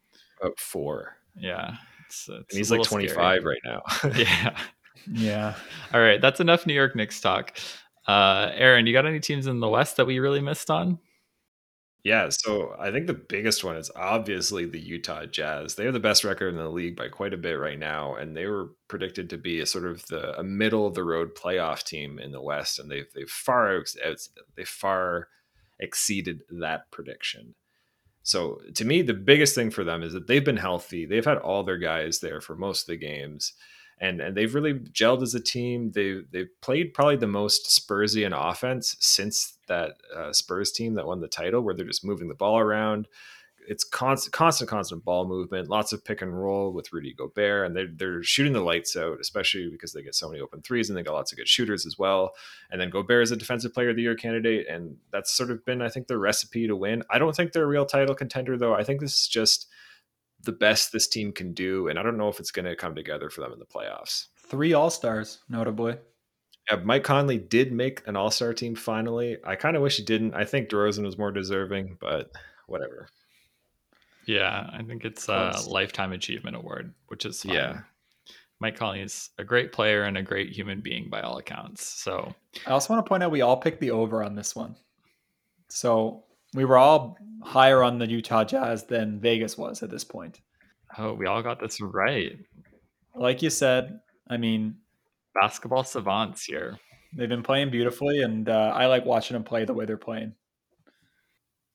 About 0.44 0.58
four. 0.58 1.16
Yeah, 1.36 1.76
it's, 2.06 2.28
it's 2.28 2.56
he's 2.56 2.70
like 2.70 2.82
25 2.82 3.14
scary. 3.14 3.40
right 3.40 3.60
now. 3.64 3.82
yeah, 4.16 4.58
yeah. 5.10 5.54
All 5.92 6.00
right, 6.00 6.20
that's 6.20 6.40
enough 6.40 6.66
New 6.66 6.74
York 6.74 6.94
Knicks 6.94 7.20
talk. 7.20 7.56
Uh, 8.06 8.50
Aaron, 8.54 8.86
you 8.86 8.92
got 8.92 9.06
any 9.06 9.20
teams 9.20 9.46
in 9.46 9.60
the 9.60 9.68
West 9.68 9.96
that 9.96 10.06
we 10.06 10.18
really 10.18 10.40
missed 10.40 10.70
on? 10.70 10.98
Yeah, 12.04 12.28
so 12.28 12.76
I 12.78 12.90
think 12.90 13.06
the 13.06 13.14
biggest 13.14 13.64
one 13.64 13.76
is 13.76 13.90
obviously 13.96 14.66
the 14.66 14.78
Utah 14.78 15.24
Jazz. 15.24 15.74
They 15.74 15.86
have 15.86 15.94
the 15.94 16.00
best 16.00 16.22
record 16.22 16.48
in 16.48 16.56
the 16.56 16.68
league 16.68 16.96
by 16.96 17.08
quite 17.08 17.32
a 17.32 17.38
bit 17.38 17.54
right 17.54 17.78
now, 17.78 18.14
and 18.14 18.36
they 18.36 18.46
were 18.46 18.72
predicted 18.88 19.30
to 19.30 19.38
be 19.38 19.60
a 19.60 19.66
sort 19.66 19.86
of 19.86 20.04
the 20.08 20.38
a 20.38 20.44
middle 20.44 20.86
of 20.86 20.92
the 20.92 21.04
road 21.04 21.34
playoff 21.34 21.82
team 21.82 22.18
in 22.18 22.30
the 22.30 22.42
West, 22.42 22.78
and 22.78 22.90
they've 22.90 23.10
they've 23.14 23.30
far 23.30 23.82
they 24.54 24.64
far 24.64 25.28
exceeded 25.80 26.42
that 26.50 26.90
prediction. 26.90 27.54
So 28.24 28.60
to 28.74 28.84
me, 28.84 29.02
the 29.02 29.14
biggest 29.14 29.54
thing 29.54 29.70
for 29.70 29.84
them 29.84 30.02
is 30.02 30.12
that 30.14 30.26
they've 30.26 30.44
been 30.44 30.56
healthy. 30.56 31.06
They've 31.06 31.24
had 31.24 31.38
all 31.38 31.62
their 31.62 31.78
guys 31.78 32.18
there 32.18 32.40
for 32.40 32.56
most 32.56 32.82
of 32.82 32.86
the 32.88 32.96
games 32.96 33.52
and 34.00 34.20
and 34.20 34.36
they've 34.36 34.54
really 34.54 34.74
gelled 34.74 35.22
as 35.22 35.34
a 35.34 35.40
team. 35.40 35.92
They 35.92 36.20
they've 36.30 36.50
played 36.60 36.94
probably 36.94 37.16
the 37.16 37.26
most 37.26 37.66
Spursian 37.66 38.32
offense 38.32 38.96
since 39.00 39.56
that 39.68 39.92
uh, 40.14 40.32
Spurs 40.32 40.72
team 40.72 40.94
that 40.94 41.06
won 41.06 41.20
the 41.20 41.28
title, 41.28 41.62
where 41.62 41.74
they're 41.74 41.86
just 41.86 42.04
moving 42.04 42.28
the 42.28 42.34
ball 42.34 42.58
around. 42.58 43.08
It's 43.66 43.84
constant, 43.84 44.32
constant, 44.32 44.70
constant 44.70 45.04
ball 45.04 45.26
movement. 45.26 45.68
Lots 45.68 45.92
of 45.92 46.04
pick 46.04 46.22
and 46.22 46.38
roll 46.38 46.72
with 46.72 46.92
Rudy 46.92 47.14
Gobert, 47.14 47.66
and 47.66 47.76
they're 47.76 47.88
they're 47.92 48.22
shooting 48.22 48.52
the 48.52 48.60
lights 48.60 48.96
out, 48.96 49.18
especially 49.20 49.68
because 49.70 49.92
they 49.92 50.02
get 50.02 50.14
so 50.14 50.28
many 50.28 50.40
open 50.40 50.62
threes, 50.62 50.88
and 50.88 50.96
they 50.96 51.02
got 51.02 51.14
lots 51.14 51.32
of 51.32 51.38
good 51.38 51.48
shooters 51.48 51.86
as 51.86 51.98
well. 51.98 52.34
And 52.70 52.80
then 52.80 52.90
Gobert 52.90 53.22
is 53.22 53.30
a 53.30 53.36
defensive 53.36 53.72
player 53.72 53.90
of 53.90 53.96
the 53.96 54.02
year 54.02 54.14
candidate, 54.14 54.66
and 54.68 54.96
that's 55.12 55.32
sort 55.32 55.50
of 55.50 55.64
been, 55.64 55.82
I 55.82 55.88
think, 55.88 56.06
the 56.06 56.18
recipe 56.18 56.66
to 56.66 56.76
win. 56.76 57.02
I 57.10 57.18
don't 57.18 57.34
think 57.34 57.52
they're 57.52 57.64
a 57.64 57.66
real 57.66 57.86
title 57.86 58.14
contender, 58.14 58.56
though. 58.56 58.74
I 58.74 58.84
think 58.84 59.00
this 59.00 59.22
is 59.22 59.28
just 59.28 59.68
the 60.42 60.52
best 60.52 60.92
this 60.92 61.08
team 61.08 61.32
can 61.32 61.54
do, 61.54 61.88
and 61.88 61.98
I 61.98 62.02
don't 62.02 62.18
know 62.18 62.28
if 62.28 62.40
it's 62.40 62.50
going 62.50 62.66
to 62.66 62.76
come 62.76 62.94
together 62.94 63.30
for 63.30 63.40
them 63.40 63.52
in 63.52 63.58
the 63.58 63.64
playoffs. 63.64 64.26
Three 64.36 64.74
All 64.74 64.90
Stars, 64.90 65.38
notably. 65.48 65.96
Yeah, 66.70 66.76
Mike 66.82 67.04
Conley 67.04 67.38
did 67.38 67.72
make 67.72 68.06
an 68.06 68.16
All 68.16 68.30
Star 68.30 68.54
team 68.54 68.74
finally. 68.74 69.38
I 69.44 69.56
kind 69.56 69.76
of 69.76 69.82
wish 69.82 69.96
he 69.96 70.04
didn't. 70.04 70.34
I 70.34 70.44
think 70.44 70.68
DeRozan 70.68 71.04
was 71.04 71.18
more 71.18 71.30
deserving, 71.30 71.98
but 72.00 72.30
whatever. 72.66 73.08
Yeah, 74.26 74.70
I 74.72 74.82
think 74.82 75.04
it's 75.04 75.28
a 75.28 75.54
lifetime 75.68 76.12
achievement 76.12 76.56
award, 76.56 76.94
which 77.08 77.24
is 77.24 77.44
yeah. 77.44 77.80
Mike 78.60 78.76
Conley 78.76 79.00
is 79.00 79.30
a 79.38 79.44
great 79.44 79.72
player 79.72 80.04
and 80.04 80.16
a 80.16 80.22
great 80.22 80.50
human 80.50 80.80
being 80.80 81.10
by 81.10 81.20
all 81.20 81.38
accounts. 81.38 81.84
So 81.86 82.32
I 82.66 82.70
also 82.70 82.94
want 82.94 83.04
to 83.04 83.08
point 83.08 83.22
out 83.22 83.30
we 83.30 83.42
all 83.42 83.56
picked 83.56 83.80
the 83.80 83.90
over 83.90 84.22
on 84.22 84.34
this 84.36 84.54
one. 84.54 84.76
So 85.68 86.24
we 86.54 86.64
were 86.64 86.78
all 86.78 87.18
higher 87.42 87.82
on 87.82 87.98
the 87.98 88.08
Utah 88.08 88.44
Jazz 88.44 88.84
than 88.84 89.20
Vegas 89.20 89.58
was 89.58 89.82
at 89.82 89.90
this 89.90 90.04
point. 90.04 90.40
Oh, 90.96 91.12
we 91.12 91.26
all 91.26 91.42
got 91.42 91.60
this 91.60 91.80
right. 91.80 92.38
Like 93.14 93.42
you 93.42 93.50
said, 93.50 94.00
I 94.28 94.36
mean, 94.36 94.76
basketball 95.34 95.84
savants 95.84 96.44
here. 96.44 96.78
They've 97.16 97.28
been 97.28 97.42
playing 97.42 97.70
beautifully, 97.70 98.22
and 98.22 98.48
uh, 98.48 98.72
I 98.74 98.86
like 98.86 99.04
watching 99.04 99.34
them 99.34 99.44
play 99.44 99.64
the 99.64 99.74
way 99.74 99.84
they're 99.84 99.96
playing. 99.96 100.34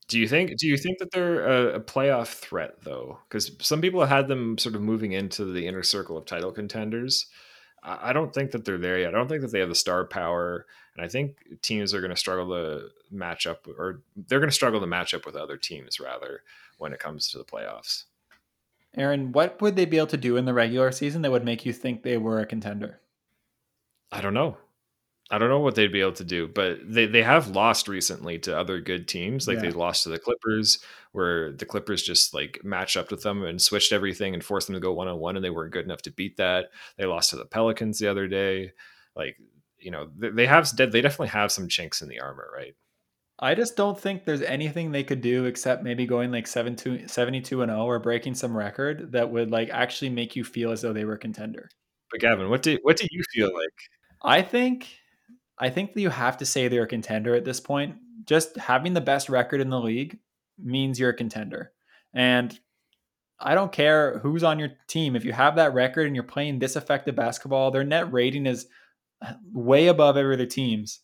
Do 0.09 0.19
you 0.19 0.27
think? 0.27 0.57
Do 0.57 0.67
you 0.67 0.75
think 0.75 0.97
that 0.97 1.11
they're 1.11 1.47
a, 1.47 1.75
a 1.75 1.79
playoff 1.79 2.27
threat 2.27 2.81
though? 2.83 3.19
Because 3.29 3.51
some 3.61 3.79
people 3.79 4.01
have 4.01 4.09
had 4.09 4.27
them 4.27 4.57
sort 4.57 4.75
of 4.75 4.81
moving 4.81 5.13
into 5.13 5.45
the 5.45 5.67
inner 5.67 5.83
circle 5.83 6.17
of 6.17 6.25
title 6.25 6.51
contenders. 6.51 7.27
I 7.81 8.11
don't 8.11 8.33
think 8.33 8.51
that 8.51 8.65
they're 8.65 8.77
there 8.77 8.99
yet. 8.99 9.15
I 9.15 9.17
don't 9.17 9.29
think 9.29 9.41
that 9.41 9.53
they 9.53 9.59
have 9.59 9.69
the 9.69 9.75
star 9.75 10.03
power, 10.05 10.65
and 10.95 11.05
I 11.05 11.07
think 11.07 11.61
teams 11.61 11.93
are 11.93 12.01
going 12.01 12.09
to 12.09 12.17
struggle 12.17 12.49
to 12.49 12.89
match 13.09 13.47
up, 13.47 13.67
or 13.77 14.01
they're 14.27 14.39
going 14.39 14.49
to 14.49 14.55
struggle 14.55 14.81
to 14.81 14.87
match 14.87 15.13
up 15.13 15.25
with 15.25 15.37
other 15.37 15.55
teams 15.55 15.97
rather 15.97 16.41
when 16.77 16.91
it 16.91 16.99
comes 16.99 17.29
to 17.29 17.37
the 17.37 17.45
playoffs. 17.45 18.03
Aaron, 18.97 19.31
what 19.31 19.61
would 19.61 19.75
they 19.75 19.85
be 19.85 19.97
able 19.97 20.07
to 20.07 20.17
do 20.17 20.35
in 20.35 20.45
the 20.45 20.53
regular 20.53 20.91
season 20.91 21.21
that 21.21 21.31
would 21.31 21.45
make 21.45 21.65
you 21.65 21.71
think 21.71 22.03
they 22.03 22.17
were 22.17 22.39
a 22.39 22.45
contender? 22.45 22.99
I 24.11 24.19
don't 24.19 24.33
know. 24.33 24.57
I 25.31 25.37
don't 25.37 25.49
know 25.49 25.59
what 25.59 25.75
they'd 25.75 25.91
be 25.91 26.01
able 26.01 26.13
to 26.13 26.23
do, 26.23 26.47
but 26.47 26.79
they, 26.83 27.05
they 27.05 27.21
have 27.21 27.49
lost 27.49 27.87
recently 27.87 28.39
to 28.39 28.57
other 28.57 28.79
good 28.79 29.07
teams. 29.07 29.47
Like 29.47 29.57
yeah. 29.57 29.63
they 29.63 29.71
lost 29.71 30.03
to 30.03 30.09
the 30.09 30.17
Clippers, 30.17 30.79
where 31.11 31.51
the 31.51 31.65
Clippers 31.65 32.01
just 32.01 32.33
like 32.33 32.61
matched 32.63 32.97
up 32.97 33.11
with 33.11 33.21
them 33.21 33.43
and 33.43 33.61
switched 33.61 33.91
everything 33.91 34.33
and 34.33 34.43
forced 34.43 34.67
them 34.67 34.73
to 34.73 34.79
go 34.79 34.93
one 34.93 35.07
on 35.07 35.19
one, 35.19 35.35
and 35.35 35.45
they 35.45 35.51
weren't 35.51 35.73
good 35.73 35.85
enough 35.85 36.01
to 36.03 36.11
beat 36.11 36.37
that. 36.37 36.69
They 36.97 37.05
lost 37.05 37.29
to 37.29 37.35
the 37.35 37.45
Pelicans 37.45 37.99
the 37.99 38.07
other 38.07 38.27
day. 38.27 38.71
Like 39.15 39.37
you 39.77 39.91
know, 39.91 40.09
they, 40.17 40.29
they 40.29 40.45
have 40.47 40.75
they 40.75 41.01
definitely 41.01 41.27
have 41.27 41.51
some 41.51 41.67
chinks 41.67 42.01
in 42.01 42.09
the 42.09 42.19
armor, 42.19 42.49
right? 42.53 42.75
I 43.41 43.55
just 43.55 43.77
don't 43.77 43.99
think 43.99 44.25
there's 44.25 44.41
anything 44.41 44.91
they 44.91 45.03
could 45.03 45.21
do 45.21 45.45
except 45.45 45.83
maybe 45.83 46.05
going 46.05 46.29
like 46.31 46.45
72 46.45 46.91
and 46.91 47.45
0 47.45 47.85
or 47.85 47.99
breaking 47.99 48.35
some 48.35 48.55
record 48.55 49.13
that 49.13 49.31
would 49.31 49.49
like 49.49 49.69
actually 49.69 50.09
make 50.09 50.35
you 50.35 50.43
feel 50.43 50.71
as 50.71 50.81
though 50.81 50.91
they 50.91 51.05
were 51.05 51.13
a 51.13 51.19
contender. 51.19 51.69
But 52.11 52.19
Gavin, 52.19 52.49
what 52.49 52.63
do 52.63 52.77
what 52.81 52.97
do 52.97 53.07
you 53.11 53.23
feel 53.33 53.53
like? 53.53 53.73
I 54.21 54.41
think 54.41 54.87
I 55.59 55.69
think 55.69 55.93
that 55.93 56.01
you 56.01 56.09
have 56.09 56.37
to 56.37 56.45
say 56.45 56.67
they're 56.67 56.83
a 56.83 56.87
contender 56.87 57.35
at 57.35 57.45
this 57.45 57.59
point. 57.59 57.95
Just 58.25 58.55
having 58.57 58.93
the 58.93 59.01
best 59.01 59.29
record 59.29 59.59
in 59.59 59.69
the 59.69 59.79
league 59.79 60.17
means 60.57 60.99
you're 60.99 61.09
a 61.09 61.15
contender. 61.15 61.71
And 62.13 62.57
I 63.39 63.55
don't 63.55 63.71
care 63.71 64.19
who's 64.19 64.43
on 64.43 64.59
your 64.59 64.71
team. 64.87 65.15
If 65.15 65.25
you 65.25 65.33
have 65.33 65.55
that 65.55 65.73
record 65.73 66.07
and 66.07 66.15
you're 66.15 66.23
playing 66.23 66.59
this 66.59 66.75
effective 66.75 67.15
basketball, 67.15 67.71
their 67.71 67.83
net 67.83 68.11
rating 68.11 68.45
is 68.45 68.67
uh, 69.21 69.33
way 69.51 69.87
above 69.87 70.17
every 70.17 70.35
other 70.35 70.45
team's. 70.45 70.99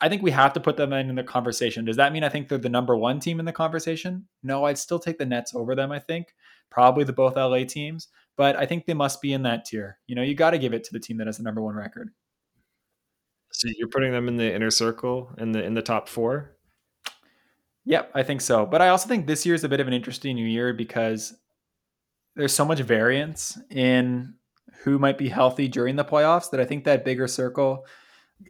I 0.00 0.08
think 0.08 0.22
we 0.22 0.30
have 0.32 0.52
to 0.52 0.60
put 0.60 0.76
them 0.76 0.92
in, 0.92 1.08
in 1.08 1.14
the 1.14 1.22
conversation. 1.22 1.84
Does 1.84 1.96
that 1.96 2.12
mean 2.12 2.22
I 2.22 2.28
think 2.28 2.48
they're 2.48 2.58
the 2.58 2.68
number 2.68 2.96
one 2.96 3.18
team 3.18 3.40
in 3.40 3.46
the 3.46 3.52
conversation? 3.52 4.26
No, 4.42 4.64
I'd 4.64 4.78
still 4.78 4.98
take 4.98 5.18
the 5.18 5.24
Nets 5.24 5.54
over 5.54 5.74
them, 5.74 5.90
I 5.90 5.98
think. 5.98 6.34
Probably 6.70 7.04
the 7.04 7.12
both 7.12 7.36
LA 7.36 7.64
teams, 7.64 8.08
but 8.36 8.56
I 8.56 8.66
think 8.66 8.84
they 8.84 8.94
must 8.94 9.22
be 9.22 9.32
in 9.32 9.42
that 9.44 9.64
tier. 9.64 9.98
You 10.06 10.14
know, 10.14 10.22
you 10.22 10.34
got 10.34 10.50
to 10.50 10.58
give 10.58 10.74
it 10.74 10.84
to 10.84 10.92
the 10.92 11.00
team 11.00 11.16
that 11.18 11.28
has 11.28 11.38
the 11.38 11.44
number 11.44 11.62
one 11.62 11.76
record. 11.76 12.10
So 13.56 13.68
you're 13.78 13.88
putting 13.88 14.12
them 14.12 14.28
in 14.28 14.36
the 14.36 14.54
inner 14.54 14.70
circle 14.70 15.30
in 15.38 15.52
the 15.52 15.64
in 15.64 15.72
the 15.72 15.80
top 15.80 16.10
four. 16.10 16.58
Yep, 17.86 18.10
I 18.14 18.22
think 18.22 18.42
so. 18.42 18.66
But 18.66 18.82
I 18.82 18.88
also 18.88 19.08
think 19.08 19.26
this 19.26 19.46
year 19.46 19.54
is 19.54 19.64
a 19.64 19.68
bit 19.68 19.80
of 19.80 19.86
an 19.86 19.94
interesting 19.94 20.36
new 20.36 20.46
year 20.46 20.74
because 20.74 21.34
there's 22.34 22.52
so 22.52 22.66
much 22.66 22.80
variance 22.80 23.58
in 23.70 24.34
who 24.82 24.98
might 24.98 25.16
be 25.16 25.30
healthy 25.30 25.68
during 25.68 25.96
the 25.96 26.04
playoffs 26.04 26.50
that 26.50 26.60
I 26.60 26.66
think 26.66 26.84
that 26.84 27.02
bigger 27.02 27.26
circle 27.26 27.86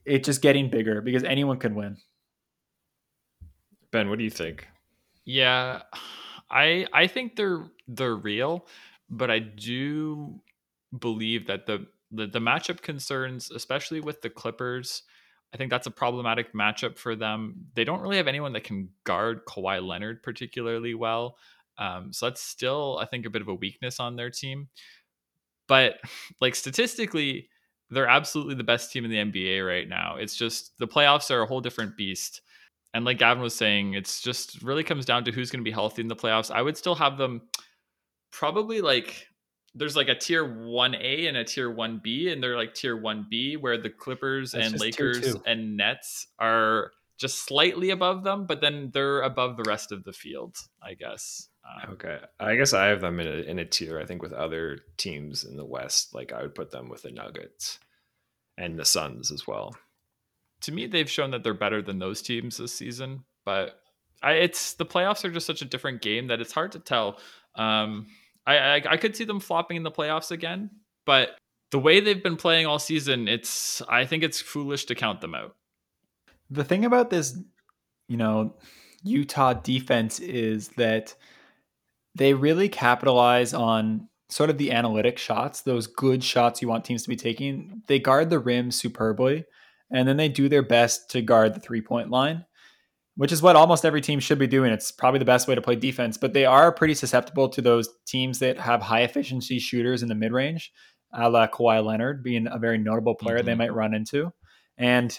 it's 0.05 0.27
just 0.27 0.43
getting 0.43 0.71
bigger 0.71 1.01
because 1.01 1.23
anyone 1.23 1.59
can 1.59 1.77
win. 1.77 1.99
Ben, 3.93 4.11
what 4.11 4.19
do 4.19 4.25
you 4.25 4.31
think? 4.31 4.67
Yeah, 5.25 5.83
I 6.51 6.85
I 6.93 7.07
think 7.07 7.37
they're 7.37 7.69
they're 7.87 8.17
real, 8.17 8.67
but 9.09 9.31
I 9.31 9.39
do 9.39 10.41
believe 10.99 11.47
that 11.47 11.67
the 11.67 11.87
the, 12.11 12.27
the 12.27 12.39
matchup 12.39 12.83
concerns, 12.83 13.51
especially 13.51 14.01
with 14.01 14.23
the 14.23 14.31
Clippers, 14.31 15.03
I 15.53 15.57
think 15.57 15.71
that's 15.71 15.87
a 15.87 15.91
problematic 15.91 16.53
matchup 16.53 16.99
for 16.99 17.17
them. 17.17 17.55
They 17.75 17.85
don't 17.85 18.01
really 18.01 18.17
have 18.17 18.29
anyone 18.29 18.53
that 18.53 18.65
can 18.65 18.91
guard 19.05 19.45
Kawhi 19.47 19.85
Leonard 19.87 20.23
particularly 20.23 20.95
well. 20.95 21.37
Um, 21.79 22.13
so 22.13 22.27
that's 22.27 22.43
still, 22.43 22.99
I 23.01 23.07
think, 23.07 23.27
a 23.27 23.31
bit 23.31 23.43
of 23.43 23.49
a 23.49 23.55
weakness 23.55 24.01
on 24.01 24.17
their 24.17 24.31
team. 24.31 24.69
But 25.69 25.95
like 26.41 26.55
statistically, 26.55 27.49
they're 27.91 28.09
absolutely 28.09 28.57
the 28.57 28.65
best 28.65 28.93
team 28.93 29.05
in 29.05 29.11
the 29.11 29.17
NBA 29.19 29.67
right 29.67 29.89
now. 29.89 30.17
It's 30.17 30.35
just 30.35 30.77
the 30.79 30.89
playoffs 30.89 31.31
are 31.31 31.43
a 31.43 31.47
whole 31.47 31.61
different 31.61 31.97
beast. 31.97 32.43
And 32.95 33.05
like 33.05 33.19
Gavin 33.19 33.43
was 33.43 33.55
saying, 33.55 33.95
it's 33.95 34.21
just 34.21 34.63
really 34.63 34.83
comes 34.83 35.05
down 35.05 35.25
to 35.25 35.33
who's 35.33 35.51
going 35.51 35.61
to 35.61 35.69
be 35.69 35.73
healthy 35.73 36.03
in 36.03 36.09
the 36.09 36.17
playoffs. 36.17 36.51
I 36.51 36.63
would 36.63 36.77
still 36.77 36.95
have 36.95 37.19
them 37.19 37.43
probably 38.33 38.81
like 38.81 39.29
there's 39.77 39.97
like 39.97 40.09
a 40.09 40.15
tier 40.15 40.45
1A 40.45 41.29
and 41.29 41.37
a 41.37 41.45
tier 41.45 41.73
1B 41.73 42.33
and 42.33 42.43
they're 42.43 42.57
like 42.57 42.75
tier 42.75 42.97
1B 42.97 43.61
where 43.61 43.77
the 43.77 43.91
Clippers 43.91 44.53
That's 44.53 44.73
and 44.73 44.81
Lakers 44.81 45.37
and 45.47 45.77
Nets 45.77 46.27
are 46.39 46.93
just 47.19 47.45
slightly 47.45 47.91
above 47.91 48.25
them, 48.25 48.47
but 48.47 48.61
then 48.61 48.91
they're 48.93 49.21
above 49.21 49.57
the 49.57 49.65
rest 49.67 49.93
of 49.93 50.05
the 50.05 50.13
field, 50.13 50.57
I 50.83 50.95
guess. 50.95 51.49
Um, 51.65 51.93
okay. 51.95 52.19
I 52.41 52.57
guess 52.57 52.73
I 52.73 52.87
have 52.87 53.01
them 53.01 53.21
in 53.21 53.27
a, 53.27 53.43
in 53.43 53.59
a 53.59 53.65
tier, 53.65 53.99
I 53.99 54.07
think, 54.07 54.23
with 54.23 54.33
other 54.33 54.79
teams 54.97 55.45
in 55.45 55.57
the 55.57 55.65
West. 55.65 56.15
Like 56.15 56.33
I 56.33 56.43
would 56.43 56.55
put 56.55 56.71
them 56.71 56.89
with 56.89 57.03
the 57.03 57.11
Nuggets 57.11 57.79
and 58.57 58.79
the 58.79 58.85
Suns 58.85 59.31
as 59.31 59.47
well. 59.47 59.77
To 60.63 60.73
me, 60.73 60.87
they've 60.87 61.11
shown 61.11 61.33
that 61.33 61.45
they're 61.45 61.55
better 61.55 61.83
than 61.83 61.99
those 61.99 62.23
teams 62.23 62.57
this 62.57 62.73
season, 62.73 63.25
but 63.45 63.79
I, 64.23 64.33
it's 64.33 64.75
the 64.75 64.87
playoffs 64.87 65.25
are 65.25 65.31
just 65.31 65.47
such 65.47 65.61
a 65.61 65.67
different 65.67 66.01
game 66.01 66.29
that 66.29 66.41
it's 66.41 66.53
hard 66.53 66.73
to 66.73 66.79
tell. 66.79 67.19
Um, 67.57 68.07
I, 68.47 68.59
I 68.59 68.83
I 68.91 68.97
could 68.97 69.17
see 69.17 69.25
them 69.25 69.41
flopping 69.41 69.77
in 69.77 69.83
the 69.83 69.91
playoffs 69.91 70.31
again, 70.31 70.71
but 71.05 71.37
the 71.71 71.79
way 71.79 72.01
they've 72.01 72.23
been 72.23 72.37
playing 72.37 72.67
all 72.67 72.79
season, 72.79 73.29
it's 73.29 73.83
I 73.89 74.05
think 74.05 74.23
it's 74.23 74.41
foolish 74.41 74.85
to 74.87 74.95
count 74.95 75.21
them 75.21 75.35
out. 75.35 75.57
The 76.51 76.65
thing 76.65 76.85
about 76.85 77.11
this, 77.11 77.39
you 78.09 78.17
know, 78.17 78.55
Utah 79.03 79.53
defense 79.53 80.21
is 80.21 80.69
that 80.71 81.15
they 82.15 82.35
really 82.35 82.69
capitalize 82.69 83.53
on 83.53 84.09
sort 84.29 84.51
of 84.51 84.59
the 84.59 84.73
analytic 84.73 85.19
shots, 85.19 85.61
those 85.61 85.87
good 85.87 86.25
shots 86.25 86.63
you 86.63 86.69
want 86.69 86.85
teams 86.85 87.03
to 87.03 87.09
be 87.09 87.17
taking. 87.17 87.83
They 87.89 87.99
guard 87.99 88.31
the 88.31 88.39
rim 88.39 88.71
superbly, 88.71 89.45
and 89.91 90.09
then 90.09 90.17
they 90.17 90.29
do 90.29 90.49
their 90.49 90.63
best 90.63 91.11
to 91.11 91.21
guard 91.21 91.55
the 91.55 91.61
three 91.61 91.83
point 91.83 92.11
line 92.11 92.46
which 93.17 93.33
is 93.33 93.43
what 93.43 93.57
almost 93.57 93.85
every 93.85 94.01
team 94.01 94.21
should 94.21 94.39
be 94.39 94.47
doing. 94.47 94.73
It's 94.73 94.93
probably 94.93 95.19
the 95.19 95.25
best 95.25 95.49
way 95.49 95.55
to 95.55 95.63
play 95.63 95.75
defense, 95.75 96.17
but 96.17 96.35
they 96.35 96.45
are 96.45 96.71
pretty 96.71 96.95
susceptible 96.95 97.49
to 97.49 97.63
those 97.63 97.89
teams 98.07 98.39
that 98.41 98.59
have 98.59 98.83
high 98.83 99.03
efficiency 99.03 99.59
shooters 99.59 100.03
in 100.03 100.09
the 100.09 100.15
mid 100.15 100.33
range, 100.33 100.71
a 101.13 101.29
la 101.29 101.47
Kawhi 101.47 101.85
Leonard 101.85 102.23
being 102.23 102.47
a 102.51 102.59
very 102.59 102.79
notable 102.79 103.15
player 103.15 103.39
mm-hmm. 103.39 103.47
they 103.47 103.55
might 103.55 103.75
run 103.75 103.95
into. 103.95 104.33
And 104.77 105.19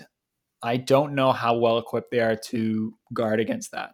I 0.61 0.77
don't 0.77 1.15
know 1.15 1.31
how 1.31 1.57
well 1.57 1.79
equipped 1.79 2.11
they 2.11 2.19
are 2.19 2.35
to 2.35 2.93
guard 3.13 3.39
against 3.39 3.71
that. 3.71 3.91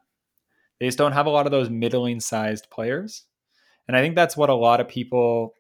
They 0.80 0.88
just 0.88 0.98
don't 0.98 1.14
have 1.14 1.26
a 1.26 1.32
lot 1.32 1.46
of 1.46 1.52
those 1.52 1.70
middling 1.70 2.20
sized 2.20 2.68
players. 2.70 3.26
And 3.88 3.96
I 3.96 4.02
think 4.02 4.16
that's 4.16 4.36
what 4.36 4.50
a 4.50 4.56
lot 4.56 4.82
of 4.82 4.88
people 4.88 5.54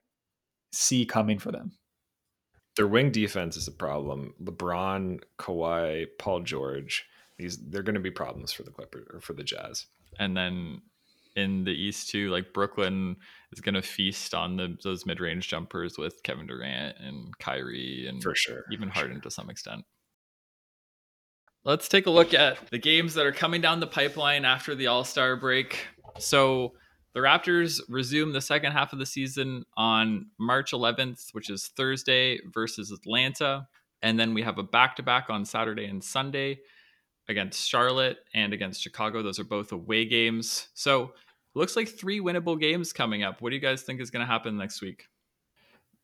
see 0.74 1.06
coming 1.06 1.40
for 1.40 1.52
them. 1.52 1.78
Their 2.76 2.88
wing 2.88 3.12
defense 3.12 3.56
is 3.56 3.68
a 3.68 3.72
problem. 3.72 4.34
LeBron, 4.44 5.20
Kawhi, 5.40 6.08
Paul 6.18 6.42
George 6.42 7.06
these 7.44 7.58
they're 7.58 7.84
going 7.84 7.96
to 7.96 8.02
be 8.02 8.12
problems 8.12 8.52
for 8.52 8.64
the 8.64 8.72
Clippers 8.72 9.08
or 9.14 9.20
for 9.20 9.34
the 9.34 9.44
Jazz. 9.44 9.86
And 10.20 10.36
then 10.36 10.82
in 11.36 11.64
the 11.64 11.72
East 11.72 12.10
too, 12.10 12.30
like 12.30 12.54
Brooklyn 12.54 13.18
is 13.52 13.60
going 13.60 13.76
to 13.76 13.82
feast 13.82 14.34
on 14.34 14.56
the, 14.56 14.78
those 14.84 15.06
mid-range 15.06 15.48
jumpers 15.48 15.98
with 15.98 16.22
Kevin 16.24 16.48
Durant 16.48 16.98
and 17.00 17.38
Kyrie 17.40 18.08
and 18.08 18.22
for 18.22 18.36
sure, 18.36 18.64
even 18.72 18.90
for 18.90 18.96
Harden 18.96 19.16
sure. 19.16 19.22
to 19.24 19.32
some 19.32 19.50
extent. 19.50 19.84
Let's 21.66 21.88
take 21.88 22.08
a 22.08 22.12
look 22.12 22.34
at 22.34 22.70
the 22.72 22.78
games 22.78 23.14
that 23.14 23.26
are 23.26 23.32
coming 23.32 23.62
down 23.62 23.80
the 23.80 23.88
pipeline 23.88 24.46
after 24.46 24.76
the 24.76 24.88
All 24.88 25.04
Star 25.04 25.36
break. 25.36 25.88
So 26.20 26.74
the 27.14 27.22
Raptors 27.22 27.80
resume 27.88 28.34
the 28.34 28.42
second 28.42 28.74
half 28.74 28.92
of 28.92 29.00
the 29.00 29.06
season 29.06 29.64
on 29.78 30.28
March 30.40 30.72
11th, 30.72 31.30
which 31.32 31.50
is 31.50 31.72
Thursday 31.76 32.40
versus 32.54 32.92
Atlanta. 32.92 33.68
And 34.02 34.20
then 34.20 34.34
we 34.34 34.42
have 34.42 34.58
a 34.58 34.64
back 34.64 34.98
to 34.98 35.04
back 35.04 35.30
on 35.30 35.46
Saturday 35.46 35.86
and 35.86 36.04
Sunday 36.04 36.60
against 37.30 37.68
Charlotte 37.68 38.18
and 38.34 38.54
against 38.54 38.82
Chicago. 38.82 39.22
Those 39.22 39.40
are 39.40 39.46
both 39.46 39.72
away 39.72 40.06
games. 40.06 40.68
So 40.74 41.14
looks 41.56 41.76
like 41.76 41.88
three 41.88 42.20
winnable 42.20 42.60
games 42.60 42.94
coming 42.94 43.24
up. 43.24 43.42
What 43.42 43.50
do 43.50 43.56
you 43.56 43.62
guys 43.62 43.84
think 43.84 44.02
is 44.02 44.12
going 44.12 44.26
to 44.26 44.32
happen 44.32 44.58
next 44.58 44.82
week? 44.82 45.08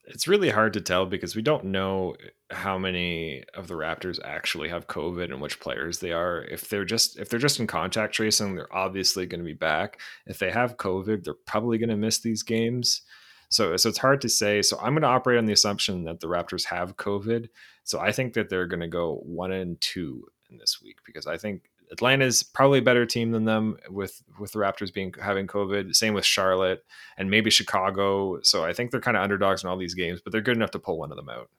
It's 0.05 0.27
really 0.27 0.49
hard 0.49 0.73
to 0.73 0.81
tell 0.81 1.05
because 1.05 1.35
we 1.35 1.43
don't 1.43 1.65
know 1.65 2.15
how 2.49 2.79
many 2.79 3.43
of 3.53 3.67
the 3.67 3.75
Raptors 3.75 4.19
actually 4.23 4.69
have 4.69 4.87
COVID 4.87 5.25
and 5.25 5.39
which 5.39 5.59
players 5.59 5.99
they 5.99 6.11
are. 6.11 6.43
If 6.45 6.67
they're 6.67 6.85
just 6.85 7.19
if 7.19 7.29
they're 7.29 7.37
just 7.37 7.59
in 7.59 7.67
contact 7.67 8.15
tracing, 8.15 8.55
they're 8.55 8.75
obviously 8.75 9.27
going 9.27 9.41
to 9.41 9.45
be 9.45 9.53
back. 9.53 9.99
If 10.25 10.39
they 10.39 10.49
have 10.49 10.77
COVID, 10.77 11.23
they're 11.23 11.35
probably 11.45 11.77
going 11.77 11.89
to 11.89 11.97
miss 11.97 12.19
these 12.19 12.41
games. 12.41 13.01
So, 13.49 13.75
so 13.77 13.89
it's 13.89 13.97
hard 13.97 14.21
to 14.21 14.29
say. 14.29 14.61
So 14.61 14.77
I'm 14.77 14.93
going 14.93 15.01
to 15.01 15.07
operate 15.07 15.37
on 15.37 15.45
the 15.45 15.53
assumption 15.53 16.05
that 16.05 16.19
the 16.19 16.27
Raptors 16.27 16.65
have 16.65 16.97
COVID. 16.97 17.49
So 17.83 17.99
I 17.99 18.11
think 18.11 18.33
that 18.33 18.49
they're 18.49 18.67
going 18.67 18.79
to 18.79 18.87
go 18.87 19.21
one 19.23 19.51
and 19.51 19.79
two 19.81 20.25
in 20.49 20.57
this 20.57 20.81
week 20.81 20.97
because 21.05 21.27
I 21.27 21.37
think 21.37 21.69
Atlanta's 21.91 22.43
probably 22.43 22.79
a 22.79 22.83
better 22.83 23.05
team 23.05 23.31
than 23.31 23.45
them 23.45 23.77
with 23.89 24.21
with 24.39 24.51
the 24.51 24.59
Raptors 24.59 24.93
being 24.93 25.13
having 25.21 25.47
COVID. 25.47 25.95
Same 25.95 26.13
with 26.13 26.25
Charlotte 26.25 26.83
and 27.17 27.29
maybe 27.29 27.49
Chicago. 27.49 28.39
So 28.41 28.63
I 28.63 28.73
think 28.73 28.91
they're 28.91 29.01
kind 29.01 29.17
of 29.17 29.23
underdogs 29.23 29.63
in 29.63 29.69
all 29.69 29.77
these 29.77 29.95
games, 29.95 30.21
but 30.21 30.31
they're 30.31 30.41
good 30.41 30.57
enough 30.57 30.71
to 30.71 30.79
pull 30.79 30.99
one 30.99 31.11
of 31.11 31.17
them 31.17 31.29
out. 31.29 31.49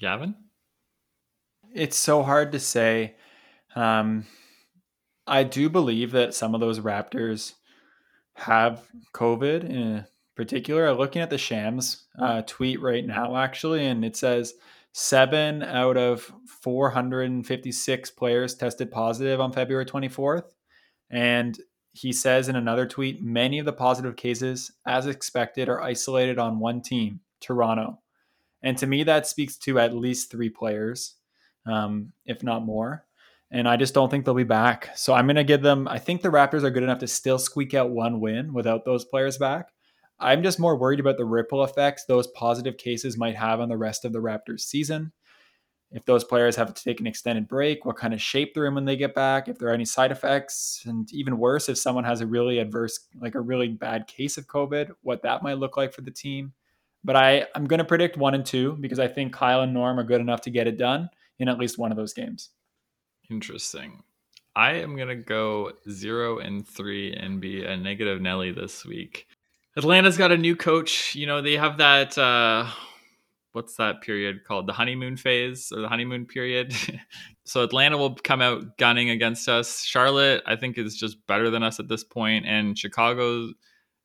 Gavin, 0.00 0.34
it's 1.74 1.96
so 1.96 2.22
hard 2.22 2.52
to 2.52 2.60
say. 2.60 3.16
Um, 3.74 4.26
I 5.26 5.42
do 5.44 5.68
believe 5.68 6.12
that 6.12 6.34
some 6.34 6.54
of 6.54 6.60
those 6.60 6.80
Raptors 6.80 7.54
have 8.34 8.82
COVID 9.14 9.68
in 9.68 10.06
particular. 10.36 10.86
I'm 10.86 10.96
looking 10.96 11.20
at 11.20 11.30
the 11.30 11.38
Shams 11.38 12.06
uh, 12.18 12.42
tweet 12.46 12.80
right 12.80 13.04
now, 13.04 13.36
actually, 13.36 13.86
and 13.86 14.04
it 14.04 14.16
says 14.16 14.54
seven 14.98 15.62
out 15.62 15.96
of 15.96 16.32
456 16.60 18.10
players 18.10 18.56
tested 18.56 18.90
positive 18.90 19.40
on 19.40 19.52
February 19.52 19.86
24th. 19.86 20.54
And 21.08 21.56
he 21.92 22.12
says 22.12 22.48
in 22.48 22.56
another 22.56 22.84
tweet 22.84 23.22
many 23.22 23.60
of 23.60 23.64
the 23.64 23.72
positive 23.72 24.16
cases, 24.16 24.72
as 24.88 25.06
expected, 25.06 25.68
are 25.68 25.80
isolated 25.80 26.40
on 26.40 26.58
one 26.58 26.82
team, 26.82 27.20
Toronto. 27.40 28.00
And 28.60 28.76
to 28.78 28.88
me, 28.88 29.04
that 29.04 29.28
speaks 29.28 29.56
to 29.58 29.78
at 29.78 29.94
least 29.94 30.32
three 30.32 30.50
players, 30.50 31.14
um, 31.64 32.12
if 32.26 32.42
not 32.42 32.66
more. 32.66 33.06
And 33.52 33.68
I 33.68 33.76
just 33.76 33.94
don't 33.94 34.10
think 34.10 34.24
they'll 34.24 34.34
be 34.34 34.42
back. 34.42 34.90
So 34.96 35.14
I'm 35.14 35.26
going 35.26 35.36
to 35.36 35.44
give 35.44 35.62
them, 35.62 35.86
I 35.86 36.00
think 36.00 36.22
the 36.22 36.28
Raptors 36.28 36.64
are 36.64 36.70
good 36.70 36.82
enough 36.82 36.98
to 36.98 37.06
still 37.06 37.38
squeak 37.38 37.72
out 37.72 37.90
one 37.90 38.18
win 38.18 38.52
without 38.52 38.84
those 38.84 39.04
players 39.04 39.38
back. 39.38 39.68
I'm 40.20 40.42
just 40.42 40.58
more 40.58 40.76
worried 40.76 41.00
about 41.00 41.16
the 41.16 41.24
ripple 41.24 41.62
effects 41.64 42.04
those 42.04 42.26
positive 42.28 42.76
cases 42.76 43.16
might 43.16 43.36
have 43.36 43.60
on 43.60 43.68
the 43.68 43.76
rest 43.76 44.04
of 44.04 44.12
the 44.12 44.18
Raptors 44.18 44.60
season. 44.60 45.12
If 45.90 46.04
those 46.04 46.24
players 46.24 46.54
have 46.56 46.74
to 46.74 46.84
take 46.84 47.00
an 47.00 47.06
extended 47.06 47.48
break, 47.48 47.86
what 47.86 47.96
kind 47.96 48.12
of 48.12 48.20
shape 48.20 48.52
they're 48.52 48.66
in 48.66 48.74
when 48.74 48.84
they 48.84 48.96
get 48.96 49.14
back, 49.14 49.48
if 49.48 49.58
there 49.58 49.68
are 49.68 49.74
any 49.74 49.86
side 49.86 50.12
effects, 50.12 50.82
and 50.86 51.10
even 51.14 51.38
worse, 51.38 51.70
if 51.70 51.78
someone 51.78 52.04
has 52.04 52.20
a 52.20 52.26
really 52.26 52.58
adverse, 52.58 53.06
like 53.20 53.34
a 53.34 53.40
really 53.40 53.68
bad 53.68 54.06
case 54.06 54.36
of 54.36 54.46
COVID, 54.46 54.90
what 55.00 55.22
that 55.22 55.42
might 55.42 55.58
look 55.58 55.78
like 55.78 55.94
for 55.94 56.02
the 56.02 56.10
team. 56.10 56.52
But 57.04 57.16
I, 57.16 57.46
I'm 57.54 57.66
going 57.66 57.78
to 57.78 57.84
predict 57.84 58.18
one 58.18 58.34
and 58.34 58.44
two 58.44 58.76
because 58.80 58.98
I 58.98 59.08
think 59.08 59.32
Kyle 59.32 59.62
and 59.62 59.72
Norm 59.72 59.98
are 59.98 60.04
good 60.04 60.20
enough 60.20 60.42
to 60.42 60.50
get 60.50 60.66
it 60.66 60.76
done 60.76 61.08
in 61.38 61.48
at 61.48 61.58
least 61.58 61.78
one 61.78 61.90
of 61.90 61.96
those 61.96 62.12
games. 62.12 62.50
Interesting. 63.30 64.02
I 64.56 64.72
am 64.72 64.96
going 64.96 65.08
to 65.08 65.14
go 65.14 65.72
zero 65.88 66.38
and 66.38 66.66
three 66.66 67.14
and 67.14 67.40
be 67.40 67.64
a 67.64 67.76
negative 67.76 68.20
Nelly 68.20 68.50
this 68.50 68.84
week. 68.84 69.26
Atlanta's 69.78 70.16
got 70.16 70.32
a 70.32 70.36
new 70.36 70.56
coach. 70.56 71.14
You 71.14 71.26
know, 71.26 71.40
they 71.40 71.54
have 71.54 71.78
that 71.78 72.18
uh 72.18 72.66
what's 73.52 73.76
that 73.76 74.02
period 74.02 74.44
called? 74.44 74.66
The 74.66 74.72
honeymoon 74.72 75.16
phase 75.16 75.72
or 75.74 75.80
the 75.80 75.88
honeymoon 75.88 76.26
period. 76.26 76.74
so 77.44 77.62
Atlanta 77.62 77.96
will 77.96 78.14
come 78.16 78.42
out 78.42 78.76
gunning 78.76 79.10
against 79.10 79.48
us. 79.48 79.84
Charlotte, 79.84 80.42
I 80.46 80.56
think, 80.56 80.78
is 80.78 80.96
just 80.96 81.24
better 81.26 81.48
than 81.48 81.62
us 81.62 81.78
at 81.80 81.88
this 81.88 82.04
point, 82.04 82.44
and 82.44 82.76
Chicago 82.76 83.50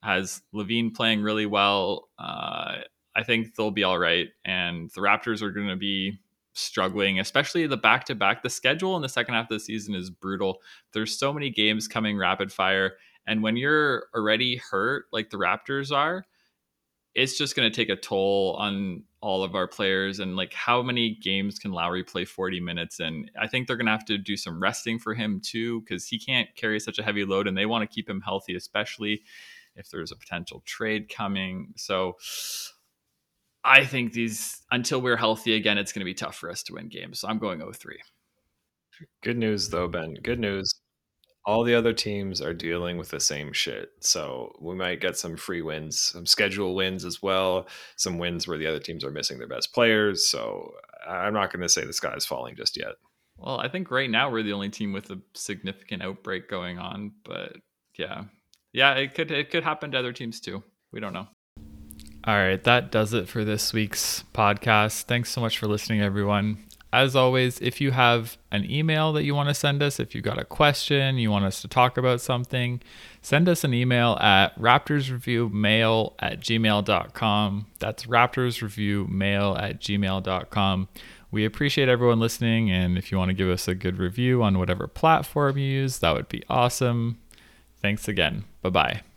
has 0.02 0.42
LaVine 0.54 0.94
playing 0.94 1.22
really 1.22 1.46
well. 1.46 2.10
Uh, 2.20 2.78
I 3.16 3.24
think 3.24 3.56
they'll 3.56 3.72
be 3.72 3.84
all 3.84 4.00
right, 4.00 4.30
and 4.46 4.90
the 4.96 5.02
Raptors 5.02 5.42
are 5.42 5.52
going 5.52 5.68
to 5.68 5.76
be 5.76 6.20
struggling, 6.54 7.20
especially 7.20 7.66
the 7.68 7.78
back 7.78 8.06
to 8.06 8.16
back. 8.16 8.44
The 8.44 8.50
schedule 8.50 8.96
in 8.96 9.02
the 9.02 9.10
second 9.10 9.34
half 9.34 9.46
of 9.46 9.50
the 9.50 9.60
season 9.60 9.96
is 9.96 10.10
brutal. 10.10 10.60
There's 10.94 11.18
so 11.18 11.34
many 11.34 11.50
games 11.50 11.88
coming 11.88 12.18
rapid 12.18 12.52
fire, 12.52 12.94
and 13.26 13.44
when 13.44 13.56
you're 13.56 14.06
already 14.16 14.58
hurt, 14.58 15.06
like 15.12 15.30
the 15.30 15.38
Raptors 15.38 15.96
are, 15.96 16.26
it's 17.16 17.38
just 17.38 17.56
going 17.56 17.72
to 17.72 17.76
take 17.76 17.90
a 17.90 17.96
toll 17.96 18.56
on 18.58 19.04
all 19.22 19.44
of 19.44 19.56
our 19.56 19.68
players. 19.68 20.20
And 20.20 20.36
like, 20.36 20.52
how 20.52 20.82
many 20.82 21.16
games 21.22 21.60
can 21.60 21.72
Lowry 21.72 22.04
play 22.04 22.26
40 22.26 22.60
minutes? 22.60 23.00
And 23.00 23.30
I 23.40 23.48
think 23.48 23.68
they're 23.68 23.78
going 23.78 23.86
to 23.86 23.92
have 23.92 24.06
to 24.06 24.18
do 24.18 24.36
some 24.36 24.62
resting 24.62 24.98
for 24.98 25.14
him 25.14 25.40
too, 25.40 25.82
because 25.82 26.08
he 26.08 26.18
can't 26.20 26.50
carry 26.56 26.80
such 26.80 26.98
a 27.00 27.04
heavy 27.04 27.24
load 27.24 27.48
and 27.48 27.58
they 27.58 27.68
want 27.68 27.88
to 27.88 27.94
keep 27.94 28.10
him 28.10 28.22
healthy, 28.22 28.56
especially 28.56 29.22
if 29.76 29.90
there's 29.90 30.12
a 30.12 30.16
potential 30.16 30.64
trade 30.66 31.08
coming. 31.08 31.74
So 31.78 32.18
I 33.64 33.86
think 33.86 34.14
these, 34.14 34.62
until 34.72 35.00
we're 35.00 35.18
healthy 35.18 35.56
again, 35.56 35.78
it's 35.78 35.94
going 35.94 36.02
to 36.02 36.06
be 36.06 36.16
tough 36.16 36.36
for 36.36 36.50
us 36.50 36.64
to 36.64 36.74
win 36.74 36.90
games. 36.90 37.20
So 37.20 37.28
I'm 37.28 37.38
going 37.38 37.60
0 37.60 37.72
3. 37.74 38.00
Good 39.22 39.38
news, 39.38 39.70
though, 39.70 39.88
Ben. 39.88 40.16
Good 40.22 40.40
news 40.40 40.74
all 41.46 41.64
the 41.64 41.76
other 41.76 41.94
teams 41.94 42.42
are 42.42 42.54
dealing 42.54 42.98
with 42.98 43.10
the 43.10 43.20
same 43.20 43.52
shit. 43.52 43.92
So 44.00 44.56
we 44.60 44.76
might 44.76 45.02
get 45.02 45.18
some 45.18 45.36
free 45.36 45.62
wins, 45.62 46.00
some 46.00 46.26
schedule 46.26 46.74
wins 46.74 47.04
as 47.04 47.22
well, 47.22 47.68
some 47.98 48.18
wins 48.18 48.48
where 48.48 48.58
the 48.58 48.68
other 48.68 48.80
teams 48.80 49.04
are 49.04 49.12
missing 49.12 49.38
their 49.38 49.48
best 49.48 49.74
players. 49.74 50.26
So 50.26 50.72
I'm 51.08 51.34
not 51.34 51.52
going 51.52 51.62
to 51.62 51.70
say 51.70 51.86
the 51.86 51.94
sky 51.94 52.14
is 52.16 52.26
falling 52.26 52.56
just 52.56 52.78
yet. 52.78 52.94
Well, 53.38 53.60
I 53.60 53.68
think 53.68 53.92
right 53.92 54.10
now 54.10 54.32
we're 54.32 54.44
the 54.44 54.54
only 54.54 54.70
team 54.70 54.94
with 54.94 55.10
a 55.10 55.20
significant 55.34 56.02
outbreak 56.02 56.50
going 56.50 56.80
on, 56.80 57.12
but 57.26 57.58
yeah. 57.98 58.24
Yeah, 58.72 58.94
it 58.94 59.14
could 59.14 59.30
it 59.30 59.52
could 59.52 59.64
happen 59.64 59.92
to 59.92 60.00
other 60.00 60.14
teams 60.14 60.40
too. 60.40 60.64
We 60.92 61.00
don't 61.00 61.14
know. 61.14 61.28
All 62.26 62.36
right, 62.36 62.64
that 62.64 62.90
does 62.90 63.14
it 63.14 63.28
for 63.28 63.44
this 63.44 63.74
week's 63.74 64.24
podcast. 64.34 65.04
Thanks 65.04 65.30
so 65.30 65.42
much 65.42 65.58
for 65.58 65.68
listening 65.68 66.02
everyone 66.02 66.64
as 66.94 67.16
always, 67.16 67.60
if 67.60 67.82
you 67.82 67.90
have 67.90 68.38
an 68.52 68.70
email 68.70 69.12
that 69.14 69.24
you 69.24 69.34
want 69.34 69.50
to 69.50 69.56
send 69.56 69.82
us, 69.82 70.00
if 70.00 70.14
you 70.14 70.22
got 70.22 70.38
a 70.38 70.46
question, 70.46 71.18
you 71.18 71.32
want 71.32 71.44
us 71.44 71.60
to 71.64 71.68
talk 71.68 71.98
about 71.98 72.22
something, 72.22 72.82
send 73.24 73.50
us 73.50 73.64
an 73.64 73.74
email 73.74 74.16
at 74.22 74.58
raptorsreviewmail 74.60 76.14
at 76.20 76.40
gmail.com. 76.40 77.66
That's 77.80 78.06
raptorsreviewmail 78.06 79.60
at 79.60 79.82
gmail.com. 79.82 80.88
We 81.32 81.46
appreciate 81.46 81.90
everyone 81.90 82.20
listening, 82.20 82.70
and 82.70 82.96
if 82.96 83.12
you 83.12 83.18
want 83.18 83.30
to 83.30 83.34
give 83.34 83.50
us 83.50 83.68
a 83.68 83.74
good 83.74 83.98
review 83.98 84.44
on 84.44 84.60
whatever 84.60 84.88
platform 84.88 85.58
you 85.58 85.66
use, 85.66 85.98
that 85.98 86.14
would 86.14 86.30
be 86.30 86.44
awesome. 86.48 87.18
Thanks 87.82 88.08
again. 88.08 88.44
Bye 88.62 88.70
bye. 88.70 89.13